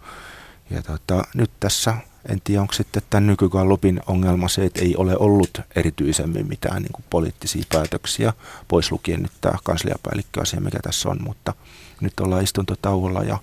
Ja 0.69 0.81
tota, 0.81 1.23
nyt 1.33 1.51
tässä, 1.59 1.97
en 2.29 2.41
tiedä 2.43 2.61
onko 2.61 2.73
sitten 2.73 3.03
tämän 3.09 3.27
nykygallupin 3.27 4.01
ongelma 4.07 4.47
se, 4.47 4.65
että 4.65 4.81
ei 4.81 4.95
ole 4.95 5.17
ollut 5.17 5.61
erityisemmin 5.75 6.47
mitään 6.47 6.81
niin 6.81 6.91
kuin 6.91 7.05
poliittisia 7.09 7.63
päätöksiä, 7.69 8.33
pois 8.67 8.91
lukien 8.91 9.21
nyt 9.21 9.31
tämä 9.41 9.57
kansliapäällikköasia, 9.63 10.61
mikä 10.61 10.79
tässä 10.83 11.09
on, 11.09 11.17
mutta 11.23 11.53
nyt 12.01 12.19
ollaan 12.19 12.43
istuntotauolla 12.43 13.23
ja 13.23 13.37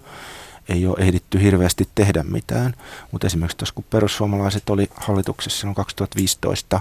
ei 0.68 0.86
ole 0.86 0.96
ehditty 0.98 1.42
hirveästi 1.42 1.88
tehdä 1.94 2.22
mitään. 2.22 2.74
Mutta 3.12 3.26
esimerkiksi 3.26 3.56
tuossa 3.56 3.74
kun 3.74 3.84
perussuomalaiset 3.90 4.70
oli 4.70 4.88
hallituksessa 4.94 5.60
silloin 5.60 5.74
2015, 5.74 6.80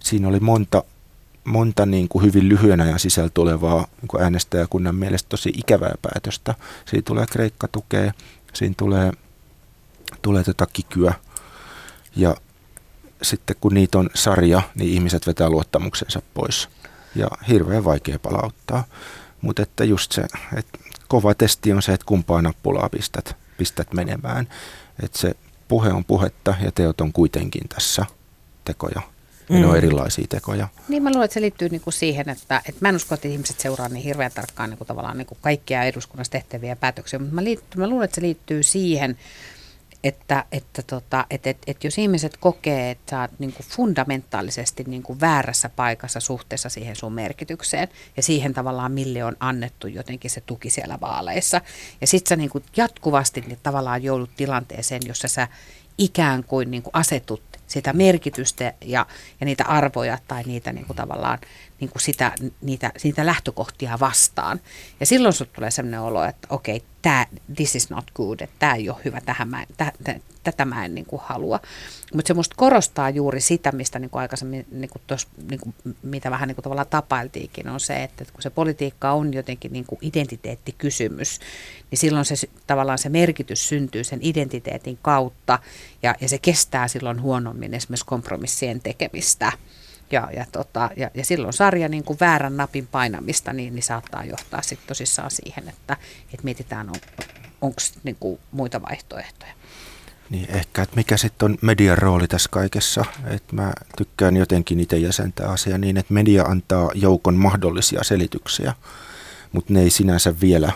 siinä 0.00 0.28
oli 0.28 0.40
monta 0.40 0.82
monta 1.44 1.86
niin 1.86 2.08
kuin 2.08 2.24
hyvin 2.24 2.48
lyhyen 2.48 2.80
ajan 2.80 2.98
sisällä 2.98 3.30
tulevaa 3.34 3.86
niin 4.00 4.08
kuin 4.08 4.22
äänestäjäkunnan 4.22 4.94
mielestä 4.94 5.28
tosi 5.28 5.52
ikävää 5.56 5.94
päätöstä. 6.02 6.54
Siinä 6.86 7.02
tulee 7.02 7.26
Kreikka 7.26 7.68
tukee, 7.68 8.12
siinä 8.54 8.74
tulee, 8.78 9.12
tulee 10.22 10.44
tätä 10.44 10.66
kikyä 10.72 11.14
ja 12.16 12.36
sitten 13.22 13.56
kun 13.60 13.74
niitä 13.74 13.98
on 13.98 14.10
sarja, 14.14 14.62
niin 14.74 14.90
ihmiset 14.90 15.26
vetää 15.26 15.50
luottamuksensa 15.50 16.22
pois. 16.34 16.68
ja 17.14 17.28
hirveän 17.48 17.84
vaikea 17.84 18.18
palauttaa. 18.18 18.84
Mutta 19.40 19.62
että 19.62 19.84
just 19.84 20.12
se, 20.12 20.22
että 20.56 20.78
kova 21.08 21.34
testi 21.34 21.72
on 21.72 21.82
se, 21.82 21.92
että 21.92 22.06
kumpaa 22.06 22.42
nappulaa 22.42 22.88
pistät, 22.88 23.36
pistät 23.58 23.92
menemään. 23.92 24.48
Että 25.02 25.18
se 25.18 25.34
puhe 25.68 25.92
on 25.92 26.04
puhetta 26.04 26.54
ja 26.62 26.72
teot 26.72 27.00
on 27.00 27.12
kuitenkin 27.12 27.68
tässä 27.68 28.06
tekoja. 28.64 29.02
Ja 29.48 29.54
mm. 29.54 29.60
ne 29.60 29.66
on 29.66 29.72
mm. 29.72 29.78
erilaisia 29.78 30.26
tekoja. 30.28 30.68
Niin 30.88 31.02
mä 31.02 31.10
luulen, 31.10 31.24
että 31.24 31.34
se 31.34 31.40
liittyy 31.40 31.68
niinku 31.68 31.90
siihen, 31.90 32.28
että, 32.28 32.62
että 32.68 32.78
mä 32.80 32.88
en 32.88 32.96
usko, 32.96 33.14
että 33.14 33.28
ihmiset 33.28 33.60
seuraa 33.60 33.88
niin 33.88 34.04
hirveän 34.04 34.32
tarkkaan 34.32 34.70
niinku 34.70 34.84
tavallaan 34.84 35.18
niinku 35.18 35.38
kaikkia 35.40 35.82
eduskunnassa 35.82 36.30
tehtäviä 36.30 36.76
päätöksiä, 36.76 37.18
mutta 37.18 37.34
mä, 37.34 37.44
liittyy, 37.44 37.80
mä 37.80 37.88
luulen, 37.88 38.04
että 38.04 38.14
se 38.14 38.20
liittyy 38.20 38.62
siihen, 38.62 39.18
että, 40.08 40.44
että, 40.52 40.82
tota, 40.82 41.26
että, 41.30 41.50
että, 41.50 41.62
että 41.66 41.86
jos 41.86 41.98
ihmiset 41.98 42.36
kokee, 42.36 42.90
että 42.90 43.10
sä 43.10 43.20
oot 43.20 43.30
niin 43.38 43.52
kuin 43.52 43.66
fundamentaalisesti 43.66 44.84
niin 44.86 45.02
kuin 45.02 45.20
väärässä 45.20 45.68
paikassa 45.68 46.20
suhteessa 46.20 46.68
siihen 46.68 46.96
sun 46.96 47.12
merkitykseen 47.12 47.88
ja 48.16 48.22
siihen 48.22 48.54
tavallaan 48.54 48.92
mille 48.92 49.24
on 49.24 49.36
annettu 49.40 49.86
jotenkin 49.86 50.30
se 50.30 50.40
tuki 50.40 50.70
siellä 50.70 50.98
vaaleissa. 51.00 51.60
Ja 52.00 52.06
sit 52.06 52.26
sä 52.26 52.36
niin 52.36 52.50
kuin 52.50 52.64
jatkuvasti 52.76 53.40
niin 53.40 53.58
tavallaan 53.62 54.02
joudut 54.02 54.30
tilanteeseen, 54.36 55.02
jossa 55.06 55.28
sä 55.28 55.48
ikään 55.98 56.44
kuin, 56.44 56.70
niin 56.70 56.82
kuin 56.82 56.94
asetut 56.94 57.42
sitä 57.66 57.92
merkitystä 57.92 58.72
ja, 58.84 59.06
ja 59.40 59.46
niitä 59.46 59.64
arvoja 59.64 60.18
tai 60.28 60.42
niitä 60.42 60.72
niin 60.72 60.86
kuin 60.86 60.96
tavallaan 60.96 61.38
niin 61.80 61.90
kuin 61.90 62.02
sitä, 62.02 62.32
niitä, 62.60 62.92
niitä 63.04 63.26
lähtökohtia 63.26 63.98
vastaan. 64.00 64.60
Ja 65.00 65.06
silloin 65.06 65.32
sinulle 65.32 65.52
tulee 65.54 65.70
sellainen 65.70 66.00
olo, 66.00 66.24
että 66.24 66.48
okei, 66.50 66.76
okay, 66.76 67.24
this 67.56 67.76
is 67.76 67.90
not 67.90 68.04
good, 68.14 68.40
että 68.40 68.56
tämä 68.58 68.74
ei 68.74 68.88
ole 68.90 68.98
hyvä, 69.04 69.20
tähän 69.20 69.48
mä, 69.48 69.66
täh, 69.76 69.92
täh, 70.04 70.16
tätä 70.44 70.64
mä 70.64 70.84
en 70.84 70.94
niin 70.94 71.06
kuin 71.06 71.22
halua. 71.24 71.60
Mutta 72.14 72.28
se 72.28 72.34
musta 72.34 72.54
korostaa 72.56 73.10
juuri 73.10 73.40
sitä, 73.40 73.72
mistä 73.72 73.98
niin 73.98 74.10
kuin 74.10 74.20
aikaisemmin, 74.20 74.66
niin 74.70 74.90
kuin 74.90 75.02
tos, 75.06 75.28
niin 75.50 75.60
kuin, 75.60 75.74
mitä 76.02 76.30
vähän 76.30 76.48
niin 76.48 76.56
kuin 76.56 76.62
tavallaan 76.62 76.86
tapailtiinkin, 76.90 77.68
on 77.68 77.80
se, 77.80 78.02
että 78.02 78.24
kun 78.24 78.42
se 78.42 78.50
politiikka 78.50 79.12
on 79.12 79.34
jotenkin 79.34 79.72
niin 79.72 79.84
kuin 79.84 79.98
identiteettikysymys, 80.02 81.40
niin 81.90 81.98
silloin 81.98 82.24
se 82.24 82.34
tavallaan 82.66 82.98
se 82.98 83.08
merkitys 83.08 83.68
syntyy 83.68 84.04
sen 84.04 84.18
identiteetin 84.22 84.98
kautta 85.02 85.58
ja, 86.02 86.14
ja 86.20 86.28
se 86.28 86.38
kestää 86.38 86.88
silloin 86.88 87.22
huonommin 87.22 87.74
esimerkiksi 87.74 88.06
kompromissien 88.06 88.80
tekemistä. 88.80 89.52
Ja, 90.10 90.28
ja, 90.36 90.46
tota, 90.52 90.90
ja, 90.96 91.10
ja 91.14 91.24
silloin 91.24 91.52
sarja 91.52 91.88
niin 91.88 92.04
kuin 92.04 92.20
väärän 92.20 92.56
napin 92.56 92.86
painamista 92.86 93.52
niin, 93.52 93.74
niin 93.74 93.82
saattaa 93.82 94.24
johtaa 94.24 94.62
sit 94.62 94.78
tosissaan 94.86 95.30
siihen, 95.30 95.68
että, 95.68 95.96
että 96.24 96.44
mietitään, 96.44 96.88
on, 96.88 96.96
onko 97.60 97.76
niin 98.04 98.16
muita 98.52 98.82
vaihtoehtoja. 98.82 99.52
Niin 100.30 100.50
ehkä, 100.50 100.82
että 100.82 100.96
mikä 100.96 101.16
sitten 101.16 101.46
on 101.46 101.58
median 101.60 101.98
rooli 101.98 102.28
tässä 102.28 102.48
kaikessa. 102.52 103.04
Että 103.26 103.56
mä 103.56 103.72
tykkään 103.96 104.36
jotenkin 104.36 104.80
itse 104.80 104.96
jäsentää 104.96 105.48
asiaa 105.48 105.78
niin, 105.78 105.96
että 105.96 106.14
media 106.14 106.44
antaa 106.44 106.90
joukon 106.94 107.34
mahdollisia 107.34 108.04
selityksiä, 108.04 108.74
mutta 109.52 109.72
ne 109.72 109.80
ei 109.82 109.90
sinänsä 109.90 110.34
vielä 110.40 110.72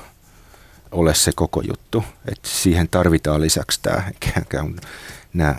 ole 0.93 1.14
se 1.14 1.33
koko 1.37 1.62
juttu. 1.68 2.05
Että 2.28 2.49
siihen 2.49 2.89
tarvitaan 2.89 3.41
lisäksi 3.41 3.81
tämä, 3.83 4.03
nämä 5.33 5.55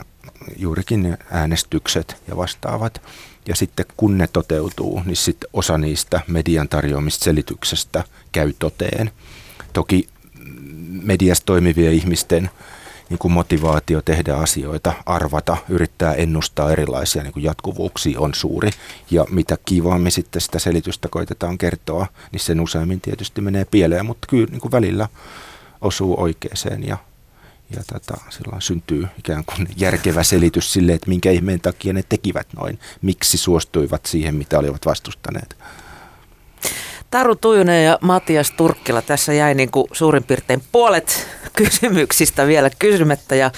juurikin 0.57 1.17
äänestykset 1.31 2.21
ja 2.27 2.37
vastaavat. 2.37 3.01
Ja 3.47 3.55
sitten 3.55 3.85
kun 3.97 4.17
ne 4.17 4.27
toteutuu, 4.33 5.01
niin 5.05 5.15
sitten 5.15 5.49
osa 5.53 5.77
niistä 5.77 6.21
median 6.27 6.69
tarjoamista 6.69 7.23
selityksestä 7.23 8.03
käy 8.31 8.53
toteen. 8.59 9.11
Toki 9.73 10.07
mediassa 11.03 11.45
toimivien 11.45 11.93
ihmisten 11.93 12.49
niin 13.09 13.19
kuin 13.19 13.31
motivaatio 13.31 14.01
tehdä 14.01 14.35
asioita, 14.35 14.93
arvata, 15.05 15.57
yrittää 15.69 16.13
ennustaa 16.13 16.71
erilaisia 16.71 17.23
niin 17.23 17.33
kuin 17.33 17.43
jatkuvuuksia 17.43 18.19
on 18.19 18.33
suuri. 18.33 18.69
Ja 19.11 19.25
mitä 19.29 19.57
kiivaammin 19.65 20.11
sitten 20.11 20.41
sitä 20.41 20.59
selitystä 20.59 21.07
koitetaan 21.09 21.57
kertoa, 21.57 22.07
niin 22.31 22.39
sen 22.39 22.61
useammin 22.61 23.01
tietysti 23.01 23.41
menee 23.41 23.65
pieleen, 23.65 24.05
mutta 24.05 24.27
kyllä 24.27 24.47
niin 24.51 24.61
kuin 24.61 24.71
välillä 24.71 25.07
osuu 25.81 26.21
oikeeseen 26.21 26.87
ja 26.87 26.97
ja 27.75 27.83
tota, 27.93 28.17
silloin 28.29 28.61
syntyy 28.61 29.07
ikään 29.17 29.43
kuin 29.45 29.67
järkevä 29.77 30.23
selitys 30.23 30.73
sille, 30.73 30.93
että 30.93 31.09
minkä 31.09 31.31
ihmeen 31.31 31.61
takia 31.61 31.93
ne 31.93 32.03
tekivät 32.09 32.47
noin, 32.55 32.79
miksi 33.01 33.37
suostuivat 33.37 34.05
siihen, 34.05 34.35
mitä 34.35 34.59
olivat 34.59 34.85
vastustaneet. 34.85 35.57
Taru 37.11 37.35
Tujunen 37.35 37.85
ja 37.85 37.97
Matias 38.01 38.51
Turkkila, 38.51 39.01
tässä 39.01 39.33
jäi 39.33 39.53
niin 39.53 39.71
kuin 39.71 39.87
suurin 39.91 40.23
piirtein 40.23 40.63
puolet 40.71 41.27
kysymyksistä 41.57 42.47
vielä 42.47 42.69
kysymättä 42.79 43.35
ja 43.35 43.51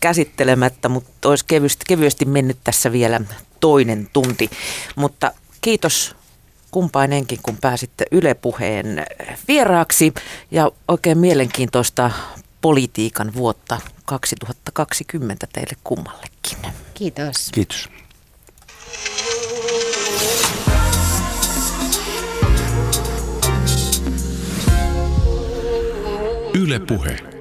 käsittelemättä, 0.00 0.88
mutta 0.88 1.28
olisi 1.28 1.44
kevyesti, 1.48 1.84
kevyesti 1.88 2.24
mennyt 2.24 2.58
tässä 2.64 2.92
vielä 2.92 3.20
toinen 3.60 4.08
tunti. 4.12 4.50
Mutta 4.96 5.32
kiitos 5.60 6.16
kumpainenkin, 6.70 7.38
kun 7.42 7.56
pääsitte 7.60 8.04
Yle 8.10 8.34
Puheen 8.34 9.06
vieraaksi 9.48 10.14
ja 10.50 10.70
oikein 10.88 11.18
mielenkiintoista 11.18 12.10
politiikan 12.66 13.34
vuotta 13.34 13.80
2020 14.04 15.46
teille 15.52 15.76
kummallekin. 15.84 16.58
Kiitos. 16.94 17.48
Kiitos. 17.52 17.88
Yle 26.54 26.78
Puhe. 26.78 27.35